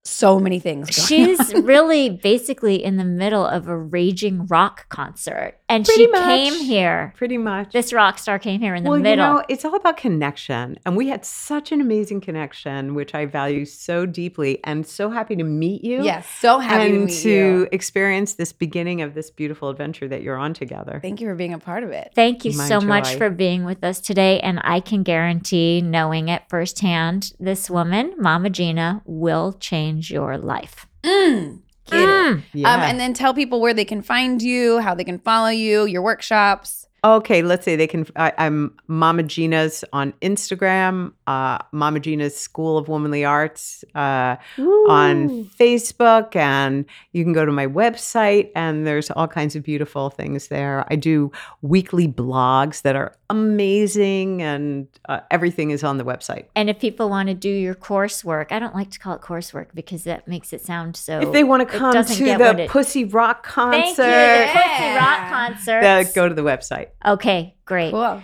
so 0.08 0.40
many 0.40 0.60
things 0.60 0.90
going 1.08 1.08
She's 1.08 1.54
really 1.64 2.10
basically 2.10 2.84
in 2.84 2.98
the 2.98 3.04
middle 3.04 3.46
of 3.46 3.68
a 3.68 3.78
raging 3.78 4.46
rock 4.48 4.88
concert. 4.90 5.56
And 5.70 5.84
Pretty 5.86 6.06
she 6.06 6.12
much. 6.12 6.24
came 6.24 6.54
here. 6.64 7.14
Pretty 7.18 7.38
much. 7.38 7.74
This 7.74 7.92
rock 7.92 8.18
star 8.18 8.40
came 8.40 8.62
here 8.62 8.74
in 8.74 8.84
the 8.84 8.90
well, 8.90 9.00
middle. 9.00 9.26
you 9.26 9.34
know, 9.34 9.44
it's 9.50 9.66
all 9.66 9.76
about 9.76 9.98
connection. 9.98 10.78
And 10.86 10.96
we 10.96 11.10
had 11.10 11.26
such 11.26 11.72
an 11.72 11.82
amazing 11.82 12.22
connection, 12.22 12.96
which 12.96 13.14
I 13.14 13.26
value 13.26 13.66
so 13.66 14.06
deeply 14.06 14.60
and 14.64 14.88
so 14.88 15.10
happy 15.10 15.36
to 15.36 15.44
meet 15.44 15.84
you. 15.84 16.04
Yes, 16.04 16.28
so 16.40 16.60
happy 16.60 16.90
to 16.90 16.96
and 16.96 17.06
meet 17.06 17.22
to 17.24 17.30
you. 17.30 17.68
experience 17.72 18.36
this 18.36 18.54
beginning 18.54 19.02
of 19.02 19.14
this 19.14 19.30
beautiful 19.30 19.70
adventure 19.70 20.08
that 20.08 20.22
you're 20.22 20.38
on 20.38 20.54
together. 20.54 21.00
Thank 21.02 21.20
you 21.20 21.28
for 21.28 21.36
being 21.36 21.54
a 21.54 21.60
part 21.60 21.84
of 21.84 21.90
it. 21.92 22.12
Thank 22.16 22.46
you 22.46 22.54
My 22.54 22.68
so 22.68 22.80
much 22.80 23.16
for 23.16 23.30
being 23.30 23.66
with 23.66 23.84
us 23.84 24.00
today. 24.00 24.40
And 24.40 24.62
I 24.64 24.80
can 24.80 25.04
guarantee, 25.04 25.82
knowing 25.82 26.30
it 26.30 26.44
firsthand, 26.50 27.34
this 27.40 27.70
woman, 27.70 28.14
Mama 28.18 28.50
Gena, 28.50 29.02
will 29.06 29.52
change 29.54 29.97
change 29.98 30.12
your 30.12 30.38
life. 30.38 30.88
Mm, 31.04 31.60
get 31.90 32.00
it. 32.00 32.08
Mm. 32.08 32.44
Yeah. 32.54 32.74
Um, 32.74 32.82
and 32.82 33.00
then 33.00 33.14
tell 33.14 33.34
people 33.34 33.62
where 33.62 33.74
they 33.74 33.86
can 33.86 34.02
find 34.02 34.42
you, 34.42 34.80
how 34.80 34.94
they 34.94 35.04
can 35.04 35.20
follow 35.20 35.50
you, 35.50 35.86
your 35.86 36.02
workshops. 36.02 36.87
Okay, 37.04 37.44
let's 37.44 37.64
say 37.64 37.76
they 37.76 37.86
can. 37.86 38.08
I, 38.16 38.34
I'm 38.40 38.76
Mama 38.88 39.22
Gena's 39.22 39.86
on 39.94 40.14
Instagram, 40.22 41.14
uh, 41.28 41.60
Mama 41.72 42.00
Gena's 42.00 42.36
School 42.36 42.76
of 42.78 42.88
Womanly 42.88 43.24
Arts 43.24 43.86
uh, 43.94 44.36
on 44.58 45.46
Facebook, 45.46 46.36
and 46.36 46.86
you 47.12 47.24
can 47.24 47.34
go 47.34 47.46
to 47.46 47.52
my 47.52 47.68
website, 47.68 48.50
and 48.56 48.88
there's 48.88 49.12
all 49.12 49.28
kinds 49.28 49.56
of 49.56 49.62
beautiful 49.62 50.10
things 50.10 50.48
there. 50.48 50.86
I 50.90 50.96
do 50.96 51.32
weekly 51.62 52.08
blogs 52.08 52.82
that 52.82 52.96
are 52.96 53.14
amazing, 53.30 54.42
and 54.42 54.88
uh, 55.08 55.20
everything 55.30 55.70
is 55.70 55.84
on 55.84 55.98
the 55.98 56.04
website. 56.04 56.46
And 56.56 56.68
if 56.68 56.80
people 56.80 57.10
want 57.10 57.30
to 57.30 57.36
do 57.36 57.50
your 57.50 57.76
coursework, 57.76 58.52
I 58.52 58.58
don't 58.58 58.74
like 58.74 58.90
to 58.92 59.00
call 59.00 59.14
it 59.14 59.22
coursework 59.22 59.68
because 59.76 60.04
that 60.06 60.28
makes 60.28 60.52
it 60.52 60.62
sound 60.62 60.98
so. 60.98 61.20
if 61.20 61.32
they 61.32 61.44
want 61.44 61.70
to 61.70 61.78
come 61.78 61.94
to 61.94 62.04
the 62.04 62.64
it- 62.64 62.70
Pussy 62.70 63.06
Rock 63.06 63.44
concert, 63.44 63.78
Thank 63.78 63.98
you, 63.98 64.04
the. 64.04 64.48
Pussy 64.52 64.96
Rock 64.96 65.30
concert. 65.30 66.16
go 66.16 66.28
to 66.28 66.34
the 66.34 66.42
website. 66.42 66.87
Okay, 67.06 67.56
great. 67.66 67.92
Cool. 67.92 68.22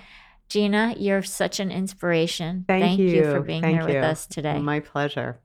Gena, 0.49 0.93
you're 0.97 1.23
such 1.23 1.59
an 1.59 1.71
inspiration. 1.71 2.65
Thank, 2.67 2.99
you. 2.99 3.23
for 3.23 3.41
being 3.41 3.61
Thank 3.61 3.81
here 3.81 3.85
with 3.87 4.03
us 4.03 4.27
today. 4.27 4.59
My 4.59 4.81
pleasure. 4.81 5.39